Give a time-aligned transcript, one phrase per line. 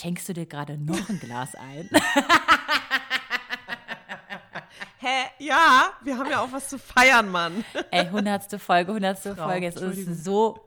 [0.00, 1.88] schenkst du dir gerade noch ein Glas ein?
[4.98, 5.24] Hä?
[5.38, 7.64] Ja, wir haben ja auch was zu feiern, Mann.
[7.90, 9.66] Ey, hundertste Folge, hundertste Folge.
[9.66, 10.60] Es ist so,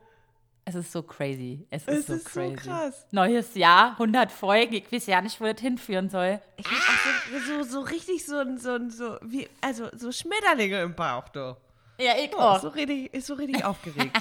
[0.64, 1.66] es ist so crazy.
[1.70, 2.56] Es ist Es so ist so crazy.
[2.56, 3.06] krass.
[3.12, 4.74] Neues Jahr, 100 Folgen.
[4.74, 6.40] Ich weiß ja nicht, wo das hinführen soll.
[6.56, 10.10] Ich hab auch so, so, so richtig so, ein- so, ein- so, wie, also so
[10.10, 11.56] Schmetterlinge im Bauch, du.
[12.00, 14.16] Ja, ich Oh, so richtig, ist so richtig aufgeregt.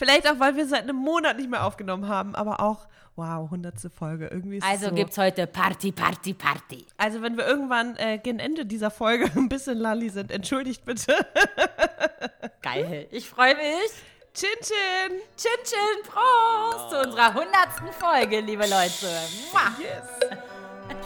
[0.00, 3.90] Vielleicht auch, weil wir seit einem Monat nicht mehr aufgenommen haben, aber auch, wow, hundertste
[3.90, 4.28] Folge.
[4.28, 4.94] Irgendwie ist es Also so.
[4.94, 6.86] gibt's heute Party, Party, Party.
[6.96, 11.14] Also wenn wir irgendwann äh, gegen Ende dieser Folge ein bisschen lalli sind, entschuldigt bitte.
[12.62, 13.08] Geil.
[13.10, 13.90] Ich freue mich.
[14.32, 15.18] Chin Chin.
[15.36, 19.06] Chin Chin Prost zu unserer hundertsten Folge, liebe Leute.
[19.52, 19.70] Mua.
[19.78, 20.40] Yes.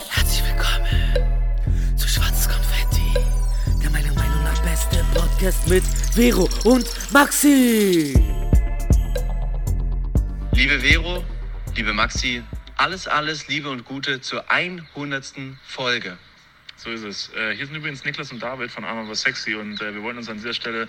[0.09, 3.13] Herzlich willkommen zu Schwarzes Konfetti,
[3.83, 5.83] der meiner Meinung nach beste Podcast mit
[6.15, 8.44] Vero und Maxi.
[10.55, 11.25] Liebe Vero,
[11.75, 12.41] liebe Maxi,
[12.77, 15.35] alles, alles Liebe und Gute zur 100.
[15.67, 16.17] Folge.
[16.77, 17.33] So ist es.
[17.35, 20.17] Äh, hier sind übrigens Niklas und David von Arm aber Sexy und äh, wir wollen
[20.17, 20.89] uns an dieser Stelle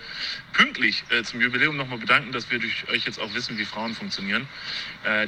[0.52, 3.94] pünktlich äh, zum Jubiläum nochmal bedanken, dass wir durch euch jetzt auch wissen, wie Frauen
[3.94, 4.46] funktionieren.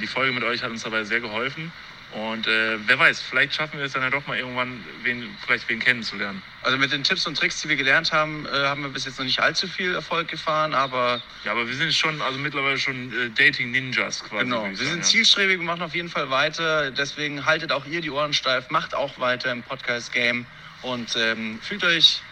[0.00, 1.72] Die Folge mit euch hat uns dabei sehr geholfen
[2.18, 5.68] und äh, wer weiß, vielleicht schaffen wir es dann ja doch mal irgendwann, wen, vielleicht
[5.68, 6.42] wen kennenzulernen.
[6.62, 9.18] Also mit den Tipps und Tricks, die wir gelernt haben, äh, haben wir bis jetzt
[9.18, 13.12] noch nicht allzu viel Erfolg gefahren, aber Ja, aber wir sind schon, also mittlerweile schon
[13.12, 14.44] äh, Dating-Ninjas quasi.
[14.44, 15.06] genau, wir ich sind sagen, ja.
[15.06, 16.90] zielstrebig, wir machen auf jeden Fall weiter.
[16.90, 20.46] Deswegen haltet auch ihr die Ohren steif, macht auch weiter im Podcast-Game
[20.82, 22.22] und ähm, fühlt euch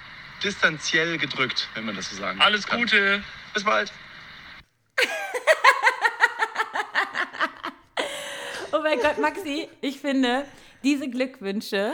[0.43, 2.81] distanziell gedrückt, wenn man das so sagen Alles kann.
[2.81, 3.23] Gute!
[3.55, 3.91] Bis bald.
[8.73, 10.45] Oh mein Gott, Maxi, ich finde,
[10.83, 11.93] diese Glückwünsche,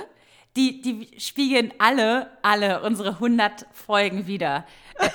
[0.57, 4.67] die, die spiegeln alle, alle unsere 100 Folgen wieder.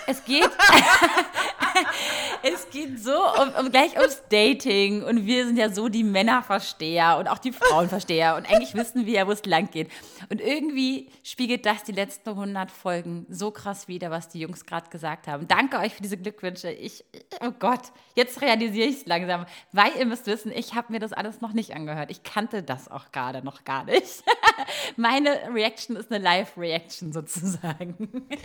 [0.08, 0.49] Es geht,
[2.44, 7.17] es geht so um, um gleich ums Dating und wir sind ja so die Männerversteher
[7.17, 9.89] und auch die Frauenversteher und eigentlich wissen wir ja, wo es lang geht.
[10.30, 14.89] Und irgendwie spiegelt das die letzten 100 Folgen so krass wieder, was die Jungs gerade
[14.89, 15.48] gesagt haben.
[15.48, 16.71] Danke euch für diese Glückwünsche.
[16.71, 17.04] Ich,
[17.42, 21.14] oh Gott, jetzt realisiere ich es langsam, weil ihr müsst wissen, ich habe mir das
[21.14, 22.11] alles noch nicht angehört.
[22.11, 24.23] Ich kannte das auch gerade noch gar nicht.
[24.95, 28.27] Meine Reaction ist eine Live-Reaction sozusagen.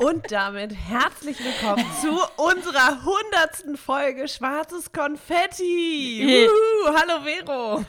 [0.00, 2.08] Und damit herzlich willkommen zu
[2.42, 6.24] unserer hundertsten Folge Schwarzes Konfetti.
[6.26, 7.84] Wuhu, hallo Vero.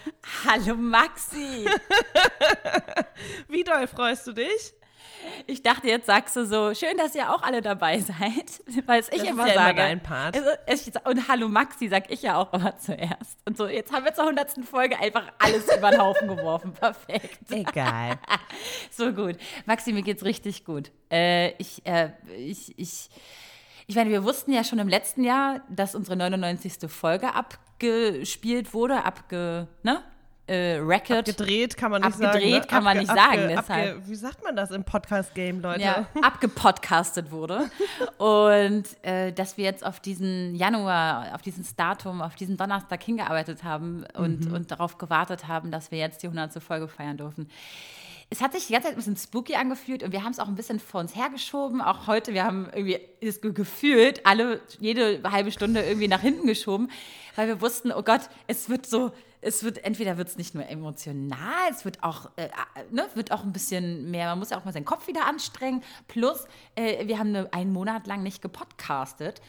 [0.45, 1.65] Hallo Maxi.
[3.47, 4.73] Wie doll freust du dich?
[5.47, 8.15] Ich dachte, jetzt sagst du so, schön, dass ihr auch alle dabei seid,
[8.85, 9.77] weil es ich Das ist immer ja immer sage.
[9.77, 10.35] dein Part.
[10.35, 10.49] Also,
[11.05, 13.37] und Hallo Maxi sag ich ja auch immer zuerst.
[13.45, 16.73] Und so, jetzt haben wir zur hundertsten Folge einfach alles über den Haufen geworfen.
[16.79, 17.51] Perfekt.
[17.51, 18.19] Egal.
[18.91, 19.37] So gut.
[19.65, 20.91] Maxi, mir geht's richtig gut.
[21.11, 23.09] Äh, ich, äh, ich, ich,
[23.87, 26.89] ich meine, wir wussten ja schon im letzten Jahr, dass unsere 99.
[26.89, 30.03] Folge abgespielt wurde, abge, ne?
[30.47, 31.25] Äh, Record.
[31.25, 32.25] Gedreht kann man nicht sagen.
[32.25, 32.67] Abgedreht ne?
[32.67, 34.07] kann man nicht sagen, deshalb.
[34.07, 35.81] wie sagt man das im Podcast-Game, Leute?
[35.81, 37.69] ja, abgepodcastet wurde.
[38.17, 43.63] Und äh, dass wir jetzt auf diesen Januar, auf dieses Datum, auf diesen Donnerstag hingearbeitet
[43.63, 44.53] haben und, Mhm.
[44.53, 46.61] und darauf gewartet haben, dass wir jetzt die 100.
[46.61, 47.49] Folge feiern dürfen.
[48.33, 50.47] Es hat sich die ganze Zeit ein bisschen spooky angefühlt und wir haben es auch
[50.47, 51.81] ein bisschen vor uns hergeschoben.
[51.81, 56.47] Auch heute, wir haben irgendwie es ge- gefühlt alle jede halbe Stunde irgendwie nach hinten
[56.47, 56.89] geschoben,
[57.35, 59.11] weil wir wussten, oh Gott, es wird so,
[59.41, 62.47] es wird entweder wird es nicht nur emotional, es wird auch, äh,
[62.89, 64.27] ne, wird auch ein bisschen mehr.
[64.29, 65.83] Man muss ja auch mal seinen Kopf wieder anstrengen.
[66.07, 69.41] Plus, äh, wir haben eine, einen Monat lang nicht gepodcastet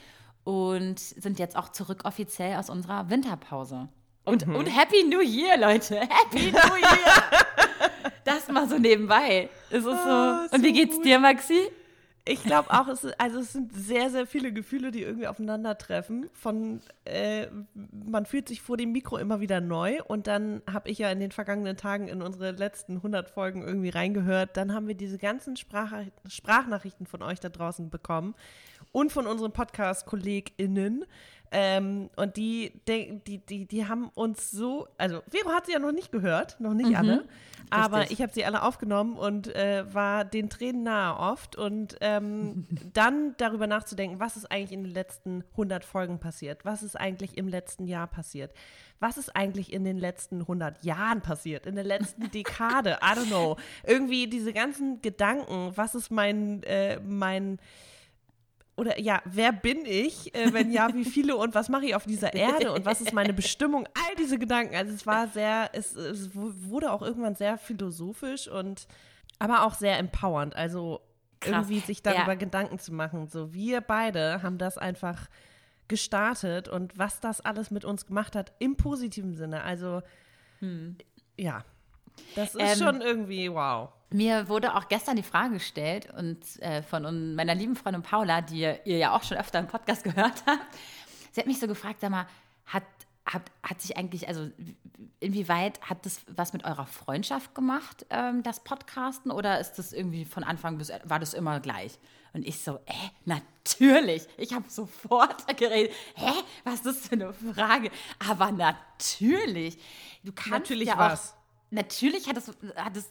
[0.43, 3.88] und sind jetzt auch zurück offiziell aus unserer Winterpause.
[4.25, 6.00] Und, und Happy New Year, Leute!
[6.00, 7.22] Happy New Year!
[8.25, 9.49] Das mal so nebenbei.
[9.71, 9.91] Es ist so.
[9.91, 11.05] Ah, Und wie geht's gut.
[11.05, 11.59] dir, Maxi?
[12.25, 16.31] Ich glaube auch, es, ist, also es sind sehr, sehr viele Gefühle, die irgendwie aufeinandertreffen.
[16.32, 20.00] Von, äh, man fühlt sich vor dem Mikro immer wieder neu.
[20.06, 23.88] Und dann habe ich ja in den vergangenen Tagen in unsere letzten 100 Folgen irgendwie
[23.88, 24.56] reingehört.
[24.56, 25.93] Dann haben wir diese ganzen Sprach
[26.28, 28.37] Sprachnachrichten von euch da draußen bekommen
[28.93, 31.05] und von unseren Podcast-KollegInnen.
[31.55, 35.93] Ähm, und die, die, die, die, haben uns so, also Vero hat sie ja noch
[35.93, 37.25] nicht gehört, noch nicht alle,
[37.69, 38.19] aber Richtig.
[38.19, 41.56] ich habe sie alle aufgenommen und äh, war den Tränen nahe oft.
[41.56, 46.65] Und ähm, dann darüber nachzudenken, was ist eigentlich in den letzten 100 Folgen passiert?
[46.65, 48.53] Was ist eigentlich im letzten Jahr passiert?
[48.99, 51.67] Was ist eigentlich in den letzten 100 Jahren passiert?
[51.67, 52.99] In der letzten Dekade?
[53.03, 53.56] I don't know.
[53.87, 57.59] Irgendwie diese ganzen Gedanken, was ist mein, äh, mein
[58.77, 60.35] oder ja, wer bin ich?
[60.35, 63.13] Äh, wenn ja, wie viele und was mache ich auf dieser Erde und was ist
[63.13, 63.87] meine Bestimmung?
[63.87, 64.75] All diese Gedanken.
[64.75, 68.87] Also es war sehr, es, es wu- wurde auch irgendwann sehr philosophisch und
[69.39, 70.57] aber auch sehr empowernd.
[70.57, 71.01] Also
[71.41, 71.53] Krass.
[71.53, 72.35] irgendwie sich darüber Ja.
[72.35, 73.29] Gedanken zu machen.
[73.29, 75.29] So, wir beide haben das einfach
[75.89, 79.63] gestartet und was das alles mit uns gemacht hat im positiven Sinne.
[79.65, 80.03] Also
[81.37, 81.65] Ja.
[82.37, 83.91] Das ist Ähm, schon irgendwie wow.
[84.12, 88.61] Mir wurde auch gestern die Frage gestellt und äh, von meiner lieben Freundin Paula, die
[88.61, 90.67] ihr ja auch schon öfter im Podcast gehört habt.
[91.32, 92.26] Sie hat mich so gefragt, sag mal,
[92.67, 92.85] hat,
[93.25, 94.50] hat, hat sich eigentlich, also
[95.20, 100.25] inwieweit hat das was mit eurer Freundschaft gemacht, ähm, das Podcasten, oder ist das irgendwie
[100.25, 101.99] von Anfang bis war das immer gleich?
[102.35, 102.93] Und ich so, äh,
[103.25, 104.26] natürlich.
[104.38, 105.93] Ich habe sofort geredet.
[106.14, 106.32] Hä,
[106.64, 107.91] was ist das für eine Frage?
[108.26, 109.79] Aber natürlich.
[110.25, 111.35] Du kannst Natürlich ja was.
[111.75, 113.11] Natürlich hat es, hat es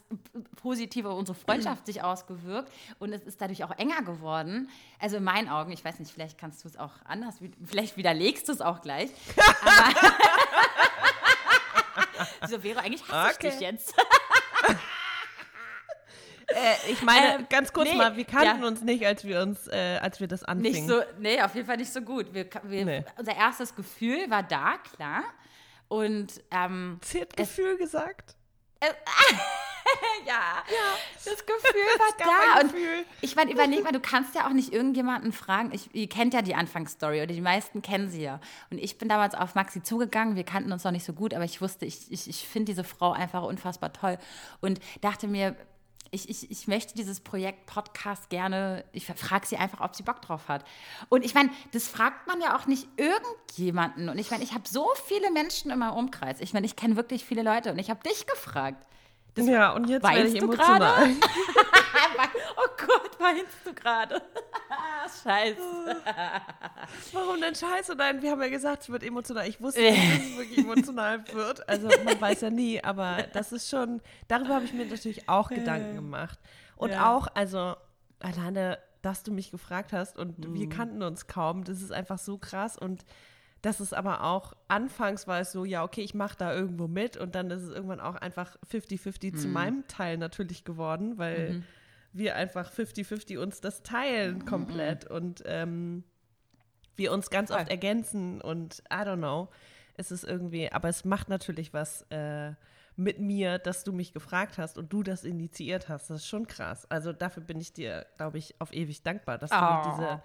[0.62, 4.70] positiv auf unsere Freundschaft sich ausgewirkt und es ist dadurch auch enger geworden.
[5.00, 8.48] Also in meinen Augen, ich weiß nicht, vielleicht kannst du es auch anders, vielleicht widerlegst
[8.48, 9.10] du es auch gleich.
[12.48, 13.48] So wäre eigentlich hasse Okay.
[13.50, 13.94] ich dich jetzt.
[16.54, 18.68] Äh, ich meine, Ähm, ganz kurz nee, mal, wir kannten ja.
[18.68, 20.86] uns nicht, als wir uns, äh, als wir das anfingen.
[20.86, 22.34] Nicht so, nee, auf jeden Fall nicht so gut.
[22.34, 23.06] Wir, wir, Nee.
[23.18, 25.24] Unser erstes Gefühl war da, klar.
[25.88, 28.36] Und ähm, Sie hat Gefühl gesagt.
[30.26, 30.64] ja,
[31.26, 32.62] das Gefühl war gab da.
[32.62, 33.06] Und Gefühl.
[33.22, 35.72] ich meine, überleg mal, du kannst ja auch nicht irgendjemanden fragen.
[35.74, 38.40] Ich, ihr kennt ja die Anfangsstory oder die meisten kennen sie ja.
[38.70, 40.36] Und ich bin damals auf Maxi zugegangen.
[40.36, 42.84] Wir kannten uns noch nicht so gut, aber ich wusste, ich, ich, ich finde diese
[42.84, 44.18] Frau einfach unfassbar toll.
[44.62, 45.56] Und dachte mir,
[46.12, 50.22] ich, ich, ich möchte dieses Projekt Podcast gerne, ich frage sie einfach, ob sie Bock
[50.22, 50.66] drauf hat.
[51.08, 54.10] Und ich meine, das fragt man ja auch nicht irgendjemanden.
[54.10, 56.42] Und ich meine, ich habe so viele Menschen in meinem Umkreis.
[56.42, 58.86] Ich meine, ich kenne wirklich viele Leute und ich habe dich gefragt.
[59.38, 61.10] ja, und jetzt werde ich emotional.
[62.58, 64.22] Oh Gott, weinst du gerade?
[65.24, 66.02] Scheiße.
[67.14, 67.96] Warum denn scheiße?
[67.96, 69.48] Nein, wir haben ja gesagt, es wird emotional.
[69.48, 71.68] Ich wusste nicht, dass es wirklich emotional wird.
[71.68, 75.50] Also man weiß ja nie, aber das ist schon, darüber habe ich mir natürlich auch
[75.50, 76.40] Gedanken gemacht.
[76.76, 77.14] Und Ja.
[77.16, 77.76] auch, also
[78.20, 80.54] alleine, dass du mich gefragt hast und Mhm.
[80.54, 83.04] wir kannten uns kaum, das ist einfach so krass und
[83.64, 87.16] das ist aber auch, anfangs war es so, ja, okay, ich mache da irgendwo mit
[87.18, 89.38] und dann ist es irgendwann auch einfach 50-50 Mhm.
[89.38, 91.64] zu meinem Teil natürlich geworden, weil
[92.14, 93.84] wir einfach 50-50 uns das Mhm.
[93.84, 96.04] teilen komplett und ähm,
[96.96, 99.50] wir uns ganz oft ergänzen und I don't know.
[99.96, 102.54] Es ist irgendwie, aber es macht natürlich was äh,
[102.96, 106.10] mit mir, dass du mich gefragt hast und du das initiiert hast.
[106.10, 106.86] Das ist schon krass.
[106.90, 109.90] Also dafür bin ich dir, glaube ich, auf ewig dankbar, dass du mir Oh.
[109.90, 110.22] diese,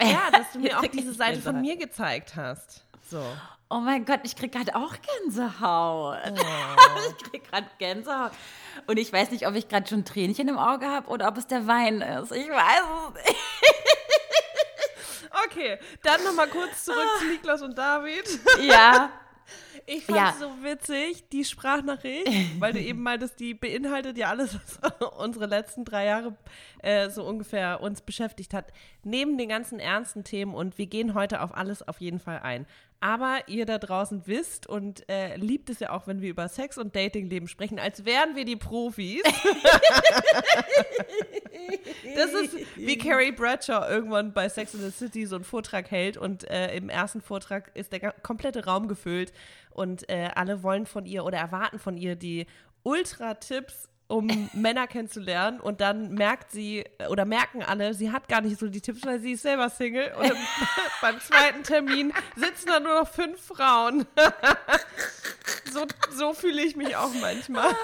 [0.00, 2.84] ja, dass du mir auch diese Seite von mir gezeigt hast.
[3.08, 3.22] So.
[3.72, 6.18] Oh mein Gott, ich krieg gerade auch Gänsehaut.
[7.18, 8.32] Ich krieg gerade Gänsehaut.
[8.86, 11.46] Und ich weiß nicht, ob ich gerade schon Tränchen im Auge habe oder ob es
[11.46, 12.32] der Wein ist.
[12.32, 13.36] Ich weiß es nicht.
[15.46, 18.24] Okay, dann nochmal kurz zurück zu Niklas und David.
[18.60, 19.10] Ja.
[19.86, 20.30] Ich fand Ja.
[20.30, 22.26] es so witzig, die Sprachnachricht,
[22.60, 26.36] weil du eben meintest, die beinhaltet ja alles, was unsere letzten drei Jahre
[26.82, 28.72] äh, so ungefähr uns beschäftigt hat.
[29.02, 32.66] Neben den ganzen ernsten Themen und wir gehen heute auf alles auf jeden Fall ein.
[33.00, 36.76] Aber ihr da draußen wisst und äh, liebt es ja auch, wenn wir über Sex
[36.76, 39.22] und Datingleben sprechen, als wären wir die Profis.
[42.16, 46.16] Das ist wie Carrie Bradshaw irgendwann bei Sex in the City so einen Vortrag hält
[46.16, 49.32] und äh, im ersten Vortrag ist der komplette Raum gefüllt
[49.70, 52.46] und äh, alle wollen von ihr oder erwarten von ihr die
[52.82, 58.58] Ultra-Tipps, um Männer kennenzulernen und dann merkt sie oder merken alle, sie hat gar nicht
[58.58, 60.36] so die Tipps, weil sie ist selber Single und im,
[61.00, 64.06] beim zweiten Termin sitzen da nur noch fünf Frauen.
[65.72, 67.74] so so fühle ich mich auch manchmal.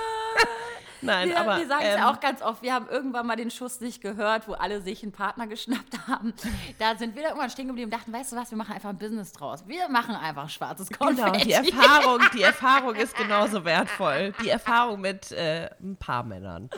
[1.07, 3.37] Nein, Wir, aber wir sagen es ähm, ja auch ganz oft, wir haben irgendwann mal
[3.37, 6.35] den Schuss nicht gehört, wo alle sich einen Partner geschnappt haben.
[6.79, 8.91] Da sind wir da irgendwann stehen geblieben und dachten, weißt du was, wir machen einfach
[8.91, 9.65] ein Business draus.
[9.67, 11.31] Wir machen einfach schwarzes Konfetti.
[11.31, 14.35] Genau, die Erfahrung, die Erfahrung ist genauso wertvoll.
[14.43, 16.71] Die Erfahrung mit äh, ein paar Männern.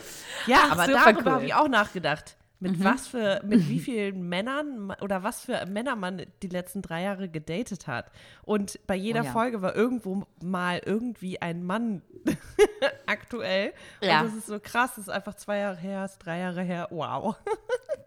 [0.45, 1.31] Ja, Ach, aber darüber cool.
[1.31, 2.35] habe ich auch nachgedacht.
[2.61, 7.03] Mit was für, mit wie vielen Männern oder was für Männer man die letzten drei
[7.03, 8.11] Jahre gedatet hat.
[8.43, 9.31] Und bei jeder Oh ja.
[9.31, 12.01] Folge war irgendwo mal irgendwie ein Mann
[13.05, 13.73] aktuell.
[14.01, 14.21] Ja.
[14.21, 16.87] Und das ist so krass, das ist einfach zwei Jahre her, ist drei Jahre her.
[16.91, 17.35] Wow.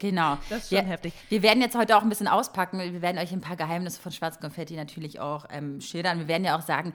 [0.02, 0.37] Genau.
[0.50, 1.12] Das ist schon wir, heftig.
[1.28, 2.80] Wir werden jetzt heute auch ein bisschen auspacken.
[2.80, 6.18] Wir werden euch ein paar Geheimnisse von Schwarz Konfetti natürlich auch ähm, schildern.
[6.18, 6.92] Wir werden ja auch sagen,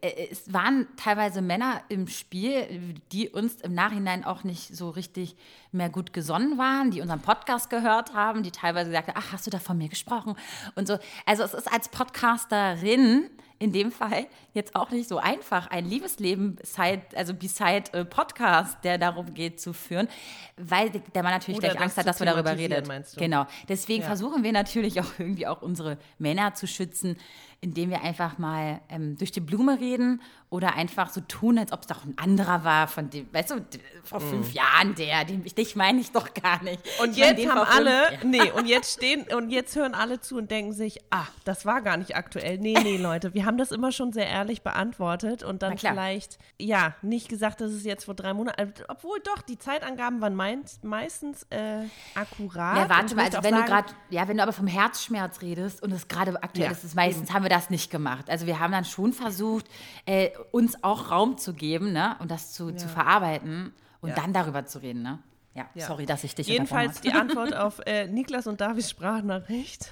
[0.00, 5.34] äh, es waren teilweise Männer im Spiel, die uns im Nachhinein auch nicht so richtig
[5.72, 9.46] mehr gut gesonnen waren, die unseren Podcast gehört haben, die teilweise gesagt haben, ach, hast
[9.46, 10.34] du da von mir gesprochen?
[10.74, 10.98] Und so.
[11.26, 16.58] Also es ist als Podcasterin in dem Fall jetzt auch nicht so einfach, ein Liebesleben
[16.62, 20.08] side, also beside Podcast, der darum geht, zu führen,
[20.56, 23.02] weil der Mann natürlich Oder gleich Angst hat, dass wir darüber du?
[23.16, 23.46] Genau.
[23.68, 24.08] Deswegen Ja.
[24.08, 27.16] versuchen wir natürlich auch irgendwie auch unsere Männer zu schützen,
[27.60, 30.20] indem wir einfach mal ähm, durch die Blume reden
[30.50, 33.66] oder einfach so tun, als ob es doch ein anderer war, von dem, weißt du,
[34.04, 36.80] vor fünf Jahren der, den, dich meine ich doch gar nicht.
[37.02, 38.30] Und jetzt haben fünf alle, Jahren.
[38.30, 41.80] nee, und jetzt stehen, und jetzt hören alle zu und denken sich, ah, das war
[41.82, 42.58] gar nicht aktuell.
[42.58, 46.94] Nee, nee, Leute, wir haben das immer schon sehr ehrlich beantwortet und dann vielleicht, ja,
[47.02, 50.84] nicht gesagt, dass es jetzt vor drei Monaten, äh, obwohl doch, die Zeitangaben waren meint,
[50.84, 51.80] meistens äh,
[52.14, 52.76] akkurat.
[52.76, 55.82] Ja, warte mal, also wenn du sagen- gerade, ja, wenn du aber vom Herzschmerz redest
[55.82, 58.28] und es gerade aktuell Ja, ist, ist meistens haben wir das nicht gemacht.
[58.30, 59.66] Also wir haben dann schon versucht,
[60.06, 64.14] äh, uns auch Raum zu geben, ne, und das zu, zu verarbeiten und Ja.
[64.16, 65.18] dann darüber zu reden, ne.
[65.54, 65.86] Ja, Ja.
[65.86, 69.90] sorry, dass ich dich Jedenfalls die Antwort auf äh, Niklas und Davids Sprachnachricht.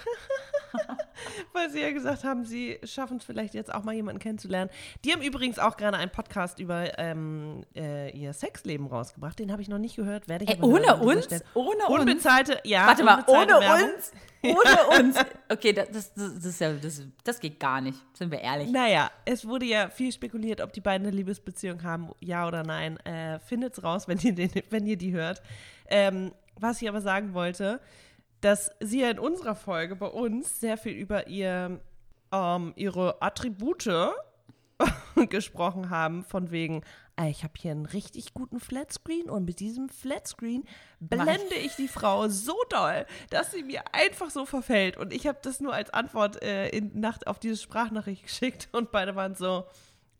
[1.73, 4.71] Sie ja gesagt haben, sie schaffen es vielleicht jetzt auch mal jemanden kennenzulernen.
[5.05, 9.39] Die haben übrigens auch gerade einen Podcast über ähm, äh, ihr Sexleben rausgebracht.
[9.39, 10.29] Den habe ich noch nicht gehört.
[10.29, 11.29] Werde ich Ey, aber ohne uns?
[11.55, 12.01] Ohne uns?
[12.01, 12.87] Unbezahlte, ja.
[12.87, 13.91] Warte mal, ohne Werbung.
[13.95, 14.13] uns?
[14.43, 15.17] Ohne uns?
[15.49, 18.71] Okay, das, das, das, ist ja, das, das geht gar nicht, sind wir ehrlich.
[18.71, 22.99] Naja, es wurde ja viel spekuliert, ob die beiden eine Liebesbeziehung haben, ja oder nein.
[23.01, 25.43] Äh, Findet's raus, wenn ihr, den, wenn ihr die hört.
[25.89, 27.81] Ähm, was ich aber sagen wollte,
[28.43, 31.81] dass sie ja in unserer Folge bei uns sehr viel über ihr,
[32.33, 33.89] ähm, ihre Attribute
[35.31, 36.83] gesprochen haben, von wegen,
[37.17, 40.65] "Ah, ich habe hier einen richtig guten Flatscreen und mit diesem Flatscreen
[40.99, 44.97] blende ich die Frau so doll, dass sie mir einfach so verfällt.
[44.97, 48.91] Und ich habe das nur als Antwort äh, in Nacht auf diese Sprachnachricht geschickt und
[48.91, 49.67] beide waren so,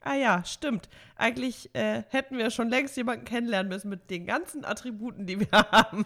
[0.05, 0.89] ah ja, stimmt.
[1.17, 5.47] Eigentlich äh, hätten wir schon längst jemanden kennenlernen müssen mit den ganzen Attributen, die wir
[5.71, 6.05] haben.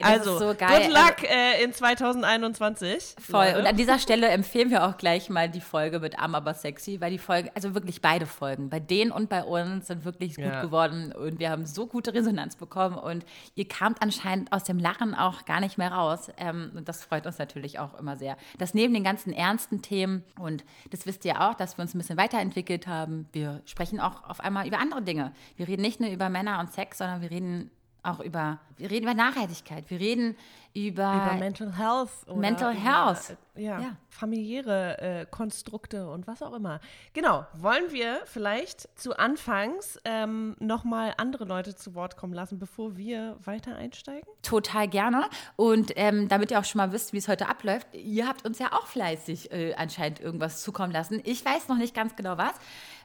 [0.00, 0.86] Also, so geil.
[0.86, 3.16] good luck äh, in 2021.
[3.20, 3.44] Voll.
[3.46, 3.58] Leute.
[3.58, 7.00] Und an dieser Stelle empfehlen wir auch gleich mal die Folge mit Arm aber sexy,
[7.00, 10.44] weil die Folge, also wirklich beide Folgen, bei denen und bei uns sind wirklich gut
[10.46, 10.62] Ja.
[10.62, 13.24] geworden und wir haben so gute Resonanz bekommen und
[13.56, 16.30] ihr kamt anscheinend aus dem Lachen auch gar nicht mehr raus.
[16.38, 18.36] Ähm, und das freut uns natürlich auch immer sehr.
[18.58, 21.98] Das neben den ganzen ernsten Themen und das wisst ihr auch, dass wir uns ein
[21.98, 23.09] bisschen weiterentwickelt haben.
[23.32, 25.32] Wir sprechen auch auf einmal über andere Dinge.
[25.56, 27.70] Wir reden nicht nur über Männer und Sex, sondern wir reden
[28.02, 30.34] auch über, wir reden über Nachhaltigkeit, wir reden
[30.72, 32.08] über, über Mental Health.
[32.28, 33.36] Oder Mental über, Health.
[33.56, 33.96] äh, Ja, Ja.
[34.08, 36.80] familiäre äh, Konstrukte und was auch immer.
[37.12, 42.96] Genau, wollen wir vielleicht zu Anfangs ähm, nochmal andere Leute zu Wort kommen lassen, bevor
[42.96, 44.26] wir weiter einsteigen?
[44.40, 45.28] Total gerne.
[45.56, 48.58] Und ähm, damit ihr auch schon mal wisst, wie es heute abläuft, ihr habt uns
[48.58, 51.20] ja auch fleißig äh, anscheinend irgendwas zukommen lassen.
[51.24, 52.54] Ich weiß noch nicht ganz genau was,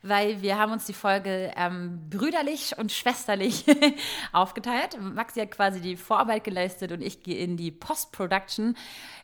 [0.07, 3.65] weil wir haben uns die Folge ähm, brüderlich und schwesterlich
[4.31, 4.97] aufgeteilt.
[5.01, 8.75] Maxi hat quasi die Vorarbeit geleistet und ich gehe in die Post-Production.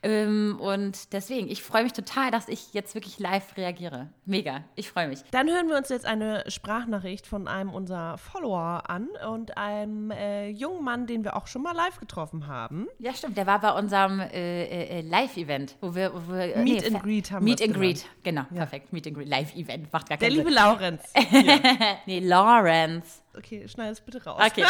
[0.03, 4.09] Ähm, und deswegen, ich freue mich total, dass ich jetzt wirklich live reagiere.
[4.25, 5.19] Mega, ich freue mich.
[5.31, 10.49] Dann hören wir uns jetzt eine Sprachnachricht von einem unserer Follower an und einem äh,
[10.49, 12.87] jungen Mann, den wir auch schon mal live getroffen haben.
[12.99, 13.37] Ja, stimmt.
[13.37, 17.03] Der war bei unserem äh, äh, Live-Event, wo wir, wo wir äh, Meet and Fa-
[17.03, 18.91] Greet haben Meet and Greet, genau, perfekt.
[18.93, 20.57] Meet and Greet, Live-Event, macht gar Der keinen liebe Sinn.
[20.71, 21.01] Laurenz.
[22.05, 23.21] Nee, Lawrence.
[23.33, 24.41] Okay, schneid es bitte raus.
[24.45, 24.65] Okay.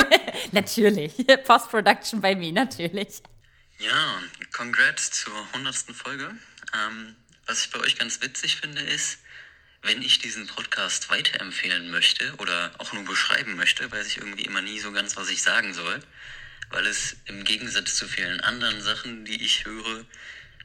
[0.52, 1.12] natürlich.
[1.44, 3.22] Post-Production bei mir, natürlich.
[3.78, 4.18] Ja,
[4.52, 5.76] congrats zur 100.
[5.94, 6.34] Folge.
[6.74, 7.16] Ähm,
[7.46, 9.18] was ich bei euch ganz witzig finde, ist,
[9.82, 14.62] wenn ich diesen Podcast weiterempfehlen möchte oder auch nur beschreiben möchte, weiß ich irgendwie immer
[14.62, 16.00] nie so ganz, was ich sagen soll,
[16.70, 20.04] weil es im Gegensatz zu vielen anderen Sachen, die ich höre,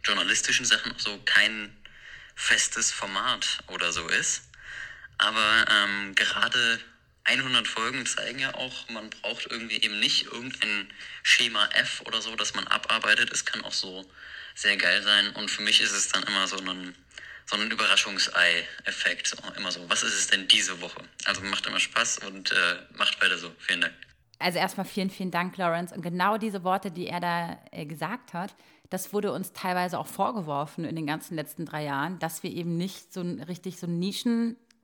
[0.03, 1.75] journalistischen Sachen, so kein
[2.35, 4.43] festes Format oder so ist.
[5.17, 6.79] Aber ähm, gerade
[7.23, 10.87] 100 Folgen zeigen ja auch, man braucht irgendwie eben nicht irgendein
[11.23, 13.31] Schema F oder so, das man abarbeitet.
[13.31, 14.05] Es kann auch so
[14.55, 15.29] sehr geil sein.
[15.31, 16.95] Und für mich ist es dann immer so ein,
[17.45, 19.35] so ein Überraschungsei-Effekt.
[19.57, 21.03] Immer so, was ist es denn diese Woche?
[21.25, 22.55] Also macht immer Spaß und äh,
[22.95, 23.53] macht weiter so.
[23.59, 23.93] Vielen Dank.
[24.39, 25.93] Also erstmal vielen, vielen Dank, Lawrence.
[25.93, 28.55] Und genau diese Worte, die er da äh, gesagt hat,
[28.89, 32.77] das wurde uns teilweise auch vorgeworfen in den ganzen letzten drei Jahren, dass wir eben
[32.77, 33.99] nicht so richtig so ein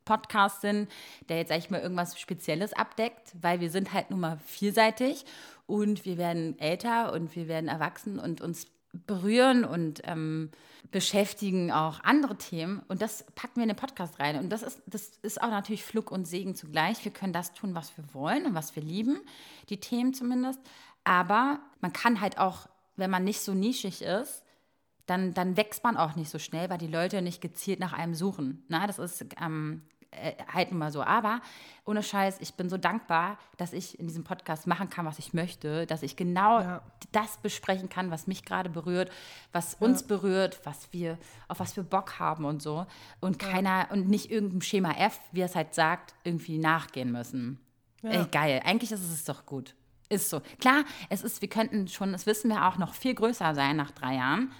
[0.03, 0.89] Nischen-Podcast sind,
[1.29, 5.25] der jetzt, sag ich mal, irgendwas Spezielles abdeckt, weil wir sind halt nun mal vielseitig
[5.65, 8.67] und wir werden älter und wir werden erwachsen und uns
[9.07, 10.51] berühren und ähm,
[10.91, 12.83] beschäftigen auch andere Themen.
[12.87, 14.37] Und das packen wir in den Podcast rein.
[14.37, 17.03] Und das ist, das ist auch natürlich Flug und Segen zugleich.
[17.03, 19.19] Wir können das tun, was wir wollen und was wir lieben,
[19.69, 20.59] die Themen zumindest.
[21.03, 24.43] Aber man kann halt auch, wenn man nicht so nischig ist,
[25.05, 28.15] dann, dann wächst man auch nicht so schnell, weil die Leute nicht gezielt nach einem
[28.15, 28.63] suchen.
[28.69, 29.81] Na, das ist ähm,
[30.21, 31.03] äh, halt nun mal so.
[31.03, 31.41] Aber
[31.85, 35.33] ohne Scheiß, ich bin so dankbar, dass ich in diesem Podcast machen kann, was ich
[35.33, 36.81] möchte, dass ich genau Ja.
[37.11, 39.11] das besprechen kann, was mich gerade berührt,
[39.51, 41.17] was uns berührt, was wir,
[41.47, 42.85] auf was wir Bock haben und so.
[43.19, 47.59] Und keiner, und nicht irgendeinem Schema F, wie er es halt sagt, irgendwie nachgehen müssen.
[48.01, 48.61] Ey, geil.
[48.65, 49.75] Eigentlich ist es doch gut.
[50.09, 50.41] Ist so.
[50.59, 53.91] Klar, es ist, wir könnten schon, das wissen wir auch, noch viel größer sein nach
[53.91, 54.51] drei Jahren,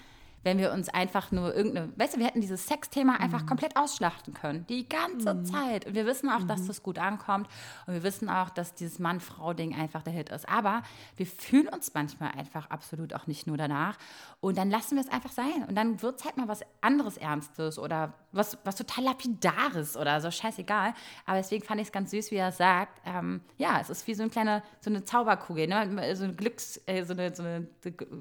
[0.44, 4.34] wenn wir uns einfach nur irgendeine, weißt du, wir hätten dieses Sexthema einfach komplett ausschlachten
[4.34, 4.66] können.
[4.68, 5.86] Die ganze Zeit.
[5.86, 7.48] Und wir wissen auch, dass das gut ankommt.
[7.86, 10.48] Und wir wissen auch, dass dieses Mann-Frau-Ding einfach der Hit ist.
[10.48, 10.82] Aber
[11.16, 13.96] wir fühlen uns manchmal einfach absolut auch nicht nur danach.
[14.40, 15.64] Und dann lassen wir es einfach sein.
[15.66, 20.20] Und dann wird es halt mal was anderes Ernstes oder was, was total lapidares oder
[20.20, 20.94] so, scheißegal.
[21.26, 24.14] Aber deswegen fand ich es ganz süß, wie er sagt, ähm, ja, es ist wie
[24.14, 26.14] so eine kleine, so eine Zauberkugel, ne?
[26.16, 27.66] so eine Glücks, äh, so eine, so eine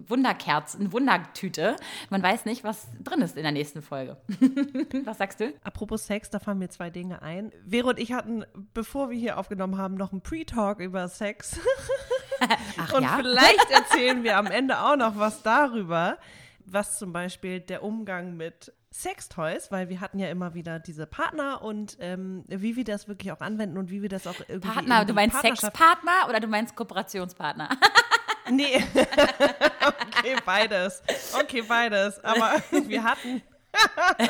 [0.08, 1.76] Wunderkerze, eine Wundertüte.
[2.10, 4.18] Man weiß nicht, was drin ist in der nächsten Folge.
[5.06, 5.54] was sagst du?
[5.64, 7.52] Apropos Sex, da fallen mir zwei Dinge ein.
[7.68, 11.60] Vero und ich hatten, bevor wir hier aufgenommen haben, noch einen Pre-Talk über Sex.
[12.78, 13.18] Ach und ja?
[13.18, 16.18] vielleicht erzählen wir am Ende auch noch was darüber,
[16.66, 21.62] was zum Beispiel der Umgang mit Sextoys, weil wir hatten ja immer wieder diese Partner
[21.62, 25.04] und ähm, wie wir das wirklich auch anwenden und wie wir das auch irgendwie Partner,
[25.06, 27.70] du meinst Sexpartner oder du meinst Kooperationspartner?
[28.50, 28.84] Nee.
[29.86, 31.02] okay, beides.
[31.34, 32.22] Okay, beides.
[32.24, 33.42] Aber wir hatten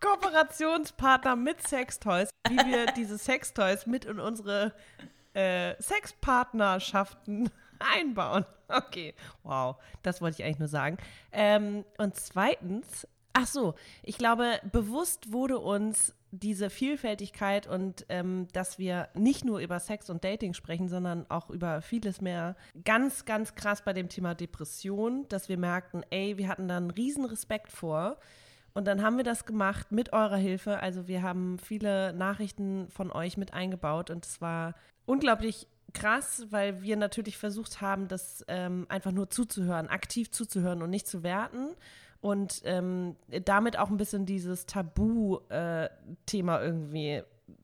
[0.00, 4.74] Kooperationspartner mit Sextoys, wie wir diese Sextoys mit in unsere
[5.32, 7.50] äh, Sexpartnerschaften
[7.96, 8.44] einbauen.
[8.68, 10.98] Okay, wow, das wollte ich eigentlich nur sagen.
[11.32, 18.78] Ähm, und zweitens, ach so, ich glaube, bewusst wurde uns diese Vielfältigkeit und ähm, dass
[18.78, 22.56] wir nicht nur über Sex und Dating sprechen, sondern auch über vieles mehr.
[22.84, 26.90] Ganz, ganz krass bei dem Thema Depression, dass wir merkten, ey, wir hatten da einen
[26.90, 28.18] riesen Respekt vor.
[28.74, 30.80] Und dann haben wir das gemacht mit eurer Hilfe.
[30.80, 34.74] Also wir haben viele Nachrichten von euch mit eingebaut und es war
[35.06, 35.66] unglaublich
[35.98, 41.06] krass, weil wir natürlich versucht haben, das ähm, einfach nur zuzuhören, aktiv zuzuhören und nicht
[41.06, 41.74] zu werten.
[42.20, 47.22] Und ähm, damit auch ein bisschen dieses Tabu-Thema irgendwie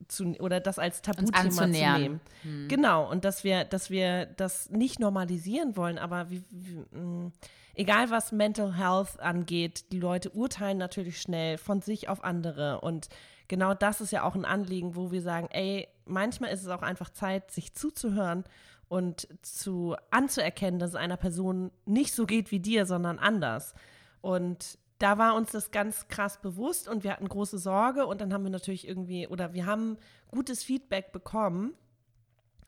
[0.08, 2.20] zu, oder das als Tabuthema zu nehmen.
[2.68, 7.32] Genau, und dass wir, dass wir das nicht normalisieren wollen, aber wie, wie, mh,
[7.74, 12.80] egal was Mental Health angeht, die Leute urteilen natürlich schnell von sich auf andere.
[12.80, 13.08] Und
[13.52, 16.80] genau das ist ja auch ein Anliegen, wo wir sagen, ey, manchmal ist es auch
[16.80, 18.44] einfach Zeit, sich zuzuhören
[18.88, 23.74] und zu anzuerkennen, dass es einer Person nicht so geht wie dir, sondern anders.
[24.22, 28.32] Und da war uns das ganz krass bewusst und wir hatten große Sorge und dann
[28.32, 29.98] haben wir natürlich irgendwie, oder wir haben
[30.30, 31.74] gutes Feedback bekommen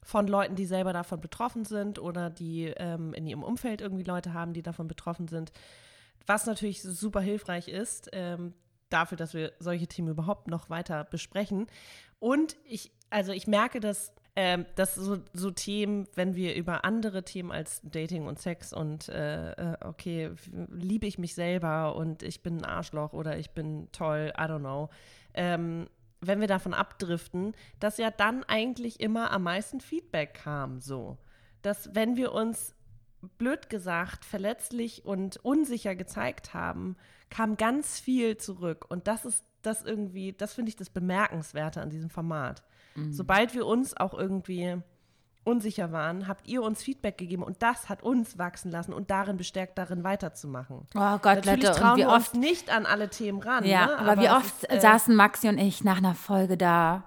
[0.02, 4.34] von Leuten, die selber davon betroffen sind oder die ähm, in ihrem Umfeld irgendwie Leute
[4.34, 5.50] haben, die davon betroffen sind.
[6.26, 8.52] Was natürlich super hilfreich ist, ähm,
[8.94, 11.66] dafür, dass wir solche Themen überhaupt noch weiter besprechen.
[12.18, 17.24] Und ich, also ich merke, dass, ähm, dass so, so Themen, wenn wir über andere
[17.24, 20.30] Themen als Dating und Sex und äh, äh, okay,
[20.70, 24.60] liebe ich mich selber und ich bin ein Arschloch oder ich bin toll, I don't
[24.60, 24.88] know,
[25.34, 25.88] ähm,
[26.20, 31.18] wenn wir davon abdriften, dass ja dann eigentlich immer am meisten Feedback kam, so.
[31.62, 32.74] Dass wenn wir uns
[33.38, 36.96] blöd gesagt verletzlich und unsicher gezeigt haben,
[37.30, 38.86] kam ganz viel zurück.
[38.88, 42.62] Und das ist das irgendwie, das finde ich das Bemerkenswerte an diesem Format.
[43.10, 44.76] Sobald wir uns auch irgendwie
[45.44, 49.36] unsicher waren, habt ihr uns Feedback gegeben und das hat uns wachsen lassen und darin
[49.36, 50.86] bestärkt, darin weiterzumachen.
[50.94, 53.64] Oh Gott, Natürlich Leute, trauen wie wir oft uns nicht an alle Themen ran.
[53.64, 53.98] Ja, ne?
[53.98, 57.04] aber, wie es oft ist, äh, saßen Maxi und ich nach einer Folge da.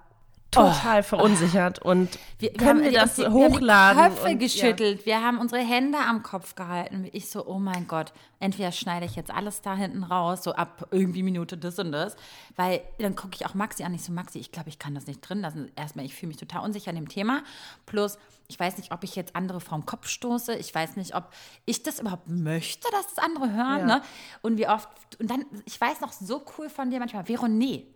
[0.51, 3.97] Total verunsichert und Wir, können wir, das die, hochladen?
[3.97, 7.09] Wir haben die Köpfe und, geschüttelt, wir haben unsere Hände am Kopf gehalten.
[7.11, 10.87] Ich so, oh mein Gott, entweder schneide ich jetzt alles da hinten raus, so ab
[10.91, 12.15] irgendwie Minute das und das,
[12.55, 13.93] weil dann gucke ich auch Maxi an.
[13.95, 15.71] Ich so, Maxi, ich glaube, ich kann das nicht drin lassen.
[15.75, 17.41] Erstmal, ich fühle mich total unsicher an dem Thema.
[17.87, 20.55] Plus, ich weiß nicht, ob ich jetzt andere vom Kopf stoße.
[20.55, 21.31] Ich weiß nicht, ob
[21.65, 23.79] ich das überhaupt möchte, dass das andere hören.
[23.89, 23.97] Ja.
[23.97, 24.01] Ne?
[24.43, 27.87] Und wie oft, und dann, ich weiß noch so cool von dir manchmal, Vero, nee,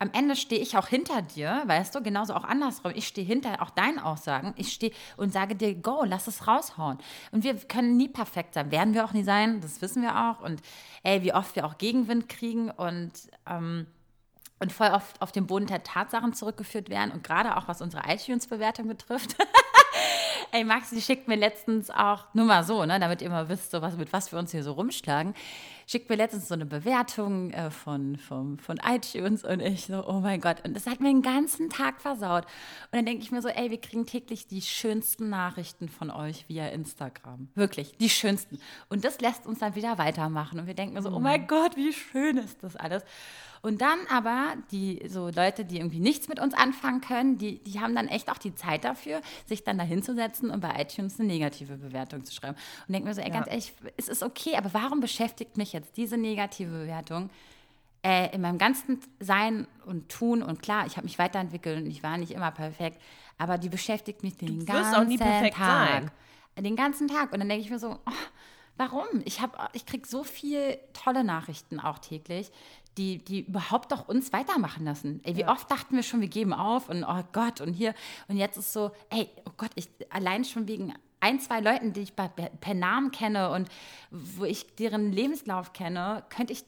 [0.00, 2.92] am Ende stehe ich auch hinter dir, weißt du, genauso auch andersrum.
[2.94, 4.54] Ich stehe hinter auch deinen Aussagen.
[4.56, 6.98] Ich stehe und sage dir, go, lass es raushauen.
[7.32, 8.70] Und wir können nie perfekt sein.
[8.70, 10.40] Werden wir auch nie sein, das wissen wir auch.
[10.40, 10.62] Und
[11.02, 13.12] ey, wie oft wir auch Gegenwind kriegen und,
[13.46, 13.86] ähm,
[14.60, 17.10] und voll oft auf den Boden der Tatsachen zurückgeführt werden.
[17.10, 19.36] Und gerade auch was unsere iTunes-Bewertung betrifft.
[20.52, 23.70] Ey, Max, die schickt mir letztens auch, nur mal so, ne, damit ihr mal wisst,
[23.70, 25.34] so was, mit was wir uns hier so rumschlagen,
[25.88, 30.20] schickt mir letztens so eine Bewertung äh, von, von, von iTunes und ich so, oh
[30.20, 30.62] mein Gott.
[30.64, 32.44] Und das hat mir den ganzen Tag versaut.
[32.44, 36.46] Und dann denke ich mir so, ey, wir kriegen täglich die schönsten Nachrichten von euch
[36.46, 37.48] via Instagram.
[37.54, 38.60] Wirklich, die schönsten.
[38.90, 40.60] Und das lässt uns dann wieder weitermachen.
[40.60, 43.02] Und wir denken so, oh mein Gott, wie schön ist das alles.
[43.68, 47.80] Und dann aber die so Leute, die irgendwie nichts mit uns anfangen können, die, die
[47.80, 51.28] haben dann echt auch die Zeit dafür, sich dann da hinzusetzen und bei iTunes eine
[51.28, 52.56] negative Bewertung zu schreiben.
[52.86, 55.96] Und denken mir so, ey, ganz ehrlich, es ist okay, aber warum beschäftigt mich jetzt
[55.98, 57.28] diese negative Bewertung
[58.02, 60.42] äh, in meinem ganzen Sein und Tun?
[60.42, 63.00] Und klar, ich habe mich weiterentwickelt und ich war nicht immer perfekt,
[63.36, 65.88] aber die beschäftigt mich den ganzen auch nie perfekt Tag.
[66.56, 66.64] sein.
[66.64, 67.32] Den ganzen Tag.
[67.32, 68.12] Und dann denke ich mir so, oh,
[68.78, 69.06] warum?
[69.26, 72.50] Ich, hab- ich kriege so viel tolle Nachrichten auch täglich,
[72.98, 75.20] die, die überhaupt doch uns weitermachen lassen.
[75.24, 77.94] Ey, wie oft dachten wir schon, wir geben auf und oh Gott und hier.
[78.26, 82.00] Und jetzt ist so, ey, oh Gott, ich allein schon wegen ein, zwei Leuten, die
[82.00, 83.68] ich bei, per Namen kenne und
[84.10, 86.64] wo ich deren Lebenslauf kenne, könnte ich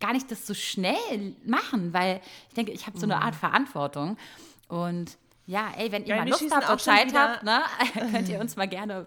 [0.00, 4.16] gar nicht das so schnell machen, weil ich denke, ich habe so eine Art Verantwortung.
[4.68, 7.62] Und ja, ey, wenn ihr Ja, mal Lust habt und Zeit habt, ne,
[8.12, 9.06] könnt ihr uns mal gerne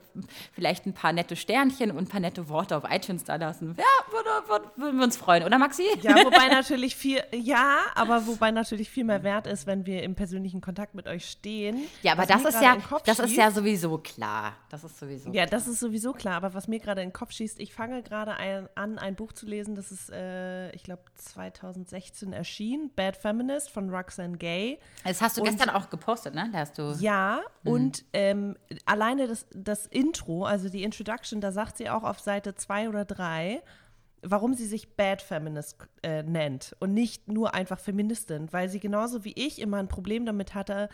[0.53, 3.75] vielleicht ein paar nette Sternchen und ein paar nette Worte auf iTunes da lassen.
[3.77, 5.83] Ja, würde, würde, würden wir uns freuen, oder Maxi?
[6.01, 10.15] Ja, wobei natürlich viel, ja, aber wobei natürlich viel mehr wert ist, wenn wir im
[10.15, 11.83] persönlichen Kontakt mit euch stehen.
[12.03, 14.53] Ja, aber das ist ja, das ist schießt- ja sowieso klar.
[14.69, 15.31] Das ist sowieso.
[15.31, 18.01] Ja, das ist sowieso klar, aber was mir gerade in den Kopf schießt, ich fange
[18.01, 23.17] gerade ein, an, ein Buch zu lesen, das ist, äh, ich glaube, 2016 erschienen, Bad
[23.17, 24.79] Feminist von Roxane Gay.
[25.03, 26.49] Das hast du Und- gestern auch gepostet, ne?
[26.51, 26.91] Da hast du.
[26.99, 27.71] Ja, Mhm.
[27.71, 32.55] und ähm, alleine das, das Intro, also die Introduction, da sagt sie auch auf Seite
[32.55, 33.61] 2 oder 3,
[34.21, 39.23] warum sie sich Bad Feminist äh, nennt und nicht nur einfach Feministin, weil sie genauso
[39.23, 40.89] wie ich immer ein Problem damit hatte,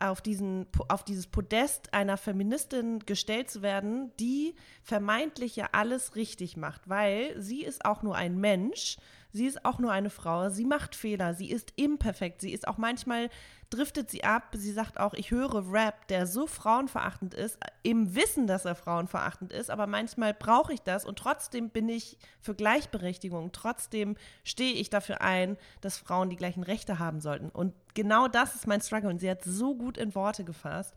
[0.00, 6.56] auf, diesen, auf dieses Podest einer Feministin gestellt zu werden, die vermeintlich ja alles richtig
[6.56, 8.96] macht, weil sie ist auch nur ein Mensch,
[9.34, 12.78] sie ist auch nur eine Frau, sie macht Fehler, sie ist imperfekt, sie ist auch
[12.78, 13.28] manchmal,
[13.68, 18.46] driftet sie ab, sie sagt auch, ich höre Rap, der so frauenverachtend ist, im Wissen,
[18.46, 23.50] dass er frauenverachtend ist, aber manchmal brauche ich das und trotzdem bin ich für Gleichberechtigung,
[23.50, 27.48] trotzdem stehe ich dafür ein, dass Frauen die gleichen Rechte haben sollten.
[27.48, 30.94] Und genau das ist mein Struggle und sie hat so gut in Worte gefasst.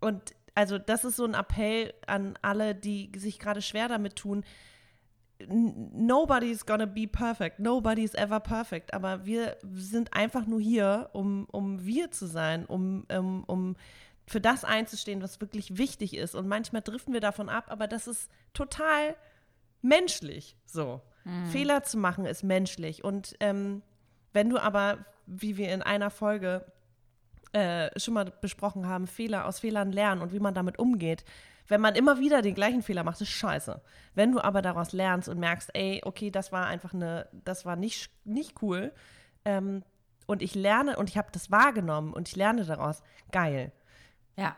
[0.00, 4.42] Und also das ist so ein Appell an alle, die sich gerade schwer damit tun.
[5.48, 7.58] Nobody's gonna be perfect.
[7.58, 8.94] Nobody's ever perfect.
[8.94, 13.76] Aber wir sind einfach nur hier, um, um wir zu sein, um, um, um
[14.26, 16.34] für das einzustehen, was wirklich wichtig ist.
[16.34, 19.16] Und manchmal driften wir davon ab, aber das ist total
[19.82, 20.56] menschlich.
[20.64, 21.00] So.
[21.50, 23.04] Fehler zu machen ist menschlich.
[23.04, 23.82] Und ähm,
[24.32, 26.64] wenn du aber, wie wir in einer Folge
[27.52, 31.24] äh, schon mal besprochen haben, Fehler aus Fehlern lernen und wie man damit umgeht.
[31.68, 33.80] Wenn man immer wieder den gleichen Fehler macht, ist scheiße.
[34.14, 37.76] Wenn du aber daraus lernst und merkst, ey, okay, das war einfach eine, das war
[37.76, 38.92] nicht, nicht cool
[39.44, 39.82] ähm,
[40.26, 43.72] und ich lerne und ich habe das wahrgenommen und ich lerne daraus, geil.
[44.36, 44.56] Ja.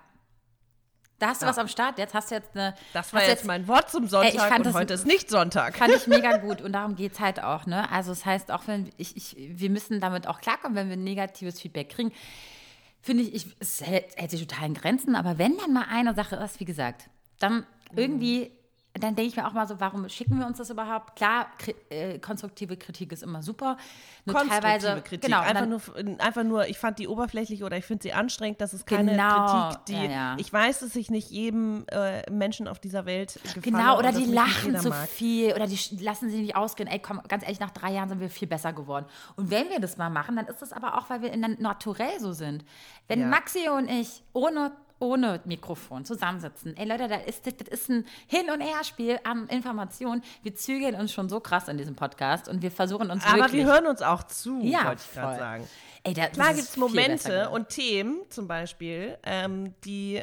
[1.21, 1.99] Da hast du was am Start.
[1.99, 2.75] Jetzt hast du jetzt eine.
[2.93, 5.77] Das war du jetzt mein Wort zum Sonntag Ey, und das- heute ist nicht Sonntag.
[5.77, 7.91] Fand ich mega gut und darum geht es halt auch, ne?
[7.91, 11.61] Also das heißt, auch wenn ich, ich, wir müssen damit auch klarkommen, wenn wir negatives
[11.61, 12.13] Feedback kriegen,
[13.05, 16.15] finde ich, ich, es hält, hält sich total in Grenzen, aber wenn dann mal eine
[16.15, 18.51] Sache ist, wie gesagt, dann irgendwie,
[19.01, 21.17] dann denke ich mir auch mal so, warum schicken wir uns das überhaupt?
[21.17, 23.77] Klar, kri äh, konstruktive Kritik ist immer super,
[24.25, 25.23] nur Konstruktive teilweise, Kritik.
[25.23, 28.61] genau, einfach, dann, nur, einfach nur, ich fand die oberflächlich oder ich finde sie anstrengend.
[28.61, 29.93] Das ist keine Genau, Kritik, die.
[29.95, 30.37] ja, ja.
[30.39, 33.63] Ich weiß, dass ich nicht jedem äh, Menschen auf dieser Welt gefalle.
[33.63, 35.09] Genau, oder die lachen zu mag.
[35.09, 36.89] viel oder die lassen sich nicht ausgehen.
[36.89, 39.07] Ey, komm, ganz ehrlich, nach drei Jahren sind wir viel besser geworden.
[39.37, 41.51] Und wenn wir das mal machen, dann ist das aber auch, weil wir in der
[41.59, 42.65] Naturell so sind.
[43.09, 43.27] Wenn Ja.
[43.27, 48.51] Maxi und ich ohne, ohne Mikrofon zusammensitzen, ey Leute, das ist, das, ist ein Hin-
[48.51, 50.23] und Herspiel an Informationen.
[50.43, 53.65] Wir zügeln uns schon so krass in diesem Podcast und wir versuchen uns Aber wirklich...
[53.65, 55.69] wir hören uns auch zu, Ja, wollte ich gerade sagen.
[56.05, 60.23] ey, da, Klar gibt es Momente und Themen zum Beispiel, ähm, die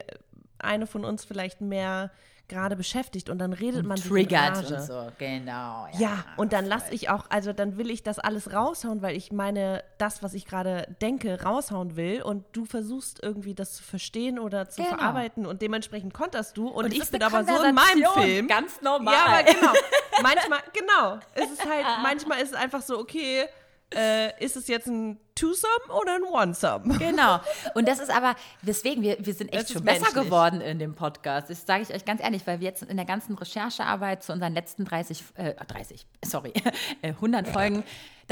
[0.57, 2.11] eine von uns vielleicht mehr
[2.51, 4.75] gerade beschäftigt und dann redet man sich in triggert Rage.
[4.75, 5.87] und so, genau.
[5.97, 9.31] Ja, und dann lasse ich auch, also dann will ich das alles raushauen, weil ich
[9.31, 14.37] meine, das, was ich gerade denke, raushauen will und du versuchst irgendwie das zu verstehen
[14.37, 14.95] oder zu Genau.
[14.97, 18.47] verarbeiten und dementsprechend konterst du und, Und ich bin aber so in meinem Film.
[18.47, 19.13] ganz normal.
[19.15, 19.73] Ja, aber genau.
[20.21, 21.19] Manchmal, genau.
[21.33, 23.45] Es ist halt, manchmal ist es einfach so, okay,
[23.95, 25.69] äh, ist es jetzt ein Two-Sum
[26.01, 26.97] oder ein One-Sum?
[26.99, 27.39] Genau.
[27.73, 30.23] Und das ist aber, deswegen, wir, wir sind echt schon besser menschlich.
[30.25, 31.49] geworden in dem Podcast.
[31.49, 34.53] Das sage ich euch ganz ehrlich, weil wir jetzt in der ganzen Recherchearbeit zu unseren
[34.53, 36.53] letzten 30, äh, 30, sorry,
[37.01, 37.83] äh, 100 Folgen,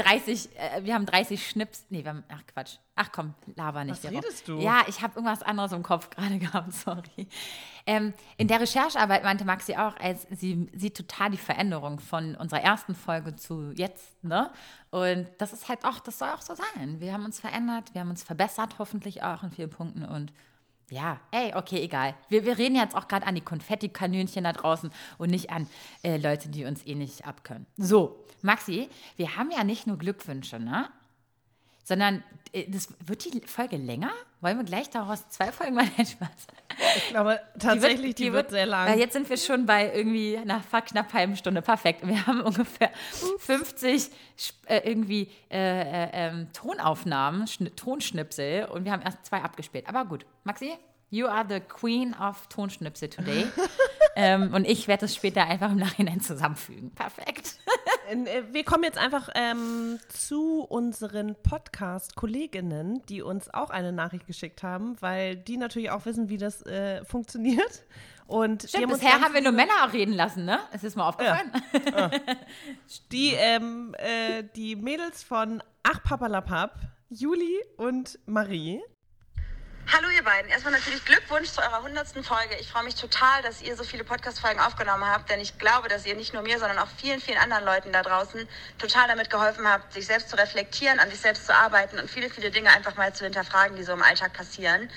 [0.02, 4.02] 30, äh, wir haben 30 Schnips, nee, wir haben, ach Quatsch, ach komm, laber nicht.
[4.04, 4.58] Was redest du?
[4.58, 7.28] Ja, ich habe irgendwas anderes im Kopf gerade gehabt, sorry.
[7.86, 12.60] Ähm, in der Recherchearbeit meinte Maxi auch, als sie sieht total die Veränderung von unserer
[12.60, 14.50] ersten Folge zu jetzt, ne?
[14.90, 17.00] Und das ist halt auch, das soll auch so sein.
[17.00, 20.32] Wir haben uns verändert, wir haben uns verbessert, hoffentlich auch in vielen Punkten und
[20.90, 22.14] ja, ey, okay, egal.
[22.28, 25.68] Wir, wir reden jetzt auch gerade an die Konfetti-Kanönchen da draußen und nicht an
[26.02, 27.66] äh, Leute, die uns eh nicht abkönnen.
[27.76, 30.88] So, Maxi, wir haben ja nicht nur Glückwünsche, ne?
[31.84, 34.10] Sondern äh, das wird die Folge länger?
[34.40, 36.28] Wollen wir gleich daraus zwei Folgen mal Nein, Spaß?
[37.14, 38.88] Aber tatsächlich, die, wird, sehr lang.
[38.88, 41.60] Weil jetzt sind wir schon bei irgendwie nach knapp halben Stunde.
[41.62, 42.06] Perfekt.
[42.06, 42.90] Wir haben ungefähr
[43.38, 49.42] 50 Sch- äh, irgendwie äh, äh, ähm, Tonaufnahmen, Schni Tonschnipsel und wir haben erst zwei
[49.42, 49.88] abgespielt.
[49.88, 50.72] Aber gut, Maxi,
[51.10, 53.46] you are the queen of Tonschnipsel today.
[54.16, 56.92] ähm, und ich werde es später einfach im Nachhinein zusammenfügen.
[56.92, 57.56] Perfekt.
[58.10, 64.62] Äh, Wir kommen jetzt einfach ähm, zu unseren Podcast-Kolleginnen, die uns auch eine Nachricht geschickt
[64.62, 67.84] haben, weil die natürlich auch wissen, wie das äh, funktioniert.
[68.26, 70.60] Und Stimmt, haben bisher haben wir nur Männer reden lassen, ne?
[70.72, 71.50] Es ist mal aufgefallen.
[73.12, 78.80] Die, ähm, äh, die Mädels von Ach Papalapap, Juli und Marie.
[79.86, 80.50] Hallo ihr beiden.
[80.50, 82.24] Erstmal natürlich Glückwunsch zu eurer 100.
[82.24, 82.56] Folge.
[82.60, 86.06] Ich freue mich total, dass ihr so viele Podcast-Folgen aufgenommen habt, denn ich glaube, dass
[86.06, 88.46] ihr nicht nur mir, sondern auch vielen, vielen anderen Leuten da draußen
[88.78, 92.30] total damit geholfen habt, sich selbst zu reflektieren, an sich selbst zu arbeiten und viele,
[92.30, 94.90] viele Dinge einfach mal zu hinterfragen, die so im Alltag passieren.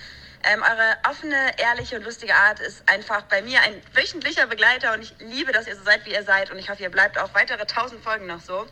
[0.43, 5.01] Ähm, eure offene, ehrliche und lustige Art ist einfach bei mir ein wöchentlicher Begleiter und
[5.01, 7.33] ich liebe, dass ihr so seid, wie ihr seid und ich hoffe, ihr bleibt auch
[7.33, 8.67] weitere 1000 Folgen noch so.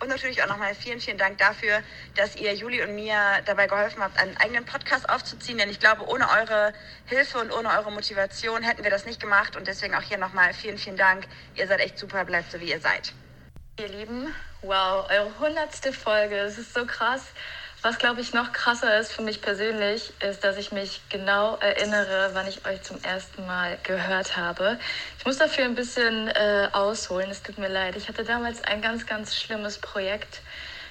[0.00, 1.82] Und natürlich auch nochmal vielen, vielen Dank dafür,
[2.14, 5.58] dass ihr Juli und mir dabei geholfen habt, einen eigenen Podcast aufzuziehen.
[5.58, 6.72] Denn ich glaube, ohne eure
[7.06, 9.56] Hilfe und ohne eure Motivation hätten wir das nicht gemacht.
[9.56, 11.26] Und deswegen auch hier nochmal vielen, vielen Dank.
[11.56, 13.12] Ihr seid echt super, bleibt so, wie ihr seid.
[13.80, 17.32] Ihr Lieben, wow, eure hundertste Folge, es ist so krass.
[17.88, 22.32] Was, glaube ich, noch krasser ist für mich persönlich, ist, dass ich mich genau erinnere,
[22.34, 24.78] wann ich euch zum ersten Mal gehört habe.
[25.18, 27.96] Ich muss dafür ein bisschen äh, ausholen, es tut mir leid.
[27.96, 30.42] Ich hatte damals ein ganz, ganz schlimmes Projekt.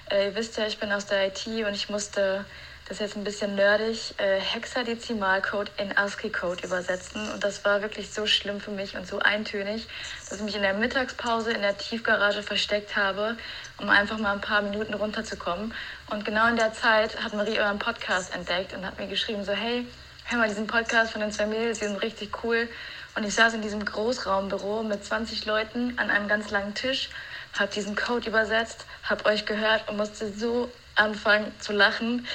[0.10, 2.46] Äh, ihr wisst ja, ich bin aus der IT und ich musste,
[2.88, 7.32] das ist jetzt ein bisschen nerdig, äh, Hexadezimalcode in ASCII-Code übersetzen.
[7.32, 9.88] Und das war wirklich so schlimm für mich und so eintönig,
[10.28, 13.38] dass ich mich in der Mittagspause in der Tiefgarage versteckt habe,
[13.80, 15.74] um einfach mal ein paar Minuten runterzukommen.
[16.10, 19.52] Und genau in der Zeit hat Marie euren Podcast entdeckt und hat mir geschrieben, so
[19.52, 19.88] hey,
[20.26, 22.68] hör mal diesen Podcast von den zwei Mädels, die sind richtig cool.
[23.16, 27.10] Und ich saß in diesem Großraumbüro mit 20 Leuten an einem ganz langen Tisch,
[27.58, 32.28] habe diesen Code übersetzt, habe euch gehört und musste so anfangen zu lachen,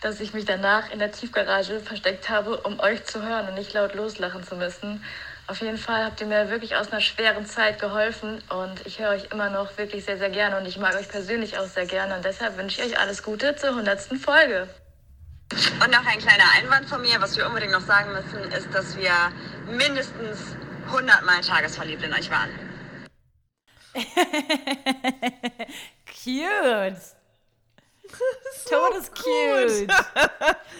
[0.00, 3.72] dass ich mich danach in der Tiefgarage versteckt habe, um euch zu hören und nicht
[3.74, 5.04] laut loslachen zu müssen.
[5.50, 9.10] Auf jeden Fall habt ihr mir wirklich aus einer schweren Zeit geholfen und ich höre
[9.10, 12.14] euch immer noch wirklich sehr, sehr gerne und ich mag euch persönlich auch sehr gerne
[12.14, 14.00] und deshalb wünsche ich euch alles Gute zur 100.
[14.16, 14.72] Folge.
[15.50, 18.96] Und noch ein kleiner Einwand von mir, was wir unbedingt noch sagen müssen, ist, dass
[18.96, 19.10] wir
[19.66, 20.38] mindestens
[20.86, 22.50] 100 Mal tagesverliebt in euch waren.
[26.06, 26.94] Cute.
[28.68, 29.88] Todescute.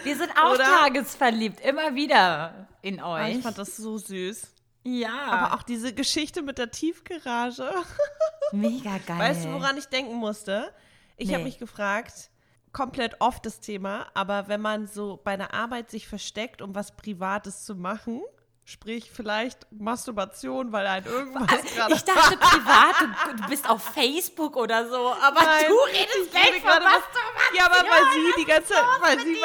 [0.05, 0.63] Wir sind auch Oder?
[0.63, 3.43] tagesverliebt, immer wieder in Ah, ich euch.
[3.43, 4.47] fand das so süß.
[4.83, 7.69] Ja, Aber auch diese Geschichte mit der Tiefgarage.
[8.51, 9.19] mega geil.
[9.19, 10.73] Weißt du, woran ich denken musste?
[11.17, 11.49] Ich habe Nee.
[11.49, 12.29] mich gefragt,
[12.73, 16.95] komplett oft das Thema, aber wenn man so bei der Arbeit sich versteckt, um was
[16.95, 18.21] Privates zu machen,
[18.65, 21.93] sprich vielleicht Masturbation, weil ein irgendwas gerade.
[21.93, 22.95] Ich dachte privat,
[23.37, 27.65] du, bist auf Facebook oder so, aber Nein, du redest rede gleich von was- Ja,
[27.65, 29.37] aber weil sie die ganze Zeit, weil sie,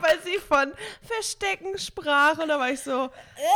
[0.00, 3.10] weil, sie von Verstecken sprach und da war ich so,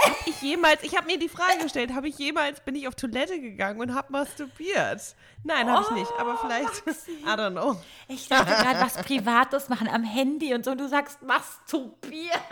[0.04, 2.94] hab ich jemals, ich habe mir die Frage gestellt, habe ich jemals, bin ich auf
[2.94, 5.14] Toilette gegangen und habe masturbiert?
[5.42, 7.76] Nein, habe ich nicht, aber vielleicht, I don't know.
[8.08, 12.40] Ich dachte gerade, was Privates machen am Handy und so, und du sagst masturbieren.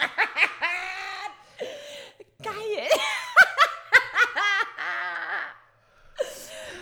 [2.43, 2.89] Geil.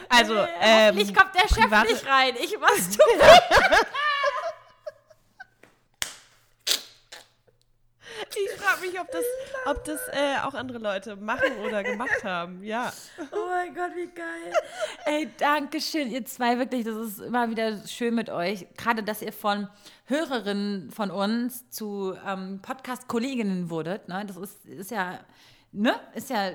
[0.08, 2.34] Also, ähm, Hoffentlich kommt der Chef private- nicht rein.
[2.40, 3.40] Ich masturbiere.
[8.34, 8.98] ich frage mich,
[9.70, 12.62] ob das, äh, auch andere Leute machen oder gemacht haben.
[12.62, 12.92] Ja.
[13.32, 14.52] Oh mein Gott, wie geil.
[15.04, 16.58] Ey, danke schön, ihr zwei.
[16.58, 18.66] Wirklich, das ist immer wieder schön mit euch.
[18.76, 19.68] Gerade, dass ihr von
[20.06, 24.08] Hörerinnen von uns zu ähm, Podcast-Kolleginnen wurdet.
[24.08, 24.24] Ne?
[24.26, 25.20] Das ist, ist ja.
[25.72, 26.50] Ne, ist ja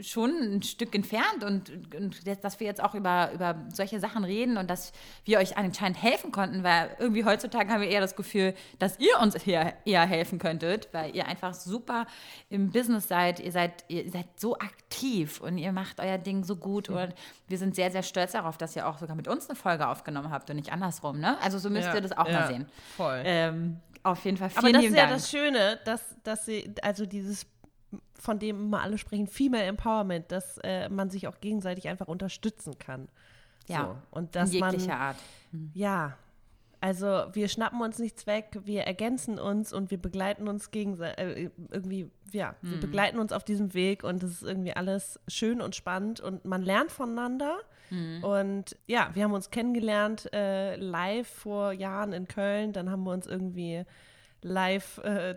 [0.00, 4.56] schon ein Stück entfernt und, und dass wir jetzt auch über, über solche Sachen reden
[4.56, 4.92] und dass
[5.26, 9.18] wir euch anscheinend helfen konnten, weil irgendwie heutzutage haben wir eher das Gefühl, dass ihr
[9.20, 12.06] uns hier eher helfen könntet, weil ihr einfach super
[12.48, 16.56] im Business seid, ihr seid, ihr seid so aktiv und ihr macht euer Ding so
[16.56, 17.14] gut und
[17.48, 20.30] wir sind sehr, sehr stolz darauf, dass ihr auch sogar mit uns eine Folge aufgenommen
[20.30, 21.36] habt und nicht andersrum, ne?
[21.42, 22.66] Also so müsst Ja, ihr das auch ja, mal sehen.
[22.96, 23.20] voll.
[23.22, 25.12] Ähm, auf jeden Fall vielen Aber das ist ja Dank.
[25.12, 27.44] das Schöne, dass, dass sie, also dieses,
[28.18, 32.78] von dem immer alle sprechen, Female Empowerment, dass äh, man sich auch gegenseitig einfach unterstützen
[32.78, 33.08] kann.
[33.66, 33.96] Ja, So.
[34.18, 35.16] Und dass in jeglicher man, Art.
[35.74, 36.16] ja,
[36.82, 41.50] also wir schnappen uns nichts weg, wir ergänzen uns und wir begleiten uns gegenseitig, äh,
[41.70, 42.80] irgendwie, ja, wir Mhm.
[42.80, 46.62] begleiten uns auf diesem Weg und es ist irgendwie alles schön und spannend und man
[46.62, 47.58] lernt voneinander.
[47.90, 48.24] Mhm.
[48.24, 53.12] Und ja, wir haben uns kennengelernt äh, live vor Jahren in Köln, dann haben wir
[53.12, 53.84] uns irgendwie
[54.42, 55.36] live äh,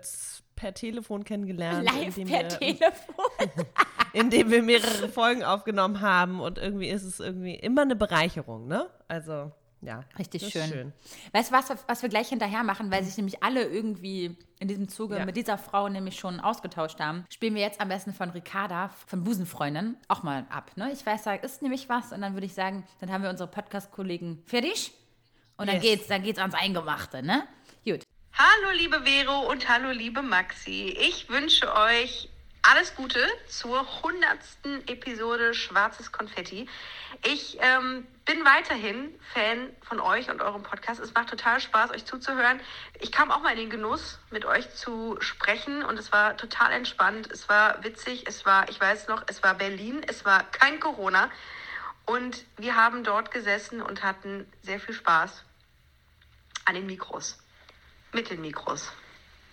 [0.56, 1.84] per Telefon kennengelernt.
[1.86, 3.26] Live per wir, Telefon.
[4.14, 8.90] Indem wir mehrere Folgen aufgenommen haben und irgendwie ist es irgendwie immer eine Bereicherung, ne?
[9.08, 10.04] Also, ja.
[10.18, 10.68] Richtig schön.
[10.68, 10.94] schön.
[11.34, 14.88] Weißt du, was, was wir gleich hinterher machen, weil sich nämlich alle irgendwie in diesem
[14.88, 15.26] Zuge Ja.
[15.26, 19.24] mit dieser Frau nämlich schon ausgetauscht haben, spielen wir jetzt am besten von Ricarda, von
[19.26, 20.72] Busenfreundin, auch mal ab.
[20.78, 20.90] Ne?
[20.94, 23.50] Ich weiß, da ist nämlich was und dann würde ich sagen, dann haben wir unsere
[23.50, 24.94] Podcast-Kollegen fertig
[25.58, 25.84] und dann Yes.
[25.84, 27.44] geht's, dann geht's ans Eingemachte, ne?
[27.84, 28.04] Gut.
[28.36, 30.98] Hallo liebe Vero und hallo liebe Maxi.
[31.00, 32.30] Ich wünsche euch
[32.64, 36.68] alles Gute zur hundertsten Episode Schwarzes Konfetti.
[37.24, 41.00] Ich ähm, bin weiterhin Fan von euch und eurem Podcast.
[41.00, 42.60] Es macht total Spaß, euch zuzuhören.
[43.00, 46.72] Ich kam auch mal in den Genuss, mit euch zu sprechen und es war total
[46.72, 47.30] entspannt.
[47.32, 48.24] Es war witzig.
[48.26, 50.02] Es war, ich weiß noch, es war Berlin.
[50.08, 51.30] Es war kein Corona.
[52.08, 55.44] Und wir haben dort gesessen und hatten sehr viel Spaß
[56.66, 57.43] an den Mikros.
[58.14, 58.92] Mit den Mikros.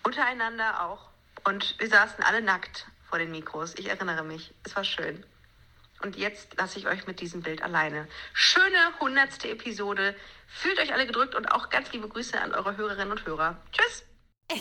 [0.03, 1.09] Untereinander auch.
[1.45, 3.75] Und wir saßen alle nackt vor den Mikros.
[3.79, 4.53] Ich erinnere mich.
[4.65, 5.25] Es war schön.
[6.03, 8.07] Und jetzt lasse ich euch mit diesem Bild alleine.
[8.35, 10.15] Schöne hundertste Episode.
[10.47, 13.57] Fühlt euch alle gedrückt und auch ganz liebe Grüße an eure Hörerinnen und Hörer.
[13.73, 14.05] Tschüss.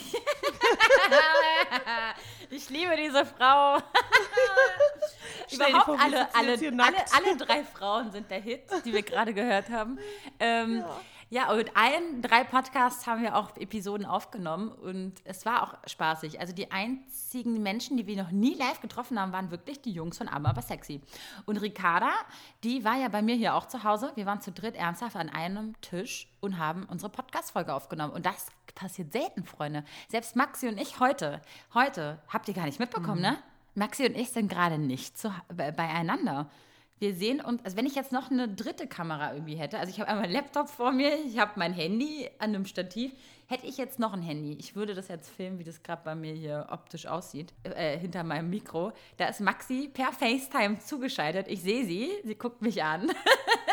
[2.50, 3.82] ich liebe diese Frau.
[5.52, 9.70] Überhaupt vor, alle, alle, alle, alle drei Frauen sind der Hit, die wir gerade gehört
[9.70, 10.00] haben.
[10.40, 11.02] Ähm, ja.
[11.52, 16.40] Und mit allen drei Podcasts haben wir auch Episoden aufgenommen und es war auch spaßig.
[16.40, 20.18] Also die einzigen Menschen, die wir noch nie live getroffen haben, waren wirklich die Jungs
[20.18, 21.02] von Amma aber sexy.
[21.46, 22.10] Und Ricarda,
[22.64, 24.12] die war ja bei mir hier auch zu Hause.
[24.16, 28.14] Wir waren zu dritt ernsthaft an einem Tisch und haben unsere Podcast-Folge aufgenommen.
[28.14, 29.84] Und das passiert selten, Freunde.
[30.08, 31.42] Selbst Maxi und ich heute,
[31.76, 33.38] heute, habt ihr gar nicht mitbekommen, ne?
[33.76, 36.50] Maxi und ich sind gerade nicht zu, be- beieinander.
[37.00, 40.00] Wir sehen uns, also wenn ich jetzt noch eine dritte Kamera irgendwie hätte, also ich
[40.02, 43.14] habe einmal einen Laptop vor mir, ich habe mein Handy an einem Stativ,
[43.48, 46.14] hätte ich jetzt noch ein Handy, ich würde das jetzt filmen, wie das gerade bei
[46.14, 48.92] mir hier optisch aussieht, äh, hinter meinem Mikro.
[49.16, 51.48] Da ist Maxi per FaceTime zugeschaltet.
[51.48, 53.10] Ich sehe sie, sie guckt mich an.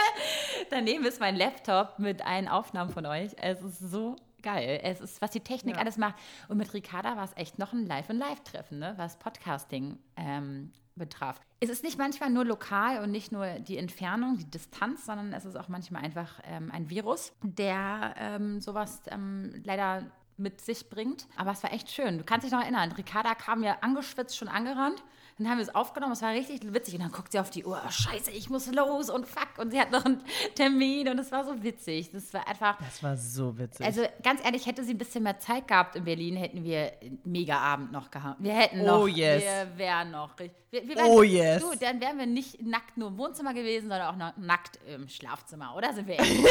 [0.71, 3.33] Daneben ist mein Laptop mit allen Aufnahmen von euch.
[3.39, 4.81] Es ist so geil.
[4.85, 6.15] Es ist, was die Technik alles macht.
[6.49, 8.95] Und mit Ricarda war es echt noch ein Live-and-Live-Treffen, ne?
[8.97, 11.41] was Podcasting ähm, betraf.
[11.61, 15.45] Es ist nicht manchmal nur lokal und nicht nur die Entfernung, die Distanz, sondern es
[15.45, 21.27] ist auch manchmal einfach ähm, ein Virus, der ähm, sowas ähm, leider mit sich bringt.
[21.37, 22.19] Aber es war echt schön.
[22.19, 25.03] Du kannst dich noch erinnern, Ricarda kam ja angeschwitzt schon angerannt.
[25.39, 26.95] Dann haben wir es aufgenommen, es war richtig witzig.
[26.95, 29.49] Und dann guckt sie auf die Uhr, oh, scheiße, ich muss los und fuck.
[29.59, 30.23] Und sie hat noch einen
[30.55, 32.11] Termin und es war so witzig.
[32.11, 33.85] Das war einfach, Das war so witzig.
[33.85, 37.19] also ganz ehrlich, hätte sie ein bisschen mehr Zeit gehabt in Berlin, hätten wir einen
[37.25, 38.43] Mega-Abend noch gehabt.
[38.43, 39.43] Wir hätten noch, Oh, yes.
[39.43, 41.61] wir wären noch, richtig- wir, wir Oh, yes.
[41.63, 45.07] Du, dann wären wir nicht nackt nur im Wohnzimmer gewesen, sondern auch noch nackt im
[45.07, 46.45] Schlafzimmer, oder sind wir ehrlich?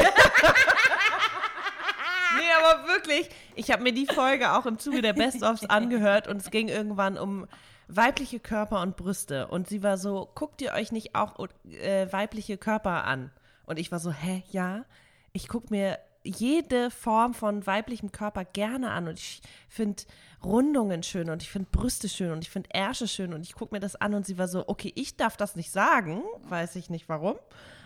[2.37, 6.37] Nee, aber wirklich, ich habe mir die Folge auch im Zuge der Best-ofs angehört und
[6.37, 7.47] es ging irgendwann um
[7.87, 9.47] weibliche Körper und Brüste.
[9.47, 13.31] Und sie war so, guckt ihr euch nicht auch äh, weibliche Körper an?
[13.65, 14.85] Und ich war so, hä, ja,
[15.33, 20.03] ich gucke mir jede Form von weiblichem Körper gerne an und ich finde
[20.43, 23.75] Rundungen schön und ich finde Brüste schön und ich finde Ärsche schön und ich gucke
[23.75, 26.89] mir das an und sie war so, okay, ich darf das nicht sagen, weiß ich
[26.89, 27.37] nicht warum,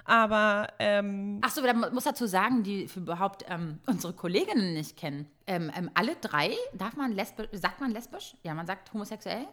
[0.06, 5.28] aber ähm, Achso, da muss dazu sagen, die überhaupt ähm, unsere Kolleginnen nicht kennen.
[5.46, 8.36] Ähm, ähm, alle drei, darf man lesbisch, sagt man lesbisch?
[8.44, 9.46] Ja, man sagt homosexuell.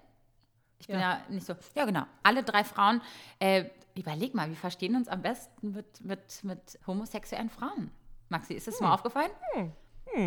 [0.78, 1.54] Ich bin ja, nicht so.
[1.74, 2.04] Ja, genau.
[2.22, 3.00] Alle drei Frauen,
[3.38, 7.90] äh, überleg mal, wir verstehen uns am besten mit, mit, mit homosexuellen Frauen.
[8.28, 9.30] Maxi, ist das mal aufgefallen?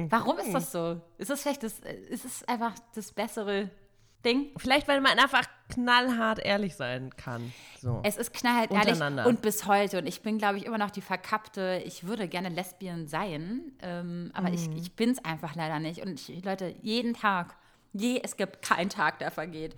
[0.10, 1.02] Warum ist das so?
[1.18, 3.70] Ist das vielleicht das, ist es einfach das bessere
[4.26, 4.52] Ding?
[4.58, 7.54] vielleicht weil man einfach knallhart ehrlich sein kann.
[7.80, 8.02] So.
[8.04, 10.00] Es ist knallhart ehrlich und bis heute.
[10.00, 14.32] Und ich bin, glaube ich, immer noch die verkappte, ich würde gerne Lesbien sein, ähm,
[14.34, 16.02] aber ich, ich bin es einfach leider nicht.
[16.02, 17.56] Und ich, Leute, jeden Tag,
[17.94, 19.76] je, es gibt keinen Tag, der vergeht,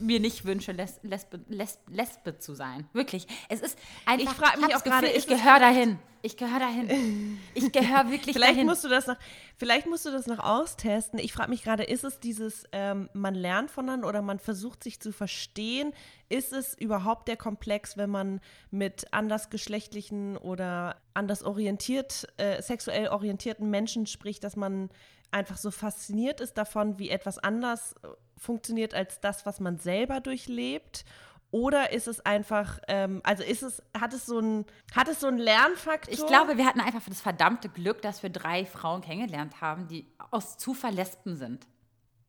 [0.00, 2.88] mir nicht wünsche, Les, Lesbe, Les, Lesbe zu sein.
[2.92, 3.26] Wirklich.
[3.48, 5.98] Es ist einfach, Ich frag mich auch gerade, ich gehöre dahin.
[6.24, 7.38] Ich gehöre dahin.
[7.54, 8.66] Ich gehöre wirklich Vielleicht dahin.
[8.66, 9.16] musst du das noch,
[9.56, 11.18] vielleicht musst du das noch austesten.
[11.18, 15.00] Ich frage mich gerade, ist es dieses, ähm, man lernt voneinander oder man versucht sich
[15.00, 15.92] zu verstehen?
[16.28, 23.68] Ist es überhaupt der Komplex, wenn man mit andersgeschlechtlichen oder anders orientiert, äh, sexuell orientierten
[23.68, 24.90] Menschen spricht, dass man
[25.32, 30.20] einfach so fasziniert ist davon, wie etwas anders äh, funktioniert als das, was man selber
[30.20, 31.04] durchlebt?
[31.50, 34.64] Oder ist es einfach, ähm, also ist es, hat es so ein,
[34.94, 36.12] hat es so einen Lernfaktor?
[36.14, 40.06] Ich glaube, wir hatten einfach das verdammte Glück, dass wir drei Frauen kennengelernt haben, die
[40.30, 41.66] aus Zufall Lesben sind.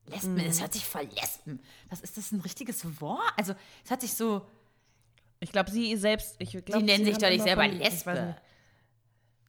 [0.07, 0.45] Lesben, Mhm.
[0.45, 1.61] das hört sich voll Lesben.
[1.89, 3.21] Was ist das ein richtiges Wort?
[3.37, 3.53] Also,
[3.85, 4.45] es hört sich so.
[5.39, 6.35] Ich glaube, sie selbst.
[6.39, 8.13] Ich glaub, sie nennen sich doch nicht selber von- ich weiß Lesbe.
[8.25, 8.41] nicht.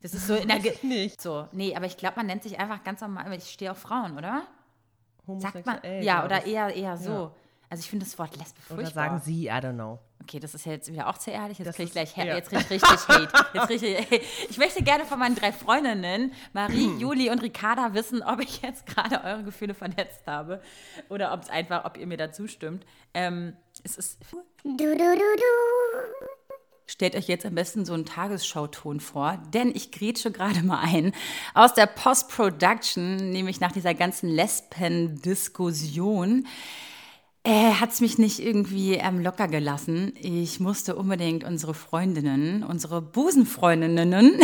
[0.05, 0.59] Das ist so in der.
[0.59, 1.19] Ge nicht.
[1.19, 3.33] So, nee, aber ich glaube, man nennt sich einfach ganz normal.
[3.33, 4.43] Ich stehe auf Frauen, oder?
[5.39, 5.79] Sagt man.
[6.03, 7.35] Ja, oder eher, eher so.
[7.71, 9.05] Also, ich finde das Wort Lesbe Oder furchtbar.
[9.05, 9.99] sagen sie, I don't know.
[10.21, 11.59] Okay, das ist ja jetzt wieder auch zu ehrlich.
[11.59, 12.37] Jetzt kriege ich gleich ja.
[12.37, 13.29] jetzt ich richtig Hate.
[13.55, 16.97] Jetzt krieg ich, möchte gerne von meinen drei Freundinnen, Marie.
[16.99, 20.61] Juli und Ricarda, wissen, ob ich jetzt gerade eure Gefühle verletzt habe
[21.09, 22.85] oder ob es einfach, ob ihr mir dazu stimmt.
[23.15, 24.21] Ähm, es ist.
[26.87, 31.12] Stellt euch jetzt am besten so einen Tagesschauton vor, denn ich grätsche gerade mal ein
[31.55, 36.47] aus der Post-Production, nämlich nach dieser ganzen Lesben-Diskussion
[37.47, 40.14] äh, hat es mich nicht irgendwie ähm, locker gelassen.
[40.20, 44.41] Ich musste unbedingt unsere Freundinnen, unsere Busenfreundinnen,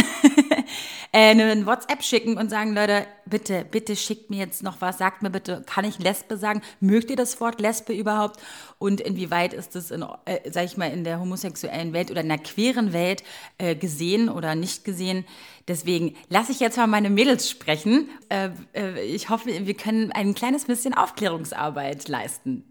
[1.13, 5.23] äh, eine WhatsApp schicken und sagen, Leute, bitte, bitte schickt mir jetzt noch was, sagt
[5.23, 6.63] mir bitte, kann ich Lesbe sagen?
[6.81, 8.41] Mögt ihr das Wort Lesbe überhaupt?
[8.79, 12.29] Und inwieweit ist es, in, äh, sag ich mal, in der homosexuellen Welt oder in
[12.29, 13.23] der queeren Welt
[13.59, 15.27] äh, gesehen oder nicht gesehen?
[15.67, 18.09] Deswegen lasse ich jetzt mal meine Mädels sprechen.
[18.29, 22.65] Äh, äh, ich hoffe, wir können ein kleines bisschen Aufklärungsarbeit leisten.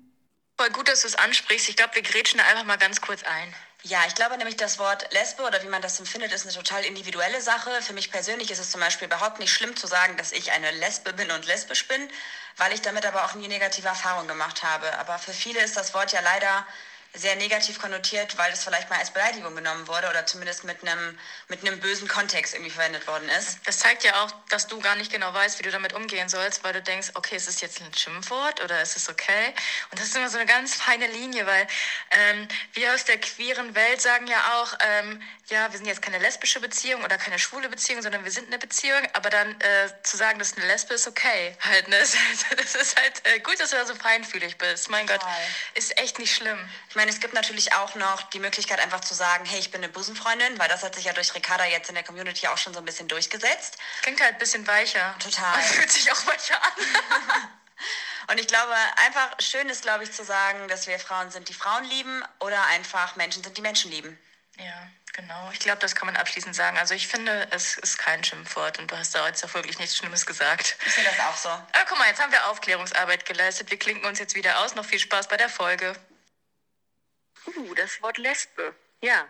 [0.57, 1.69] Voll gut, dass du es ansprichst.
[1.69, 3.53] Ich glaube, wir grätschen da einfach mal ganz kurz ein.
[3.83, 6.83] Ja, ich glaube nämlich, das Wort Lesbe oder wie man das empfindet, ist eine total
[6.83, 7.81] individuelle Sache.
[7.81, 10.71] Für mich persönlich ist es zum Beispiel überhaupt nicht schlimm zu sagen, dass ich eine
[10.71, 12.09] Lesbe bin und lesbisch bin,
[12.57, 14.97] weil ich damit aber auch nie negative Erfahrungen gemacht habe.
[14.99, 16.65] Aber für viele ist das Wort ja leider
[17.13, 21.17] sehr negativ konnotiert, weil es vielleicht mal als Beleidigung genommen wurde oder zumindest mit einem,
[21.47, 23.59] mit einem bösen Kontext irgendwie verwendet worden ist.
[23.65, 26.63] Das zeigt ja auch, dass du gar nicht genau weißt, wie du damit umgehen sollst,
[26.63, 29.53] weil du denkst, okay, ist es jetzt ein Schimpfwort oder ist es okay?
[29.91, 31.67] Und das ist immer so eine ganz feine Linie, weil
[32.11, 36.19] ähm, wir aus der queeren Welt sagen ja auch, ähm, ja, wir sind jetzt keine
[36.19, 40.17] lesbische Beziehung oder keine schwule Beziehung, sondern wir sind eine Beziehung, aber dann äh, zu
[40.17, 41.97] sagen, dass eine Lesbe ist okay, halt, ne?
[41.99, 44.89] Das ist halt äh, gut, dass du da so feinfühlig bist.
[44.89, 45.21] Mein Gott,
[45.73, 46.57] ist echt nicht schlimm.
[46.89, 49.83] Ich meine, es gibt natürlich auch noch die Möglichkeit einfach zu sagen, hey, ich bin
[49.83, 52.73] eine Busenfreundin, weil das hat sich ja durch Ricarda jetzt in der Community auch schon
[52.73, 53.77] so ein bisschen durchgesetzt.
[54.01, 55.15] Klingt halt ein bisschen weicher.
[55.19, 55.55] Total.
[55.55, 56.71] Und fühlt sich auch weicher an.
[58.29, 61.53] Und ich glaube, einfach schön ist, glaube ich, zu sagen, dass wir Frauen sind, die
[61.53, 64.19] Frauen lieben oder einfach Menschen sind, die Menschen lieben.
[64.57, 65.49] Ja, genau.
[65.51, 66.77] Ich glaube, das kann man abschließend sagen.
[66.77, 69.97] Also ich finde, es ist kein Schimpfwort und du hast da jetzt auch wirklich nichts
[69.97, 70.77] Schlimmes gesagt.
[70.85, 71.49] Ich sehe das auch so.
[71.49, 73.71] Aber guck mal, jetzt haben wir Aufklärungsarbeit geleistet.
[73.71, 74.75] Wir klinken uns jetzt wieder aus.
[74.75, 75.93] Noch viel Spaß bei der Folge.
[77.45, 78.75] Uh, das Wort Lesbe.
[79.01, 79.27] Ja.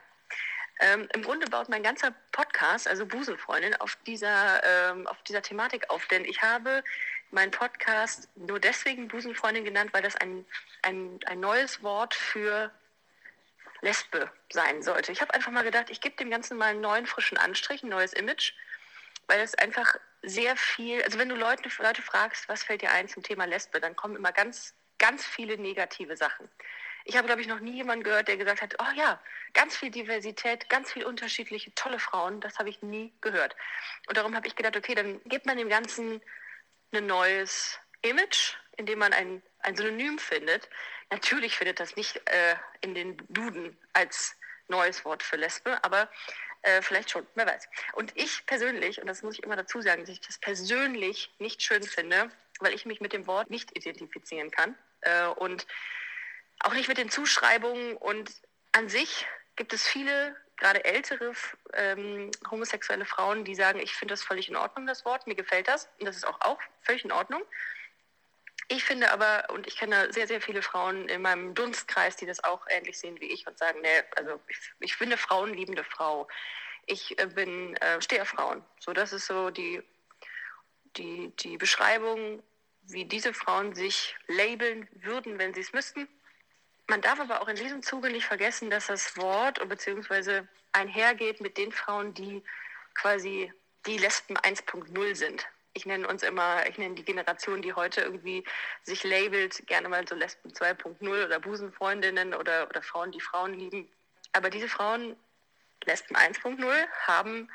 [0.79, 5.89] Ähm, Im Grunde baut mein ganzer Podcast, also Busenfreundin, auf dieser, ähm, auf dieser Thematik
[5.89, 6.07] auf.
[6.07, 6.83] Denn ich habe
[7.31, 10.45] meinen Podcast nur deswegen Busenfreundin genannt, weil das ein,
[10.81, 12.71] ein, ein neues Wort für
[13.81, 15.11] Lesbe sein sollte.
[15.11, 17.89] Ich habe einfach mal gedacht, ich gebe dem Ganzen mal einen neuen, frischen Anstrich, ein
[17.89, 18.53] neues Image,
[19.27, 23.07] weil es einfach sehr viel, also wenn du Leute, Leute fragst, was fällt dir ein
[23.07, 26.49] zum Thema Lesbe, dann kommen immer ganz, ganz viele negative Sachen.
[27.05, 29.19] Ich habe, glaube ich, noch nie jemanden gehört, der gesagt hat, oh ja,
[29.53, 33.55] ganz viel Diversität, ganz viel unterschiedliche, tolle Frauen, das habe ich nie gehört.
[34.07, 36.21] Und darum habe ich gedacht, okay, dann gibt man dem Ganzen
[36.91, 40.69] ein neues Image, in dem man ein, ein Synonym findet.
[41.11, 44.35] Natürlich findet das nicht äh, in den Duden als
[44.67, 46.09] neues Wort für Lesbe, aber
[46.61, 47.67] äh, vielleicht schon, wer weiß.
[47.93, 51.61] Und ich persönlich, und das muss ich immer dazu sagen, dass ich das persönlich nicht
[51.63, 52.29] schön finde,
[52.59, 55.65] weil ich mich mit dem Wort nicht identifizieren kann äh, und
[56.59, 57.95] auch nicht mit den Zuschreibungen.
[57.97, 58.29] Und
[58.73, 61.33] an sich gibt es viele, gerade ältere
[61.73, 65.67] ähm, homosexuelle Frauen, die sagen, ich finde das völlig in Ordnung, das Wort, mir gefällt
[65.67, 65.89] das.
[65.99, 67.41] Und das ist auch, auch völlig in Ordnung.
[68.71, 72.43] Ich finde aber, und ich kenne sehr, sehr viele Frauen in meinem Dunstkreis, die das
[72.43, 76.27] auch ähnlich sehen wie ich und sagen, nee, also ich, ich bin eine frauenliebende Frau.
[76.85, 78.63] Ich äh, bin, äh, stehe auf Frauen.
[78.79, 79.81] So, das ist so die,
[80.97, 82.43] die, die Beschreibung,
[82.83, 86.07] wie diese Frauen sich labeln würden, wenn sie es müssten.
[86.85, 90.43] Man darf aber auch in diesem Zuge nicht vergessen, dass das Wort bzw.
[90.73, 92.43] einhergeht mit den Frauen, die
[92.93, 93.51] quasi
[93.87, 98.43] die Lesben 1.0 sind ich nenne uns immer, ich nenne die Generation, die heute irgendwie
[98.83, 103.89] sich labelt, gerne mal so Lesben 2.0 oder Busenfreundinnen oder, oder Frauen, die Frauen lieben.
[104.33, 105.15] Aber diese Frauen,
[105.85, 106.65] Lesben 1.0,
[107.07, 107.49] haben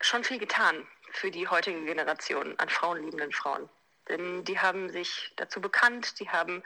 [0.00, 3.68] schon viel getan für die heutige Generation an frauenliebenden Frauen.
[4.08, 6.62] Denn die haben sich dazu bekannt, die haben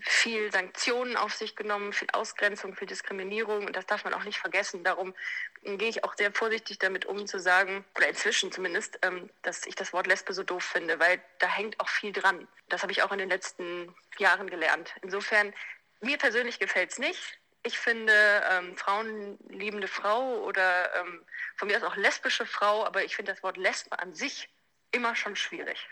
[0.00, 4.38] viel Sanktionen auf sich genommen, viel Ausgrenzung, viel Diskriminierung und das darf man auch nicht
[4.38, 4.84] vergessen.
[4.84, 5.14] Darum
[5.62, 9.74] gehe ich auch sehr vorsichtig damit um zu sagen, oder inzwischen zumindest, ähm, dass ich
[9.74, 12.48] das Wort Lesbe so doof finde, weil da hängt auch viel dran.
[12.68, 14.94] Das habe ich auch in den letzten Jahren gelernt.
[15.02, 15.52] Insofern,
[16.00, 17.38] mir persönlich gefällt es nicht.
[17.62, 18.12] Ich finde
[18.50, 21.24] ähm, frauenliebende Frau oder ähm,
[21.56, 24.48] von mir aus auch lesbische Frau, aber ich finde das Wort Lesbe an sich
[24.90, 25.88] immer schon schwierig.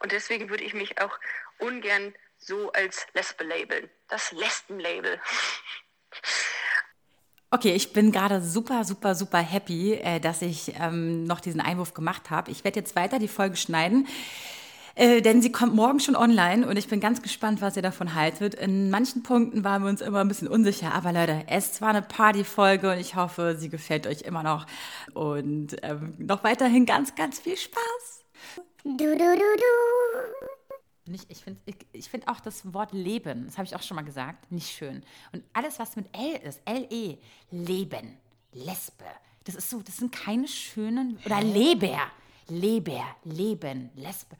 [0.00, 1.18] Und deswegen würde ich mich auch
[1.58, 3.88] ungern so als Lesbe labeln.
[4.08, 5.20] Das Lesben-Label.
[7.50, 11.94] Okay, ich bin gerade super, super, super happy, äh, dass ich ähm, noch diesen Einwurf
[11.94, 12.50] gemacht habe.
[12.50, 14.06] Ich werde jetzt weiter die Folge schneiden.
[14.96, 18.14] Äh, denn sie kommt morgen schon online und ich bin ganz gespannt, was ihr davon
[18.14, 18.54] haltet.
[18.54, 22.02] In manchen Punkten waren wir uns immer ein bisschen unsicher, aber Leute, es war eine
[22.02, 24.66] Partyfolge und ich hoffe, sie gefällt euch immer noch.
[25.14, 28.24] Und ähm, noch weiterhin ganz, ganz viel Spaß.
[28.84, 30.57] Du, du, du, du.
[31.14, 33.94] Ich, ich finde ich, ich find auch das Wort Leben, das habe ich auch schon
[33.94, 35.02] mal gesagt, nicht schön.
[35.32, 37.18] Und alles, was mit L ist, L-E,
[37.50, 38.18] Leben,
[38.52, 39.04] Lesbe,
[39.44, 41.98] das ist so, das sind keine schönen, oder Leber,
[42.48, 44.36] Leber, Leben, Lesbe.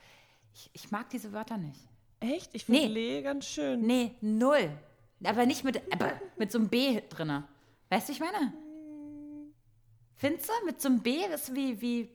[0.55, 1.81] Ich, ich mag diese Wörter nicht.
[2.21, 2.55] Echt?
[2.55, 2.87] Ich finde Nee.
[2.89, 3.81] Lee ganz schön.
[3.83, 4.71] Nee, null.
[5.25, 7.47] Aber nicht mit, aber mit so einem B drinne.
[7.91, 8.53] Weißt du, ich meine?
[10.17, 10.67] Findest du?
[10.67, 12.11] Mit so einem B ist wie, wie,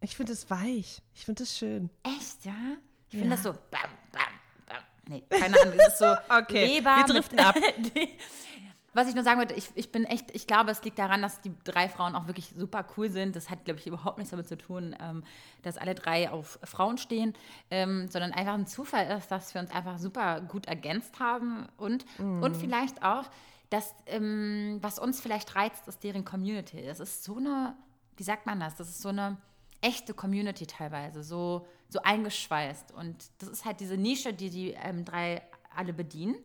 [0.00, 1.02] Ich finde es weich.
[1.14, 1.90] Ich finde es schön.
[2.02, 2.76] echt, ja?
[3.12, 4.22] Ich finde das so, bam, bam,
[4.66, 4.78] bam.
[5.06, 7.54] Nee, keine Ahnung, das ist so Okay, Leber wir driften ab.
[8.94, 11.40] Was ich nur sagen wollte, ich, ich bin echt, ich glaube, es liegt daran, dass
[11.40, 13.36] die drei Frauen auch wirklich super cool sind.
[13.36, 15.24] Das hat, glaube ich, überhaupt nichts damit zu tun, ähm,
[15.62, 17.34] dass alle drei auf Frauen stehen,
[17.70, 22.04] ähm, sondern einfach ein Zufall ist, dass wir uns einfach super gut ergänzt haben und,
[22.18, 23.24] und vielleicht auch,
[23.70, 26.82] dass, ähm, was uns vielleicht reizt, ist deren Community.
[26.84, 27.74] Das ist so eine,
[28.18, 28.76] wie sagt man das?
[28.76, 29.38] Das ist so eine
[29.80, 32.92] echte Community teilweise, so, so eingeschweißt.
[32.92, 35.42] Und das ist halt diese Nische, die die ähm, drei
[35.74, 36.36] alle bedienen.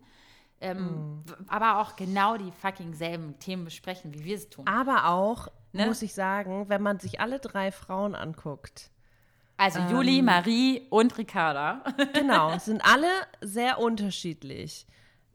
[0.59, 4.65] Ähm, w- Aber auch genau die fucking selben Themen besprechen, wie wir es tun.
[4.67, 5.85] Aber auch, Ne?
[5.85, 8.89] muss ich sagen, wenn man sich alle drei Frauen anguckt,
[9.57, 11.83] Also Juli, Marie und Ricarda.
[12.13, 13.09] genau, sind alle
[13.41, 14.87] sehr unterschiedlich.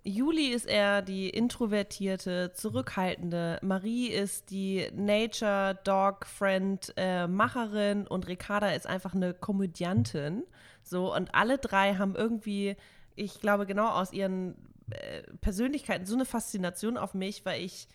[0.05, 3.59] Juli ist eher die introvertierte, zurückhaltende.
[3.63, 10.43] Marie ist die Nature Dog Friend äh, Macherin und Ricarda ist einfach eine Komödiantin.
[10.83, 12.77] So und alle drei haben irgendwie,
[13.15, 14.57] ich glaube genau aus ihren
[14.91, 17.87] äh, Persönlichkeiten so eine Faszination auf mich, weil ich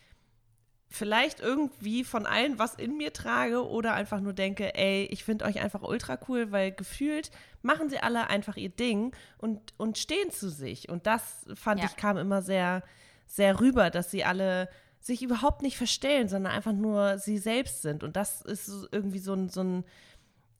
[0.90, 5.44] vielleicht irgendwie von allen was in mir trage oder einfach nur denke, ey, ich finde
[5.44, 7.30] euch einfach ultra cool, weil gefühlt
[7.62, 10.88] machen sie alle einfach ihr Ding und, und stehen zu sich.
[10.88, 11.86] Und das fand Ja.
[11.86, 12.82] ich kam immer sehr,
[13.26, 14.68] sehr rüber, dass sie alle
[15.00, 18.02] sich überhaupt nicht verstellen, sondern einfach nur sie selbst sind.
[18.02, 19.84] Und das ist so irgendwie so ein, so ein,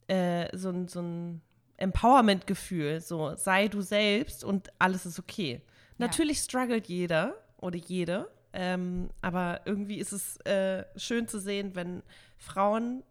[0.08, 1.40] äh, so ein, so ein
[1.78, 3.00] Empowerment-Gefühl.
[3.00, 5.62] So, sei du selbst und alles ist okay.
[5.96, 12.02] Natürlich struggelt jeder oder jede, ähm, aber irgendwie ist es äh, schön zu sehen, wenn
[12.36, 13.04] Frauen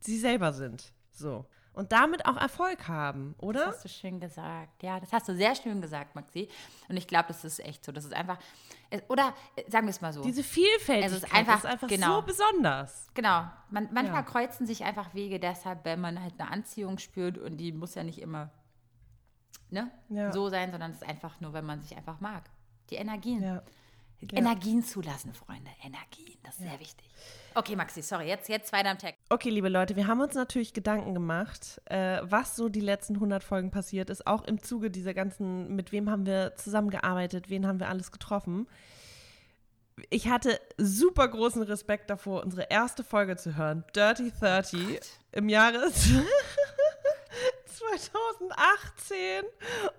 [0.00, 0.92] sie selber sind.
[1.12, 1.46] So.
[1.72, 3.66] Und damit auch Erfolg haben, Das oder?
[3.68, 4.82] hast du schön gesagt.
[4.82, 6.48] Ja, das hast du sehr schön gesagt, Maxi.
[6.88, 7.92] Und ich glaube, das ist echt so.
[7.92, 8.38] Das ist einfach,
[9.06, 10.20] oder äh, sagen wir es mal so.
[10.22, 12.16] Diese Vielfältigkeit Es ist einfach- ist einfach genau.
[12.20, 13.06] so besonders.
[13.14, 13.44] Genau.
[13.70, 14.22] Man, manchmal Ja.
[14.22, 18.02] kreuzen sich einfach Wege deshalb, wenn man halt eine Anziehung spürt und die muss ja
[18.02, 18.50] nicht immer
[19.70, 20.32] ne, Ja.
[20.32, 22.50] so sein, sondern es ist einfach nur, wenn man sich einfach mag.
[22.90, 23.42] Die Energien.
[23.42, 23.62] Ja.
[24.32, 25.70] Energien zulassen, Freunde.
[25.82, 27.06] Energien, das ist sehr wichtig.
[27.54, 29.20] Okay, Maxi, sorry, jetzt, jetzt weiter am Text.
[29.30, 33.42] Okay, liebe Leute, wir haben uns natürlich Gedanken gemacht, äh, was so die letzten 100
[33.42, 37.80] Folgen passiert ist, auch im Zuge dieser ganzen, mit wem haben wir zusammengearbeitet, wen haben
[37.80, 38.66] wir alles getroffen.
[40.10, 45.00] Ich hatte super großen Respekt davor, unsere erste Folge zu hören, Dirty 30,
[45.32, 45.90] im Jahre
[47.78, 49.44] 2018.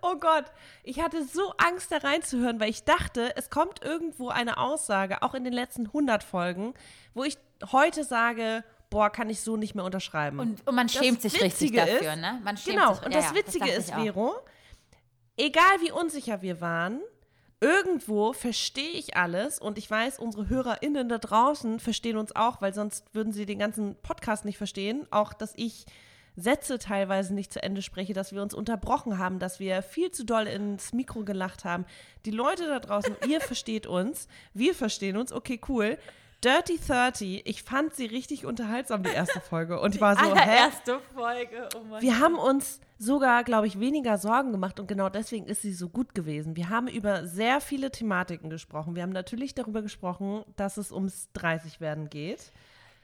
[0.02, 0.46] Oh Gott,
[0.84, 5.34] ich hatte so Angst, da reinzuhören, weil ich dachte, es kommt irgendwo eine Aussage, auch
[5.34, 6.74] in den letzten 100 Folgen,
[7.14, 7.38] wo ich
[7.72, 10.40] heute sage, boah, kann ich so nicht mehr unterschreiben.
[10.40, 12.42] Und, und man Das schämt sich richtig Witzige dafür, ist- ne?
[12.44, 13.06] Man schämt genau, sich.
[13.06, 13.92] und das ja, Witzige dachte ist.
[13.94, 14.36] Vero,
[15.38, 17.02] egal wie unsicher wir waren,
[17.62, 22.74] irgendwo verstehe ich alles und ich weiß, unsere HörerInnen da draußen verstehen uns auch, weil
[22.74, 25.06] sonst würden sie den ganzen Podcast nicht verstehen.
[25.12, 25.86] Auch, dass ich
[26.42, 30.26] Sätze teilweise nicht zu Ende spreche, dass wir uns unterbrochen haben, dass wir viel zu
[30.26, 31.86] doll ins Mikro gelacht haben.
[32.26, 35.98] Die Leute da draußen, ihr versteht uns, wir verstehen uns, okay, cool.
[36.44, 39.82] Dirty 30, ich fand sie richtig unterhaltsam, die erste Folge.
[39.82, 40.30] Und ich war so, hä?
[40.30, 45.10] Allererste Folge, oh mein Wir haben uns sogar, glaube ich, weniger Sorgen gemacht und genau
[45.10, 46.56] deswegen ist sie so gut gewesen.
[46.56, 48.96] Wir haben über sehr viele Thematiken gesprochen.
[48.96, 52.54] Wir haben natürlich darüber gesprochen, dass es ums 30 werden geht.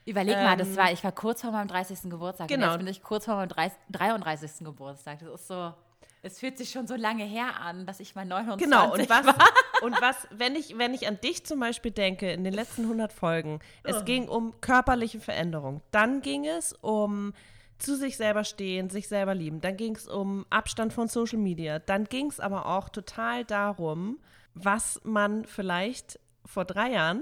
[0.05, 2.09] Überleg mal, das Ähm, war, ich war kurz vor meinem 30.
[2.09, 2.47] Geburtstag.
[2.47, 2.65] Genau.
[2.67, 4.51] Und jetzt bin ich kurz vor meinem 30, 33.
[4.65, 5.19] Geburtstag.
[5.19, 5.73] Das ist so,
[6.21, 9.25] es fühlt sich schon so lange her an, dass ich mal 29 Genau, und was,
[9.25, 9.35] war.
[9.81, 13.11] und was, wenn ich, wenn ich an dich zum Beispiel denke, in den letzten 100
[13.13, 15.81] Folgen, es ging um körperliche Veränderung.
[15.91, 17.33] Dann ging es um
[17.77, 19.59] zu sich selber stehen, sich selber lieben.
[19.59, 21.79] Dann ging es um Abstand von Social Media.
[21.79, 24.19] Dann ging es aber auch total darum,
[24.53, 27.21] was man vielleicht vor drei Jahren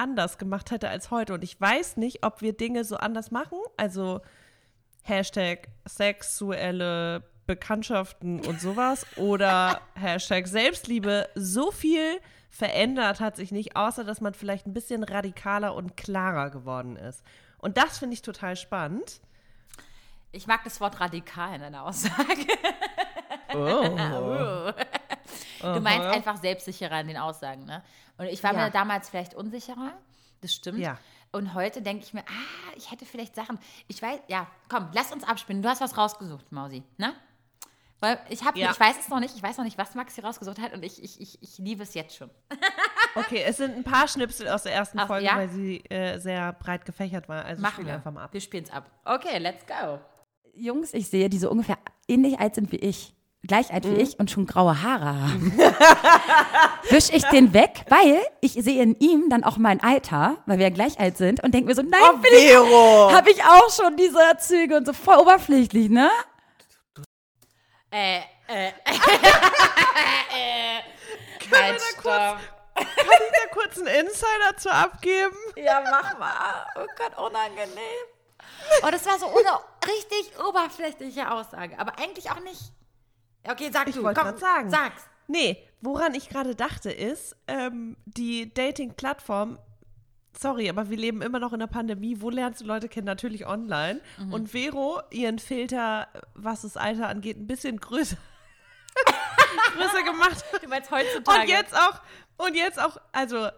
[0.00, 1.34] anders gemacht hätte als heute.
[1.34, 3.58] Und ich weiß nicht, ob wir Dinge so anders machen.
[3.76, 4.22] Also
[5.02, 11.28] Hashtag sexuelle Bekanntschaften und sowas oder Hashtag Selbstliebe.
[11.34, 16.50] So viel verändert hat sich nicht, außer dass man vielleicht ein bisschen radikaler und klarer
[16.50, 17.22] geworden ist.
[17.58, 19.20] Und das finde ich total spannend.
[20.32, 22.46] Ich mag das Wort radikal in deiner Aussage.
[23.54, 24.72] Oh.
[25.60, 27.82] Du meinst einfach selbstsicherer in den Aussagen, ne?
[28.18, 28.64] Und ich war Ja.
[28.66, 29.92] mir damals vielleicht unsicherer,
[30.40, 30.78] das stimmt.
[30.78, 30.98] Ja.
[31.32, 33.58] Und heute denke ich mir, ah, ich hätte vielleicht Sachen.
[33.88, 35.62] Ich weiß, ja, komm, lass uns abspinnen.
[35.62, 37.14] Du hast was rausgesucht, Mausi, ne?
[38.00, 38.70] Weil ich habe, Ja.
[38.70, 41.02] ich weiß es noch nicht, ich weiß noch nicht, was Maxi rausgesucht hat und ich,
[41.04, 42.30] ich, ich, ich liebe es jetzt schon.
[43.16, 45.34] Okay, es sind ein paar Schnipsel aus der ersten Ach, Folge, ja?
[45.36, 47.44] weil sie äh, sehr breit gefächert war.
[47.44, 47.94] Also Machen wir.
[47.94, 48.32] einfach mal ab.
[48.32, 48.88] Wir spielen es ab.
[49.04, 49.98] Okay, let's go.
[50.54, 51.76] Jungs, ich sehe, die so ungefähr
[52.06, 53.12] ähnlich alt sind wie ich,
[53.46, 55.52] gleich alt wie ich und schon graue Haare haben,
[56.90, 60.68] wisch ich den weg, weil ich sehe in ihm dann auch mein Alter, weil wir
[60.68, 63.10] ja gleich alt sind und denke mir so, nein, Oh, bin ich, Vero!
[63.12, 66.10] habe ich auch schon diese Züge und so voll oberflächlich, ne?
[67.90, 68.18] Äh,
[68.48, 68.72] äh, äh,
[71.52, 72.38] halt, stopp.
[72.74, 75.36] Kann ich da kurz einen Insider zu abgeben?
[75.56, 76.66] Ja, mach mal.
[76.76, 78.06] Oh Gott, unangenehm.
[78.82, 82.72] Oh, das war so eine richtig oberflächliche Aussage, aber eigentlich auch nicht.
[83.44, 84.70] Okay, sag Ich du, komm, sagen.
[84.70, 85.02] sag's.
[85.26, 89.58] Nee, woran ich gerade dachte ist, ähm, die Dating-Plattform,
[90.38, 92.20] sorry, aber wir leben immer noch in der Pandemie.
[92.20, 93.06] Wo lernst du Leute kennen?
[93.06, 94.00] Natürlich online.
[94.18, 94.32] Mhm.
[94.32, 98.16] Und Vero, ihren Filter, was das Alter angeht, ein bisschen größer,
[99.76, 100.44] größer gemacht.
[100.62, 101.42] Du meinst heutzutage.
[101.42, 102.00] Und jetzt auch,
[102.36, 103.48] und jetzt auch, also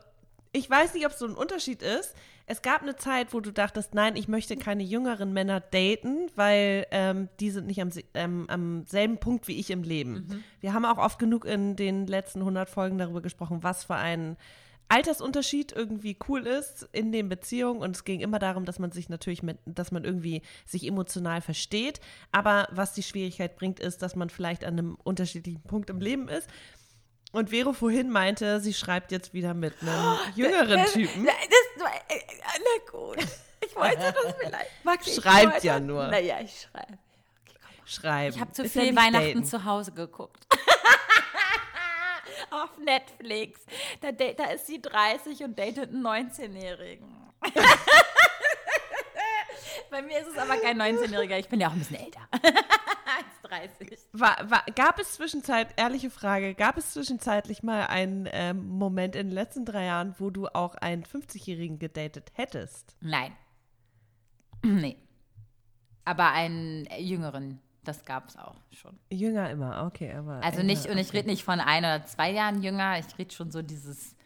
[0.52, 2.14] ich weiß nicht, ob es so ein Unterschied ist.
[2.46, 6.86] Es gab eine Zeit, wo du dachtest, nein, ich möchte keine jüngeren Männer daten, weil
[6.90, 10.44] ähm, die sind nicht am, ähm, am selben Punkt wie ich im Leben.
[10.60, 14.36] Wir haben auch oft genug in den letzten 100 Folgen darüber gesprochen, was für ein
[14.92, 19.08] Altersunterschied irgendwie cool ist in den Beziehungen und es ging immer darum, dass man sich
[19.08, 24.16] natürlich mit, dass man irgendwie sich emotional versteht, aber was die Schwierigkeit bringt, ist, dass
[24.16, 26.46] man vielleicht an einem unterschiedlichen Punkt im Leben ist.
[27.32, 31.24] Und Vero vorhin meinte, sie schreibt jetzt wieder mit einem jüngeren Typen.
[31.24, 31.34] Das,
[31.78, 32.20] das, äh,
[32.58, 33.16] na gut.
[33.64, 34.70] Ich wollte das vielleicht.
[34.84, 36.08] Max, ich Schreibt wollte- ja nur.
[36.08, 36.98] Naja, ich schreibe.
[37.84, 38.34] Schreiben.
[38.34, 39.44] Ich habe zu Ist ja viel nicht Weihnachten daten.
[39.44, 40.46] zu Hause geguckt.
[42.50, 43.60] Auf Netflix.
[44.00, 47.32] Da, da da ist sie 30 und datet einen 19-Jährigen.
[49.92, 52.20] Bei mir ist es aber kein 19-Jähriger, ich bin ja auch ein bisschen älter.
[52.32, 53.42] Als
[53.78, 53.98] 30.
[54.12, 59.26] War, war, gab es zwischenzeit, ehrliche Frage, gab es zwischenzeitlich mal einen ähm, Moment in
[59.26, 62.96] den letzten drei Jahren, wo du auch einen 50-Jährigen gedatet hättest?
[63.00, 63.32] Nein.
[64.64, 64.96] Nee.
[66.04, 68.98] Aber einen jüngeren, das gab es auch schon.
[69.10, 70.42] Jünger immer, okay, aber.
[70.42, 71.18] Also nicht, und ich okay.
[71.18, 74.16] rede nicht von ein oder zwei Jahren jünger, ich rede schon so dieses.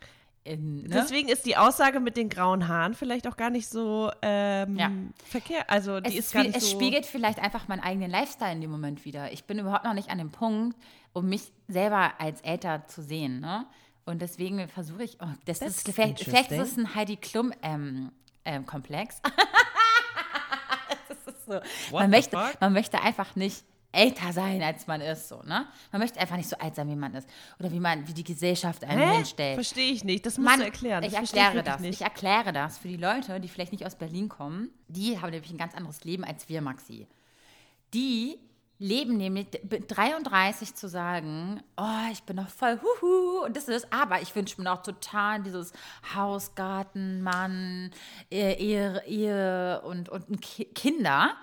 [0.46, 0.88] In, ne?
[0.88, 4.90] Deswegen ist die Aussage mit den grauen Haaren vielleicht auch gar nicht so ähm, Ja.
[5.24, 5.64] verkehrt.
[5.68, 6.76] Also die es, ist gar nicht es so.
[6.76, 9.32] spiegelt vielleicht einfach meinen eigenen Lifestyle in dem Moment wieder.
[9.32, 10.76] Ich bin überhaupt noch nicht an dem Punkt,
[11.12, 13.40] um mich selber als älter zu sehen.
[13.40, 13.66] Ne?
[14.04, 17.52] Und deswegen versuche ich, oh, das That's ist, vielleicht, vielleicht ist es ein Heidi Klum
[17.62, 18.12] ähm,
[18.44, 19.20] ähm, Komplex.
[21.08, 21.52] das ist so.
[21.90, 22.60] What Man möchte, fuck?
[22.60, 25.28] man möchte einfach nicht älter sein, als man ist.
[25.28, 25.66] So, ne?
[25.92, 27.28] Man möchte einfach nicht so alt sein, wie man ist.
[27.58, 29.16] Oder wie man, wie die Gesellschaft einen Hä?
[29.16, 29.54] hinstellt.
[29.54, 30.26] Verstehe ich nicht.
[30.26, 31.02] Das musst du erklären.
[31.02, 31.82] ich Das verstehe erkläre wirklich das.
[31.82, 32.00] Nicht.
[32.00, 34.70] Ich erkläre das für die Leute, die vielleicht nicht aus Berlin kommen.
[34.88, 37.06] Die haben nämlich ein ganz anderes Leben als wir, Maxi.
[37.94, 38.38] Die
[38.78, 43.90] leben nämlich mit 33 zu sagen, oh, ich bin noch voll huhu und das ist,
[43.92, 45.72] aber ich wünsche mir noch total dieses
[46.14, 47.90] Haus, Garten, Mann,
[48.30, 50.42] Ehe, Ehe, Ehe und, und
[50.74, 51.36] Kinder.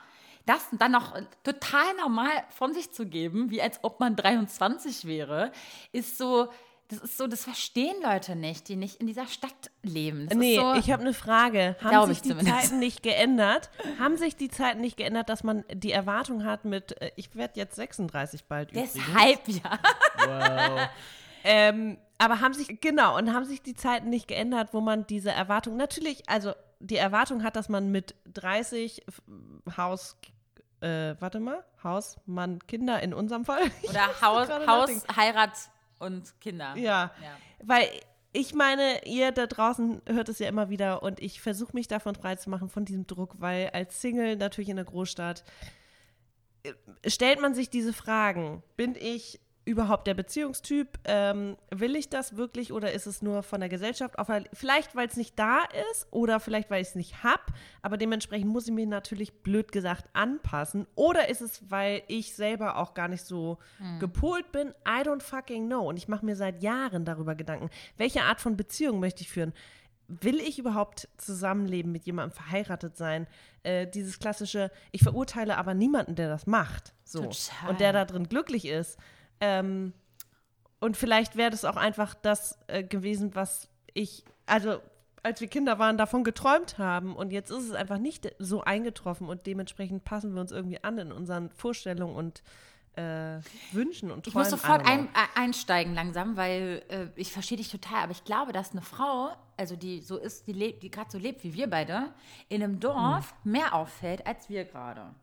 [0.46, 1.14] Das dann noch
[1.44, 5.52] total normal von sich zu geben, wie als ob man 23 wäre,
[5.94, 6.50] ist so,
[6.90, 10.28] das ist so, das verstehen Leute nicht, die nicht in dieser Stadt leben.
[10.28, 11.78] Das Nee, ist so, ich habe eine Frage.
[11.82, 12.60] Haben sich ich die zumindest.
[12.62, 13.70] Zeiten nicht geändert?
[14.00, 17.54] Haben sich die Zeiten nicht geändert, dass man die Erwartung hat mit, äh, ich werde
[17.60, 18.94] jetzt 36 bald übrigens.
[18.94, 19.80] deshalb ja.
[20.18, 20.90] Wow.
[21.46, 25.32] ähm, aber haben sich, genau, und haben sich die Zeiten nicht geändert, wo man diese
[25.32, 29.22] Erwartung, natürlich, also die Erwartung hat, dass man mit 30 f-
[29.78, 30.18] Haus,
[30.84, 33.64] äh, warte mal, Haus, Mann, Kinder in unserem Fall.
[33.90, 35.08] Oder Haus, Haus.
[35.16, 35.52] Heirat
[36.00, 36.76] und Kinder.
[36.76, 37.12] Ja.
[37.64, 37.88] Weil
[38.34, 42.16] ich meine, ihr da draußen hört es ja immer wieder und ich versuche mich davon
[42.16, 45.44] frei zu machen, von diesem Druck, weil als Single natürlich in der Großstadt
[46.64, 46.74] äh,
[47.10, 48.64] stellt man sich diese Fragen.
[48.76, 51.00] Bin ich überhaupt der Beziehungstyp?
[51.06, 54.20] Ähm, will ich das wirklich oder ist es nur von der Gesellschaft?
[54.20, 55.60] Auf, vielleicht, weil es nicht da
[55.92, 57.44] ist oder vielleicht, weil ich es nicht habe,
[57.82, 60.88] aber dementsprechend muss ich mich natürlich blöd gesagt anpassen.
[60.96, 63.58] Oder ist es, weil ich selber auch gar nicht so
[64.00, 64.70] gepolt bin?
[64.88, 65.88] I don't fucking know.
[65.88, 69.54] Und ich mache mir seit Jahren darüber Gedanken, welche Art von Beziehung möchte ich führen?
[70.08, 73.26] Will ich überhaupt zusammenleben, mit jemandem verheiratet sein?
[73.64, 76.94] Äh, dieses klassische, ich verurteile aber niemanden, der das macht.
[77.06, 77.22] So.
[77.22, 77.70] Total.
[77.70, 79.00] Und der da drin glücklich ist.
[79.44, 79.94] Ähm,
[80.80, 84.80] und vielleicht wäre das auch einfach das äh, gewesen, was ich, also
[85.22, 87.16] als wir Kinder waren, davon geträumt haben.
[87.16, 90.98] Und jetzt ist es einfach nicht so eingetroffen und dementsprechend passen wir uns irgendwie an
[90.98, 92.44] in unseren Vorstellungen und
[92.96, 93.40] äh,
[93.72, 94.50] Wünschen und Ich Träumen.
[94.52, 98.52] muss sofort ein, äh, einsteigen langsam, weil äh, ich verstehe dich total, aber ich glaube,
[98.52, 101.70] dass eine Frau, also die so ist, die lebt, die gerade so lebt wie wir
[101.70, 102.14] beide,
[102.50, 103.52] in einem Dorf Hm.
[103.54, 105.16] mehr auffällt als wir gerade.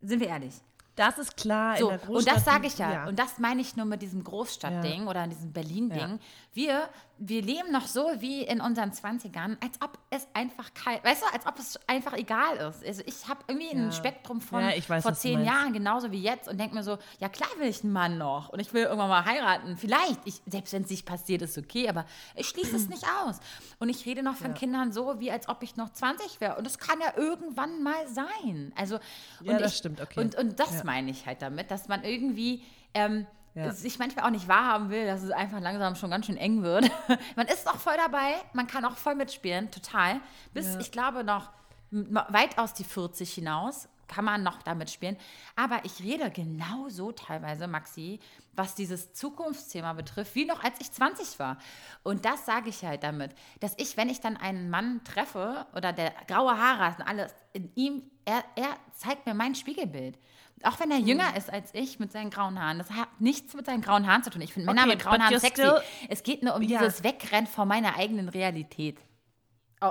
[0.00, 0.54] Sind wir ehrlich?
[0.94, 1.78] Das ist klar.
[1.78, 2.92] So, und das sage ich ja.
[2.92, 3.06] ja.
[3.06, 6.18] Und das meine ich nur mit diesem Großstadtding oder diesem Berlin-Ding.
[6.52, 6.88] Wir,
[7.24, 11.26] wir leben noch so wie in unseren 20ern, als ob es einfach kalt, weißt du,
[11.32, 12.84] als ob es einfach egal ist.
[12.84, 13.92] Also ich habe irgendwie ein Ja.
[13.92, 15.44] Spektrum von Ja, weiß, vor zehn.
[15.44, 18.48] Jahren, genauso wie jetzt, und denke mir so, ja klar will ich einen Mann noch
[18.48, 19.76] und ich will irgendwann mal heiraten.
[19.76, 23.38] Vielleicht, ich, selbst wenn es nicht passiert, ist okay, aber ich schließe es nicht aus.
[23.78, 24.54] Und ich rede noch von Ja.
[24.54, 26.56] Kindern so, wie als ob ich noch 20 wäre.
[26.56, 28.72] Und das kann ja irgendwann mal sein.
[28.74, 28.98] Also,
[29.42, 30.18] Ja, und das ich, stimmt, okay.
[30.20, 32.64] Und, und das meine ich halt damit, dass man irgendwie
[32.94, 33.70] ähm, Ja.
[33.72, 36.90] sich manchmal auch nicht wahrhaben will, dass es einfach langsam schon ganz schön eng wird.
[37.36, 40.20] man ist auch voll dabei, man kann auch voll mitspielen, total.
[40.54, 40.80] Bis, Ja.
[40.80, 41.50] ich glaube, noch
[41.90, 45.16] weit aus die 40 hinaus kann man noch damit spielen.
[45.56, 48.20] Aber ich rede genauso teilweise, Maxi,
[48.54, 51.56] was dieses Zukunftsthema betrifft, wie noch als ich 20 war.
[52.02, 55.92] Und das sage ich halt damit, dass ich, wenn ich dann einen Mann treffe oder
[55.94, 60.18] der graue Haare hat und alles in ihm, er, er zeigt mir mein Spiegelbild.
[60.64, 61.06] Auch wenn er Hm.
[61.06, 62.78] jünger ist als ich mit seinen grauen Haaren.
[62.78, 64.40] Das hat nichts mit seinen grauen Haaren zu tun.
[64.42, 65.62] Ich finde Männer Okay, mit grauen Haaren sexy.
[66.08, 66.78] es geht nur um Ja.
[66.80, 68.98] dieses Wegrennen vor meiner eigenen Realität.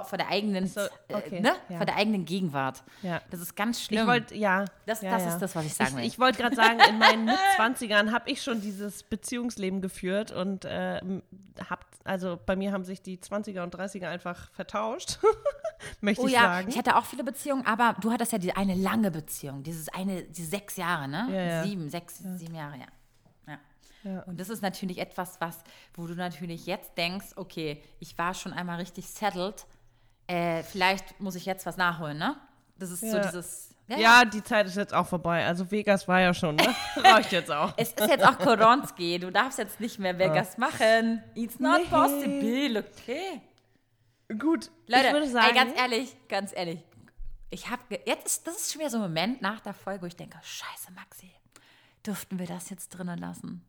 [0.06, 0.82] Vor der eigenen, So,
[1.12, 1.54] okay, äh, ne?
[1.70, 1.78] ja.
[1.78, 2.84] vor der eigenen Gegenwart.
[3.02, 3.22] Ja.
[3.30, 4.02] Das ist ganz schlimm.
[4.02, 4.66] Ich wollte, ja.
[4.86, 6.04] Das- ja, das ist das, was ich sagen will.
[6.04, 10.66] Ich, ich wollte gerade sagen, in meinen Mitzwanzigern habe ich schon dieses Beziehungsleben geführt und
[10.66, 11.02] äh,
[11.70, 15.20] hab, also bei mir haben sich die 20er und 30er einfach vertauscht,
[16.02, 16.70] möchte Oh ich ja, sagen.
[16.70, 20.24] ich hatte auch viele Beziehungen, aber du hattest ja die eine lange Beziehung, dieses eine,
[20.24, 21.64] die sechs Jahre, ne?
[21.66, 22.86] Sieben, sechs, sieben Jahre, ja.
[23.48, 23.58] ja.
[24.04, 24.22] Ja.
[24.24, 25.60] Und das ist natürlich etwas, was,
[25.94, 29.66] wo du natürlich jetzt denkst, okay, ich war schon einmal richtig settled,
[30.32, 32.36] äh, vielleicht muss ich jetzt was nachholen, ne?
[32.78, 33.20] Das ist so Ja.
[33.30, 33.70] dieses.
[33.88, 35.46] ja, die Zeit ist jetzt auch vorbei.
[35.46, 36.76] Also Vegas war ja schon, ne?
[36.96, 37.74] Reicht jetzt auch.
[37.78, 41.22] Es ist jetzt auch Koronski, du darfst jetzt nicht mehr Vegas machen.
[41.36, 41.88] It's not Nee.
[41.90, 43.42] possible, okay?
[44.40, 46.80] Gut, Leute, ich würde sagen, ey, ganz ehrlich, ganz ehrlich.
[47.50, 50.06] Ich habe jetzt ist das ist schon wieder so ein Moment nach der Folge, wo
[50.06, 51.30] ich denke, Scheiße, Maxi,
[52.06, 53.62] dürften wir das jetzt drinnen lassen?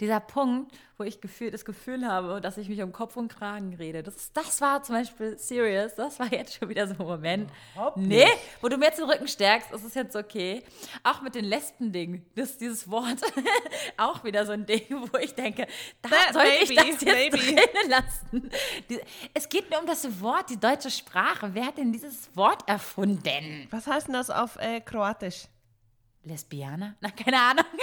[0.00, 3.74] Dieser Punkt, wo ich gefühlt das Gefühl habe, dass ich mich um Kopf und Kragen
[3.74, 4.02] rede.
[4.02, 5.94] Das, ist- das war zum Beispiel serious.
[5.94, 7.50] Das war jetzt schon wieder so ein Moment.
[7.96, 8.26] Nee,
[8.60, 10.62] wo du mir jetzt den Rücken stärkst, ist es jetzt okay.
[11.04, 13.18] Auch mit den Lesben-Ding, das, dieses Wort,
[13.96, 15.66] auch wieder so ein Ding, wo ich denke,
[16.02, 18.50] da That soll ich maybe, das jetzt drinnen lassen.
[19.34, 21.50] Es geht nur um das Wort, die deutsche Sprache.
[21.54, 23.66] Wer hat denn dieses Wort erfunden?
[23.70, 25.44] was heißt denn das auf äh, Kroatisch?
[26.24, 26.94] Lesbianer?
[27.00, 27.64] Na, keine Ahnung.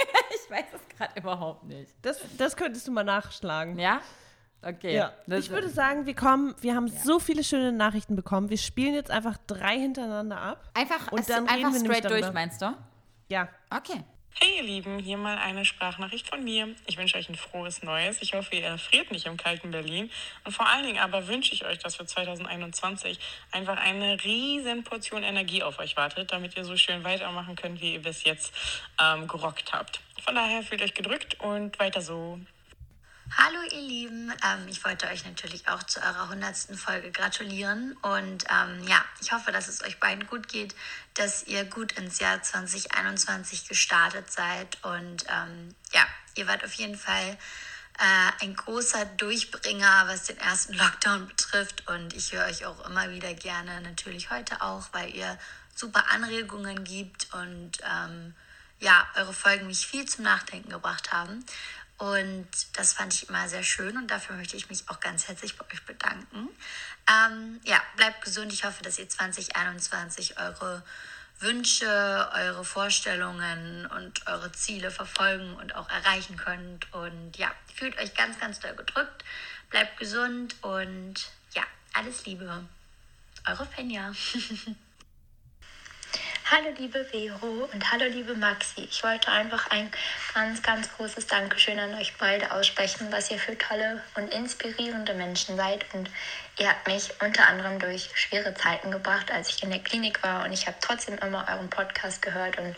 [0.46, 1.92] Ich weiß es gerade überhaupt nicht.
[2.02, 3.78] Das, das könntest du mal nachschlagen.
[3.78, 4.00] Ja?
[4.62, 4.96] Okay.
[4.96, 8.48] Ja, ich würde sagen, wir kommen, wir haben so viele schöne Nachrichten bekommen.
[8.50, 10.70] Wir spielen jetzt einfach drei hintereinander ab.
[10.74, 12.74] Einfach, Und dann einfach reden wir nämlich straight durch, meinst du?
[13.28, 13.48] Ja.
[13.70, 14.02] Okay.
[14.38, 16.68] Hey ihr Lieben, hier mal eine Sprachnachricht von mir.
[16.86, 18.20] Ich wünsche euch ein frohes Neues.
[18.20, 20.10] Ich hoffe, ihr erfriert nicht im kalten Berlin.
[20.44, 23.18] Und vor allen Dingen aber wünsche ich euch, dass für 2021
[23.50, 27.94] einfach eine riesen Portion Energie auf euch wartet, damit ihr so schön weitermachen könnt, wie
[27.94, 28.52] ihr bis jetzt
[29.02, 30.00] ähm, gerockt habt.
[30.22, 32.38] Von daher fühlt euch gedrückt und weiter so.
[33.34, 36.78] Hallo ihr Lieben, ähm, ich wollte euch natürlich auch zu eurer 100.
[36.78, 40.76] Folge gratulieren und ähm, ja, ich hoffe, dass es euch beiden gut geht,
[41.14, 46.06] dass ihr gut ins Jahr 2021 gestartet seid und ähm, ja,
[46.36, 47.36] ihr wart auf jeden Fall
[47.98, 53.10] äh, ein großer Durchbringer, was den ersten Lockdown betrifft und ich höre euch auch immer
[53.10, 55.36] wieder gerne, natürlich heute auch, weil ihr
[55.74, 58.34] super Anregungen gibt und ähm,
[58.78, 61.44] ja, eure Folgen mich viel zum Nachdenken gebracht haben.
[61.98, 65.56] Und das fand ich immer sehr schön und dafür möchte ich mich auch ganz herzlich
[65.56, 66.48] bei euch bedanken.
[67.08, 68.52] Ähm, ja, bleibt gesund.
[68.52, 70.82] Ich hoffe, dass ihr 2021 eure
[71.40, 76.92] Wünsche, eure Vorstellungen und eure Ziele verfolgen und auch erreichen könnt.
[76.92, 79.24] Und ja, fühlt euch ganz, ganz doll gedrückt.
[79.70, 81.14] Bleibt gesund und
[81.54, 81.62] ja,
[81.94, 82.64] alles Liebe.
[83.46, 84.12] Eure Fenja.
[86.48, 88.82] Hallo liebe Vero und hallo liebe Maxi.
[88.88, 89.90] Ich wollte einfach ein
[90.32, 95.56] ganz, ganz großes Dankeschön an euch beide aussprechen, was ihr für tolle und inspirierende Menschen
[95.56, 95.84] seid.
[95.92, 96.08] Und
[96.60, 100.44] ihr habt mich unter anderem durch schwere Zeiten gebracht, als ich in der Klinik war.
[100.44, 102.56] Und ich habe trotzdem immer euren Podcast gehört.
[102.58, 102.76] Und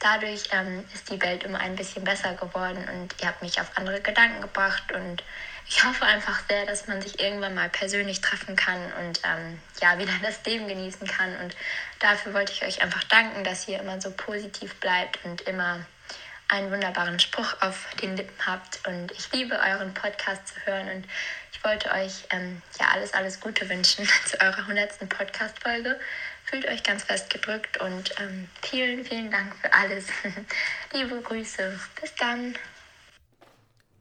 [0.00, 2.84] dadurch ähm, ist die Welt immer ein bisschen besser geworden.
[2.92, 4.90] Und ihr habt mich auf andere Gedanken gebracht.
[4.90, 5.22] Und
[5.66, 9.98] ich hoffe einfach sehr, dass man sich irgendwann mal persönlich treffen kann und ähm, ja,
[9.98, 11.34] wieder das Leben genießen kann.
[11.38, 11.56] Und
[12.04, 15.80] dafür wollte ich euch einfach danken, dass ihr immer so positiv bleibt und immer
[16.48, 18.86] einen wunderbaren Spruch auf den Lippen habt.
[18.86, 21.06] Und ich liebe euren Podcast zu hören und
[21.52, 25.08] ich wollte euch ähm, ja alles, alles Gute wünschen zu eurer 100.
[25.08, 25.98] Podcast-Folge.
[26.44, 30.08] Fühlt euch ganz fest gedrückt und ähm, vielen, vielen Dank für alles.
[30.92, 31.80] Liebe Grüße.
[31.98, 32.54] Bis dann.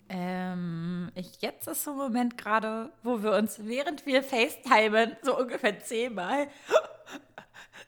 [0.09, 5.37] Ähm, ich, jetzt ist so ein Moment gerade, wo wir uns, während wir FaceTimen, so
[5.37, 6.49] ungefähr zehnmal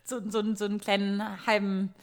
[0.05, 1.93] so, so, so einen kleinen halben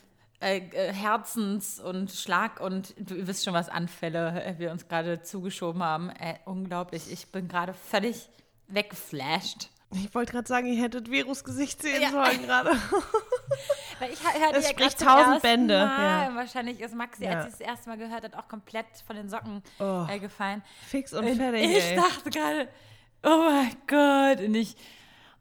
[0.41, 5.23] äh, äh, Herzens- und Schlag- und du wisst schon, was Anfälle äh, wir uns gerade
[5.23, 6.11] zugeschoben haben.
[6.11, 7.11] Äh, unglaublich.
[7.13, 8.29] Ich bin gerade völlig
[8.69, 9.69] weggeflasht.
[9.95, 12.11] Ich wollte gerade sagen, ihr hättet Verus Gesicht sehen Ja.
[12.11, 12.71] sollen gerade.
[13.99, 16.03] Weil ich hörte Es ja spricht tausend Bände, Mal.
[16.31, 16.35] ja.
[16.35, 17.33] Wahrscheinlich ist Maxi, Ja.
[17.33, 20.07] als sie es das erste Mal gehört hat, auch komplett von den Socken Oh.
[20.09, 20.63] äh, gefallen.
[20.89, 21.97] Fix und Und fertig, Ich ey.
[21.97, 22.69] dachte gerade,
[23.23, 24.45] oh mein Gott.
[24.47, 24.77] Und ich,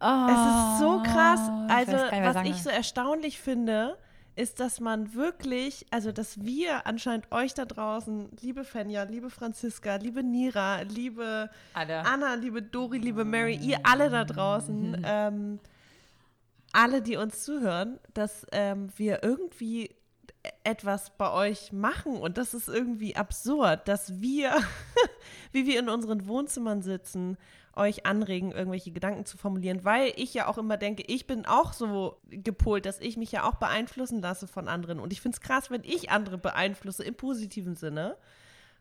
[0.02, 1.39] oh, Es ist so krass.
[1.68, 3.97] ich Also, nicht, was sagen ich so erstaunlich finde,
[4.36, 9.95] ist, dass man wirklich, also dass wir anscheinend euch da draußen, liebe Fenja, liebe Franziska,
[9.95, 12.06] liebe Nira, liebe Alle.
[12.06, 15.60] Anna, liebe Dori, liebe Mary, ihr alle da draußen, ähm,
[16.72, 19.93] alle, die uns zuhören, dass ähm, wir irgendwie
[20.64, 24.56] etwas bei euch machen und das ist irgendwie absurd, dass wir,
[25.52, 27.38] wie wir in unseren Wohnzimmern sitzen,
[27.76, 31.74] euch anregen, irgendwelche Gedanken zu formulieren, weil ich ja auch immer denke, ich bin auch
[31.74, 35.41] so gepolt, dass ich mich ja auch beeinflussen lasse von anderen und ich finde es
[35.41, 38.17] krass, wenn ich andere beeinflusse im positiven Sinne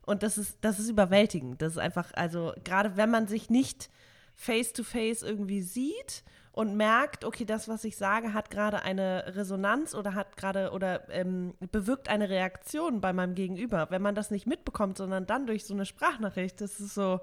[0.02, 1.62] und das ist, das ist überwältigend.
[1.62, 3.90] Das ist einfach, also gerade wenn man sich nicht
[4.34, 9.36] face to face irgendwie sieht und merkt, okay, das, was ich sage, hat gerade eine
[9.36, 13.86] Resonanz oder hat gerade oder ähm, bewirkt eine Reaktion bei meinem Gegenüber.
[13.90, 17.20] Wenn man das nicht mitbekommt, sondern dann durch so eine Sprachnachricht, das ist so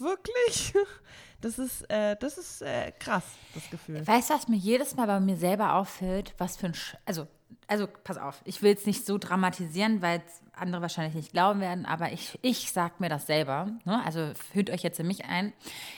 [0.00, 0.74] wirklich,
[1.40, 3.24] das ist, äh, das ist äh, krass,
[3.54, 4.06] das Gefühl.
[4.06, 6.34] Weißt du, was mir jedes Mal bei mir selber auffällt?
[6.38, 6.74] Was für ein.
[6.74, 7.26] Sch also,
[7.68, 10.22] also, pass auf, ich will es nicht so dramatisieren, weil
[10.52, 13.70] andere wahrscheinlich nicht glauben werden, aber ich, ich sag mir das selber.
[13.84, 14.02] Ne?
[14.04, 15.52] Also, fühlt euch jetzt in mich ein,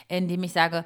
[0.08, 0.84] indem ich sage,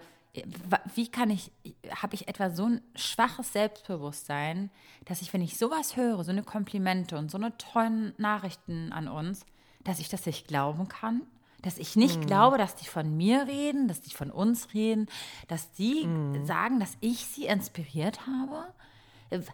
[0.95, 1.51] wie kann ich,
[1.95, 4.71] habe ich etwa so ein schwaches Selbstbewusstsein,
[5.05, 9.09] dass ich, wenn ich sowas höre, so eine Komplimente und so eine tollen Nachrichten an
[9.09, 9.45] uns,
[9.85, 11.23] dass ich das nicht glauben kann?
[11.63, 12.27] Dass ich nicht Mhm.
[12.27, 15.07] glaube, dass die von mir reden, dass die von uns reden,
[15.49, 16.45] dass die Mhm.
[16.45, 18.67] sagen, dass ich sie inspiriert habe?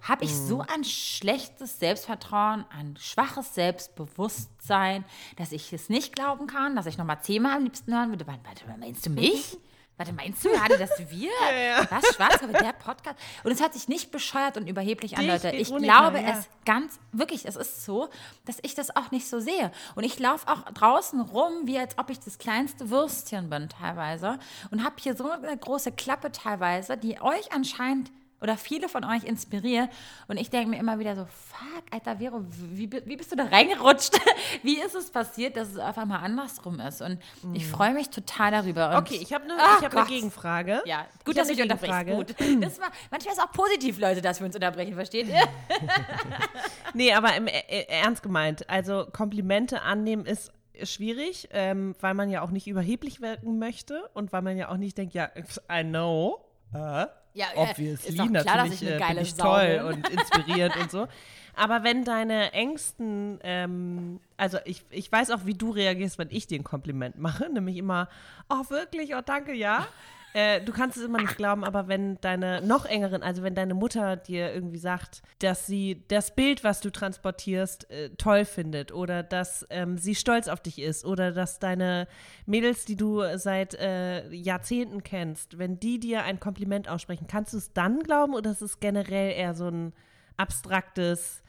[0.03, 5.05] Habe ich so ein schlechtes Selbstvertrauen, ein schwaches Selbstbewusstsein,
[5.37, 8.27] dass ich es nicht glauben kann, dass ich nochmal zehnmal am liebsten hören würde?
[8.81, 9.57] Meinst du mich?
[9.99, 11.31] Warte, meinst du gerade, dass wir?
[11.91, 13.19] Was, Schwarzkörper, der Podcast?
[13.43, 15.51] Und es hört sich nicht bescheuert und überheblich an, Leute.
[15.51, 16.39] Ich glaube ja.
[16.39, 18.09] es ganz, wirklich, es ist so,
[18.45, 19.73] dass ich das auch nicht so sehe.
[19.97, 24.39] Und ich laufe auch draußen rum, wie als ob ich das kleinste Würstchen bin teilweise.
[24.71, 29.25] Und habe hier so eine große Klappe teilweise, die euch anscheinend oder viele von euch
[29.25, 29.89] inspiriert.
[30.29, 33.45] Und ich denke mir immer wieder so, fuck, Alter Vero, wie, wie bist du da
[33.45, 34.15] reingerutscht?
[34.63, 37.01] Wie ist es passiert, dass es auf einmal andersrum ist?
[37.03, 37.19] Und
[37.53, 38.89] ich freue mich total darüber.
[38.89, 38.99] Und Mhm.
[38.99, 40.05] Okay, ich habe eine Ach hab ne.
[40.09, 40.83] Gegenfrage.
[40.85, 42.07] Ja, Ich gut, hab dass mich unterbrichst.
[42.07, 42.35] Gut.
[42.61, 45.43] Das war, manchmal ist es auch positiv, Leute, dass wir uns unterbrechen, versteht ihr?
[46.95, 48.69] Nee, aber im, äh, ernst gemeint.
[48.69, 54.33] Also Komplimente annehmen ist schwierig, ähm, weil man ja auch nicht überheblich wirken möchte und
[54.33, 55.29] weil man ja auch nicht denkt, ja,
[55.71, 56.45] I know.
[56.73, 57.07] Äh,
[57.39, 60.91] Ja, äh, obviously, klar, natürlich ich eine äh, geile bin ich toll und inspirierend und
[60.91, 61.07] so.
[61.55, 66.49] Aber wenn deine Ängsten, ähm, also ich, ich weiß auch, wie du reagierst, wenn ich
[66.49, 68.09] dir ein Kompliment mache, nämlich immer,
[68.49, 69.87] oh wirklich, oh danke, ja.
[70.35, 73.75] Äh, du kannst es immer nicht glauben, aber wenn deine noch engeren, also wenn deine
[73.75, 79.23] Mutter dir irgendwie sagt, dass sie das Bild, was du transportierst, äh, toll findet oder
[79.23, 82.07] dass ähm, sie stolz auf dich ist oder dass deine
[82.45, 87.57] Mädels, die du seit äh, Jahrzehnten kennst, wenn die dir ein Kompliment aussprechen, kannst du
[87.57, 89.93] es dann glauben oder ist es generell eher so ein
[90.37, 91.43] abstraktes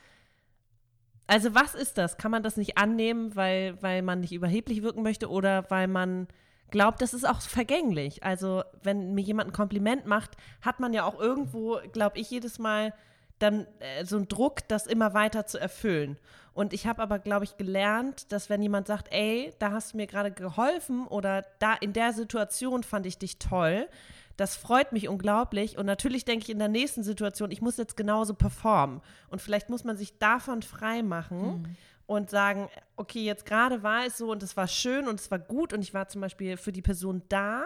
[1.28, 2.18] also was ist das?
[2.18, 6.28] Kann man das nicht annehmen, weil, weil man nicht überheblich wirken möchte oder weil man
[6.72, 8.24] glaubt, das ist auch vergänglich?
[8.24, 12.60] Also wenn mir jemand ein Kompliment macht, hat man ja auch irgendwo, glaube ich, jedes
[12.60, 12.94] Mal
[13.40, 16.18] dann äh, so einen Druck, das immer weiter zu erfüllen.
[16.54, 19.98] Und ich habe aber, glaube ich, gelernt, dass wenn jemand sagt, ey, da hast du
[19.98, 23.88] mir gerade geholfen oder da in der Situation fand ich dich toll,
[24.36, 25.78] das freut mich unglaublich.
[25.78, 29.02] Und natürlich denke ich in der nächsten Situation, ich muss jetzt genauso performen.
[29.30, 31.78] Und vielleicht muss man sich davon frei machen
[32.10, 35.38] und sagen, okay, jetzt gerade war es so und es war schön und es war
[35.38, 37.66] gut und ich war zum Beispiel für die Person da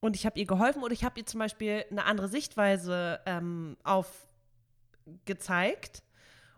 [0.00, 3.76] und ich habe ihr geholfen oder ich habe ihr zum Beispiel eine andere Sichtweise ähm,
[5.04, 6.02] aufgezeigt.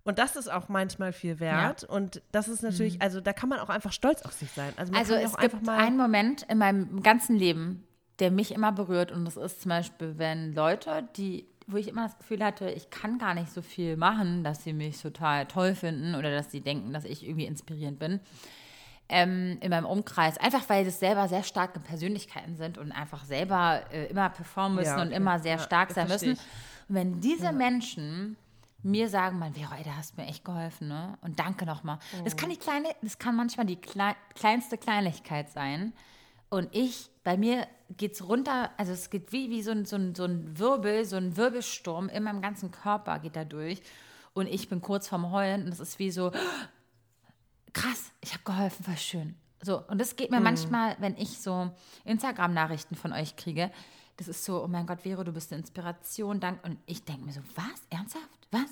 [0.05, 1.84] Und das ist auch manchmal viel wert.
[1.84, 3.03] Und das ist natürlich, Mhm.
[3.03, 4.72] also da kann man auch einfach stolz auf sich sein.
[4.78, 7.86] Also, Also es gibt einfach mal einen Moment in meinem ganzen Leben,
[8.18, 12.05] der mich immer berührt und das ist zum Beispiel, wenn Leute, die, wo ich immer
[12.05, 15.75] das Gefühl hatte, ich kann gar nicht so viel machen, dass sie mich total toll
[15.75, 18.21] finden oder dass sie denken, dass ich irgendwie inspirierend bin,
[19.11, 23.83] ähm, in meinem Umkreis, einfach weil das selber sehr starke Persönlichkeiten sind und einfach selber
[23.93, 25.16] äh, immer performen müssen Ja, und okay.
[25.16, 26.31] immer sehr Ja, stark sein müssen.
[26.33, 26.39] Und
[26.89, 28.37] wenn diese Menschen
[28.83, 31.19] mir sagen, man, Vera, ey, da hast du mir echt geholfen, ne?
[31.23, 31.99] Und danke nochmal.
[32.25, 35.93] Das kann die kleine, das kann manchmal die klei kleinste Kleinigkeit sein.
[36.51, 39.96] Und ich, bei mir geht es runter, also es geht wie, wie so, ein, so,
[39.96, 43.82] ein, so ein Wirbel, so ein Wirbelsturm in meinem ganzen Körper geht da durch.
[44.34, 46.30] und ich bin kurz vorm Heulen und es ist wie so,
[47.72, 49.34] krass, ich habe geholfen, voll schön.
[49.62, 50.44] So, und das geht mir Mhm.
[50.44, 51.70] manchmal, wenn ich so
[52.05, 53.70] Instagram-Nachrichten von euch kriege,
[54.19, 56.62] das ist so, oh mein Gott, Vero, du bist eine Inspiration, dank.
[56.64, 57.64] Und ich denke mir so, was?
[57.89, 58.29] Ernsthaft?
[58.51, 58.66] Was?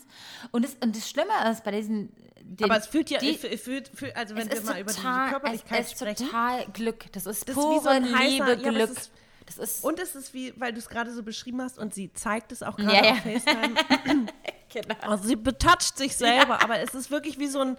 [0.51, 2.13] Und das, und das Schlimme ist bei diesen.
[2.43, 5.03] Den, Aber es fühlt ja, die, es fühlt, fühlt, also wenn wir mal über diese
[5.03, 6.27] total, Körperlichkeit es ist sprechen.
[6.27, 7.13] total Glück.
[7.13, 8.91] Das ist Das pure wie so ein heißer, Liebe, ja, Glück.
[8.91, 9.11] ist,
[9.47, 12.13] das ist, und es ist wie, weil du es gerade so beschrieben hast und sie
[12.13, 13.13] zeigt es auch Ja, gerade ja.
[13.15, 13.75] auf FaceTime.
[14.73, 14.95] genau.
[15.01, 17.77] Also sie betatscht sich selber, aber es ist wirklich wie so ein,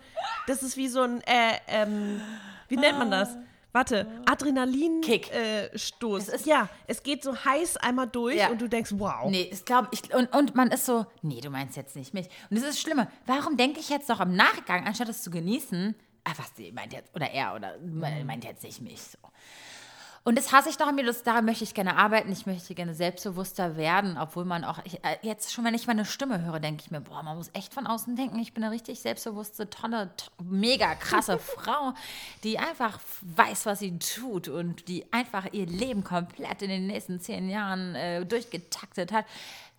[0.47, 2.21] das ist wie so ein, äh, ähm,
[2.67, 3.35] wie nennt man das?
[3.73, 5.29] Warte, Adrenalin-Stoß.
[5.31, 6.45] Äh, Stoß.
[6.45, 8.49] ja, es geht so heiß einmal durch Ja.
[8.49, 9.29] und du denkst, wow.
[9.29, 12.27] Nee, ich glaube, ich, und, und man ist so, nee, du meinst jetzt nicht mich.
[12.49, 13.07] Und das ist das Schlimme.
[13.25, 16.93] Warum denke ich jetzt doch im Nachgang, anstatt es zu genießen, ah, was, die meint
[16.93, 19.17] jetzt, oder er, oder meint jetzt nicht mich, so.
[20.23, 22.29] Und das hasse ich doch an mir, das, daran möchte ich gerne arbeiten.
[22.31, 26.03] Ich möchte gerne selbstbewusster werden, obwohl man auch, ich, äh, jetzt schon, wenn ich meine
[26.03, 28.73] Stimme höre, denke ich mir, boah, man muss echt von außen denken, ich bin eine
[28.73, 31.93] richtig selbstbewusste, tolle, to- mega krasse Frau,
[32.43, 37.21] die einfach weiß, was sie tut und die einfach ihr Leben komplett in den nächsten
[37.21, 39.25] zehn Jahren äh, durchgetaktet hat.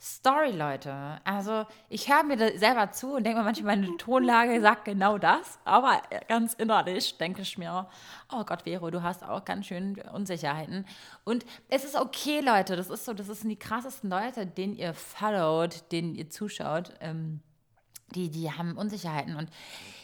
[0.01, 1.21] Story, Leute.
[1.25, 5.59] Also, ich höre mir selber zu und denke mir manchmal, meine Tonlage sagt genau das,
[5.65, 7.89] aber ganz innerlich denke ich mir,
[8.33, 10.87] oh Gott, Vero, du hast auch ganz schön Unsicherheiten.
[11.25, 14.95] Und es ist okay, Leute, das ist so, das sind die krassesten Leute, denen ihr
[14.95, 16.95] followt, denen ihr zuschaut.
[17.01, 17.41] Ähm,
[18.15, 19.37] die, die haben Unsicherheiten.
[19.37, 19.51] Und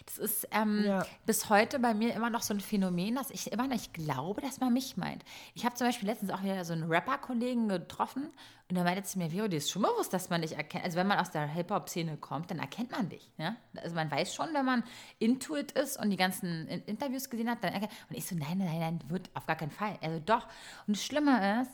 [0.06, 1.06] das ist ähm, Ja.
[1.24, 4.60] bis heute bei mir immer noch so ein Phänomen, dass ich immer nicht glaube, dass
[4.60, 5.24] man mich meint.
[5.54, 8.28] Ich habe zum Beispiel letztens auch wieder so einen Rapper-Kollegen getroffen
[8.68, 10.84] und der meinte zu mir, Vero, dir ist schon bewusst, dass man dich erkennt.
[10.84, 13.30] Also wenn man aus der Hip-Hop-Szene kommt, dann erkennt man dich.
[13.38, 13.56] Ja?
[13.82, 14.84] Also man weiß schon, wenn man
[15.18, 18.58] Intuit ist und die ganzen In Interviews gesehen hat, dann erkennt Und ich so, nein,
[18.58, 19.98] nein, nein, wird auf gar keinen Fall.
[20.02, 20.46] Also doch.
[20.86, 21.70] Und das Schlimme ist,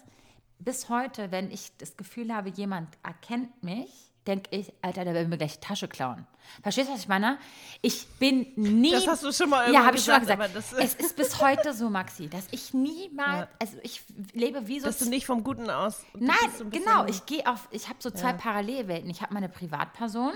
[0.60, 5.26] bis heute, wenn ich das Gefühl habe, jemand erkennt mich, denke ich, Alter, der will
[5.28, 6.26] mir gleich die Tasche klauen.
[6.62, 7.38] Verstehst du, was ich meine?
[7.80, 8.90] Ich bin nie.
[8.90, 11.72] Das hast du schon mal Ja, habe ich schon mal gesagt, es ist bis heute
[11.74, 13.48] so, Maxi, dass ich niemals, Ja.
[13.60, 14.02] also ich
[14.32, 14.86] lebe wie so.
[14.86, 16.02] Dass du nicht vom Guten aus.
[16.14, 17.04] Nein, so genau.
[17.06, 18.36] Ich gehe auf, ich habe so zwei Ja.
[18.36, 19.08] Parallelwelten.
[19.10, 20.32] Ich habe meine Privatperson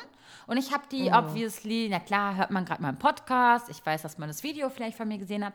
[0.47, 1.17] und ich habe die, Oh.
[1.19, 3.69] obviously, na klar, hört man gerade mal im Podcast.
[3.69, 5.55] Ich weiß, dass man das Video vielleicht von mir gesehen hat.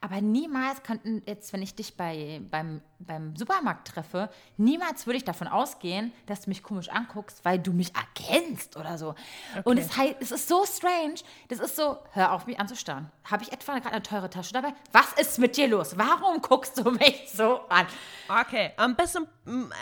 [0.00, 5.24] Aber niemals könnten jetzt, wenn ich dich bei, beim, beim Supermarkt treffe, niemals würde ich
[5.24, 9.16] davon ausgehen, dass du mich komisch anguckst, weil du mich erkennst oder so.
[9.64, 11.16] Und es, heißt, es ist so strange.
[11.48, 13.10] Das ist so, hör auf, mich anzustarren.
[13.24, 14.72] Habe ich etwa gerade eine teure Tasche dabei?
[14.92, 15.98] Was ist mit dir los?
[15.98, 17.86] Warum guckst du mich so an?
[18.28, 19.26] Okay, am besten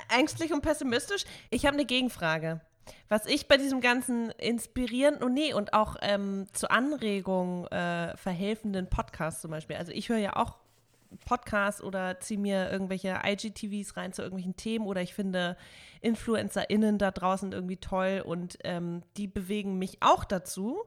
[0.08, 1.24] ängstlich und pessimistisch.
[1.50, 2.62] Ich habe eine Gegenfrage.
[3.08, 8.88] Was ich bei diesem ganzen inspirierenden und nee, und auch ähm, zur Anregung äh, verhelfenden
[8.88, 9.76] Podcast zum Beispiel.
[9.76, 10.56] Also ich höre ja auch
[11.24, 15.56] Podcasts oder ziehe mir irgendwelche IGTVs rein zu irgendwelchen Themen oder ich finde
[16.00, 20.84] InfluencerInnen da draußen irgendwie toll und ähm, die bewegen mich auch dazu,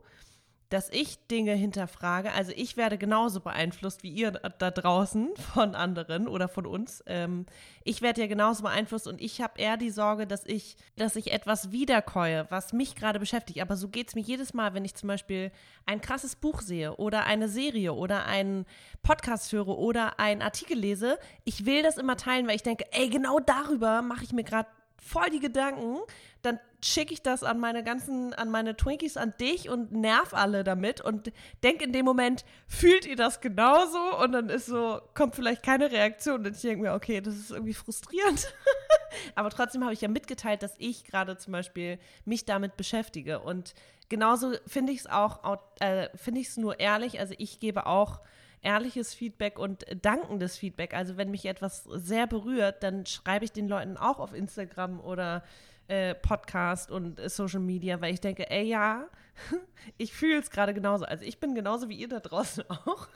[0.69, 2.31] dass ich Dinge hinterfrage.
[2.31, 7.03] Also ich werde genauso beeinflusst wie ihr da draußen von anderen oder von uns.
[7.07, 7.47] Ähm,
[7.83, 11.31] ich werde ja genauso beeinflusst und ich habe eher die Sorge, dass ich, dass ich
[11.31, 13.61] etwas wiederkäue, was mich gerade beschäftigt.
[13.61, 15.51] Aber so geht es mir jedes Mal, wenn ich zum Beispiel
[15.87, 18.65] ein krasses Buch sehe oder eine Serie oder einen
[19.01, 21.17] Podcast höre oder einen Artikel lese.
[21.45, 24.69] Ich will das immer teilen, weil ich denke, ey, genau darüber mache ich mir gerade
[25.01, 25.97] voll die Gedanken,
[26.41, 30.63] dann schicke ich das an meine ganzen, an meine Twinkies, an dich und nerv alle
[30.63, 31.33] damit und
[31.63, 33.99] denke in dem Moment, fühlt ihr das genauso?
[34.23, 37.51] Und dann ist so, kommt vielleicht keine Reaktion und ich denke mir, okay, das ist
[37.51, 38.47] irgendwie frustrierend.
[39.35, 43.73] Aber trotzdem habe ich ja mitgeteilt, dass ich gerade zum Beispiel mich damit beschäftige und
[44.07, 47.85] genauso finde ich es auch, au- äh, finde ich es nur ehrlich, also ich gebe
[47.87, 48.21] auch
[48.61, 50.93] ehrliches Feedback und dankendes Feedback.
[50.93, 55.43] Also wenn mich etwas sehr berührt, dann schreibe ich den Leuten auch auf Instagram oder
[55.87, 59.05] äh, Podcast und äh, Social Media, weil ich denke, ey ja,
[59.97, 61.05] ich fühle es gerade genauso.
[61.05, 63.07] Also ich bin genauso wie ihr da draußen auch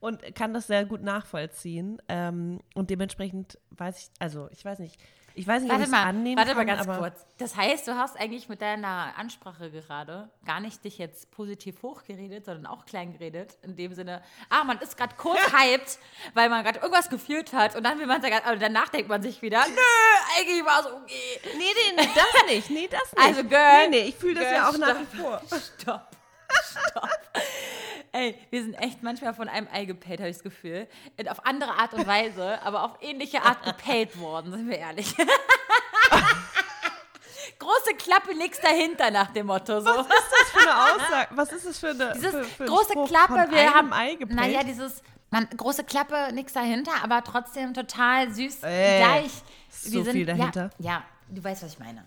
[0.00, 2.00] und kann das sehr gut nachvollziehen.
[2.08, 5.00] Ähm, und dementsprechend weiß ich, also ich weiß nicht,
[5.36, 7.26] ich weiß nicht, ob Warte ich es mal, annehmen warte kann, mal ganz kurz.
[7.36, 12.46] Das heißt, du hast eigentlich mit deiner Ansprache gerade gar nicht dich jetzt positiv hochgeredet,
[12.46, 13.58] sondern auch klein geredet.
[13.62, 15.98] In dem Sinne, ah, man ist gerade kurz hyped,
[16.32, 19.22] weil man gerade irgendwas gefühlt hat und dann will man sagen, aber danach denkt man
[19.22, 21.40] sich wieder, nö, eigentlich war es okay.
[21.58, 22.70] Nee, nee, nee, das nicht.
[22.70, 23.26] Nee, das nicht.
[23.26, 23.88] Also, Girl.
[23.90, 25.42] Nee, nee, ich fühle das Girl, ja auch nach wie vor.
[25.80, 26.15] Stopp.
[26.64, 27.08] Stopp.
[28.12, 30.88] Ey, wir sind echt manchmal von einem Ei gepellt, habe ich das Gefühl.
[31.18, 35.14] Und Auf andere Art und Weise, aber auf ähnliche Art gepellt worden, sind wir ehrlich.
[37.58, 39.80] Große Klappe, nix dahinter nach dem Motto.
[39.80, 39.86] So.
[39.86, 41.28] Was ist das für eine Aussage?
[41.36, 43.92] Was ist das für eine Dieses für, für große Spruch Klappe, wir haben.
[43.92, 44.38] Ei gepellt?
[44.38, 45.02] Naja, dieses.
[45.30, 49.32] Man, große Klappe, nix dahinter, aber trotzdem total süß Ey, gleich.
[49.70, 50.70] so viel dahinter.
[50.78, 52.04] Ja, ja, du weißt, was ich meine.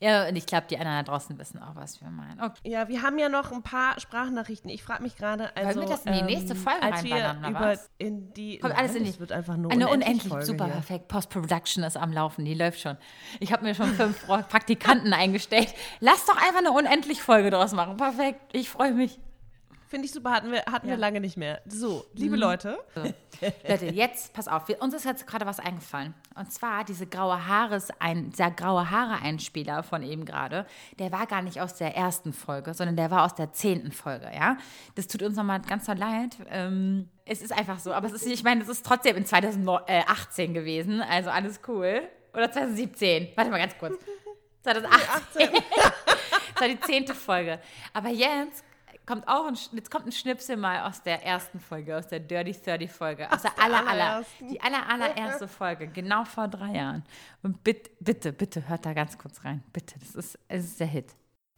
[0.00, 2.40] Ja, und ich glaube, die anderen da draußen wissen auch, was wir meinen.
[2.40, 2.70] Okay.
[2.70, 4.70] Ja, wir haben ja noch ein paar Sprachnachrichten.
[4.70, 7.80] Ich frage mich gerade, also wir das in die nächste Folge als wir reinballern, über
[7.98, 9.18] in die Kommt alles in die.
[9.18, 10.74] Wird einfach nur Eine unendlich unendlich, Folge super, hier.
[10.74, 11.08] perfekt.
[11.08, 12.96] Post-Production ist am Laufen, die läuft schon.
[13.40, 15.74] Ich habe mir schon fünf Praktikanten eingestellt.
[16.00, 17.96] Lass doch einfach eine unendlich Folge draus machen.
[17.96, 19.18] Perfekt, ich freue mich.
[19.92, 20.98] Finde ich super, hatten wir, hatten wir Ja.
[21.00, 21.60] lange nicht mehr.
[21.66, 22.40] So, liebe Mhm.
[22.40, 22.78] Leute.
[22.94, 23.02] So.
[23.68, 26.14] Leute, jetzt pass auf, wir, uns ist jetzt gerade was eingefallen.
[26.34, 30.64] Und zwar diese graue Haares, ein, dieser graue Haare-Einspieler von eben gerade,
[30.98, 34.30] der war gar nicht aus der ersten Folge, sondern der war aus der zehnten Folge,
[34.34, 34.56] ja.
[34.94, 36.38] Das tut uns nochmal ganz so leid.
[36.48, 40.54] Ähm, es ist einfach so, aber es ist, ich meine, es ist trotzdem in 2018
[40.54, 42.00] gewesen, also alles cool.
[42.32, 43.92] Oder 2017, warte mal ganz kurz.
[44.62, 45.50] 2018.
[46.54, 47.58] das war die zehnte Folge.
[47.92, 48.64] Aber jetzt
[49.06, 52.52] kommt auch ein, jetzt kommt ein Schnipsel mal aus der ersten Folge, aus der Dirty
[52.52, 54.48] 30 Folge, aus der der aller, aller, allerersten.
[54.48, 57.02] die aller, allererste Folge, genau vor drei Jahren.
[57.42, 59.62] Und bitte, bitte, bitte, hört da ganz kurz rein.
[59.72, 61.06] Bitte, das ist, es ist der Hit.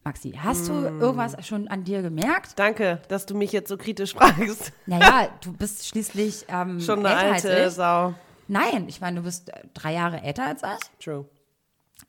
[0.04, 1.00] Maxi, hast du Mm.
[1.00, 2.58] irgendwas schon an dir gemerkt?
[2.58, 4.72] Danke, dass du mich jetzt so kritisch fragst.
[4.86, 7.72] Naja, du bist schließlich ähm, Schon eine älter als alte ich.
[7.74, 8.14] Sau.
[8.46, 11.04] Nein, ich meine, du bist äh, drei Jahre älter als ich.
[11.04, 11.26] True.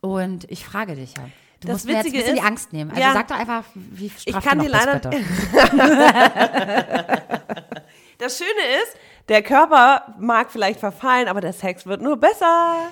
[0.01, 1.29] Und ich frage dich ja.
[1.65, 2.89] Du Das musst mir jetzt ein Witzige bisschen die ist- Angst nehmen.
[2.91, 3.13] Also Ja.
[3.13, 4.99] sag doch einfach, wie straff Ich kann dir leider.
[8.17, 8.49] das Schöne
[8.83, 8.97] ist,
[9.29, 12.91] der Körper mag vielleicht verfallen, aber der Sex wird nur besser.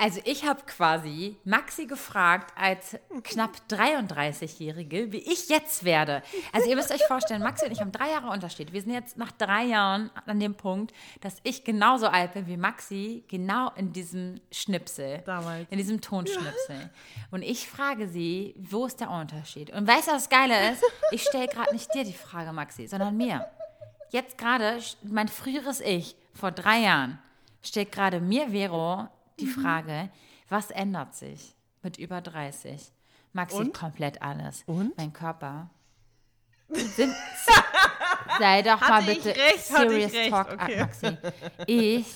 [0.00, 6.22] Also ich habe quasi Maxi gefragt als knapp 33-Jährige, wie ich jetzt werde.
[6.54, 8.72] Also ihr müsst euch vorstellen, Maxi und ich haben drei Jahre Unterschied.
[8.72, 12.56] Wir sind jetzt nach drei Jahren an dem Punkt, dass ich genauso alt bin wie
[12.56, 15.18] Maxi, genau in diesem Schnipsel.
[15.26, 15.68] Damals.
[15.68, 16.88] In diesem Tonschnipsel.
[17.30, 19.70] Und ich frage sie, wo ist der Unterschied?
[19.70, 20.82] Und weißt du, was das Geile ist?
[21.10, 23.46] Ich stelle gerade nicht dir die Frage, Maxi, sondern mir.
[24.08, 27.18] Jetzt gerade, mein früheres Ich vor drei Jahren
[27.62, 29.10] stellt gerade mir, Vero,
[29.40, 29.62] die Mhm.
[29.62, 30.10] Frage,
[30.48, 32.92] was ändert sich mit über 30?
[33.32, 33.74] Maxi, Und?
[33.74, 34.62] komplett alles.
[34.66, 34.96] Und?
[34.96, 35.70] Mein Körper.
[36.68, 37.12] Sind,
[38.38, 40.80] sei doch mal Hatte bitte recht, serious talk, okay.
[40.80, 41.16] Maxi.
[41.66, 42.06] Ich,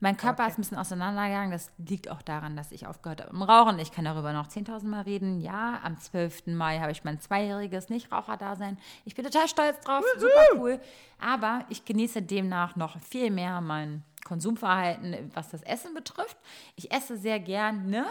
[0.00, 1.50] mein Körper ist ein bisschen auseinandergegangen.
[1.50, 3.78] Das liegt auch daran, dass ich aufgehört habe im Rauchen.
[3.78, 5.40] Ich kann darüber noch 10.000 Mal reden.
[5.40, 6.46] Ja, am 12.
[6.46, 8.78] Mai habe ich mein zweijähriges Nichtraucher-Dasein.
[9.04, 10.80] Ich bin total stolz drauf, super cool.
[11.20, 16.36] Aber ich genieße demnach noch viel mehr mein Konsumverhalten, was das Essen betrifft.
[16.76, 18.06] Ich esse sehr gerne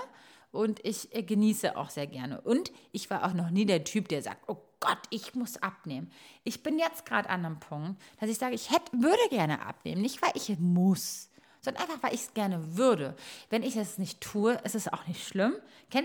[0.51, 2.41] und ich äh, genieße auch sehr gerne.
[2.41, 6.11] Und ich war auch noch nie der Typ, der sagt, oh Gott, ich muss abnehmen.
[6.43, 10.01] Ich bin jetzt gerade an einem Punkt, dass ich sage, ich hätte, würde gerne abnehmen.
[10.01, 11.29] Nicht, weil ich muss,
[11.61, 13.15] sondern einfach, weil ich es gerne würde.
[13.49, 15.53] Wenn ich es nicht tue, ist es auch nicht schlimm.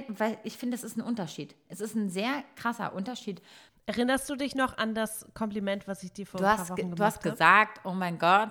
[0.08, 1.54] Weil ich finde, es ist ein Unterschied.
[1.68, 3.42] Es ist ein sehr krasser Unterschied.
[3.86, 6.70] Erinnerst du dich noch an das Kompliment, was ich dir vor Du ein paar hast,
[6.70, 7.30] Wochen ge- gemacht du hast habe?
[7.30, 8.50] gesagt, oh mein Gott,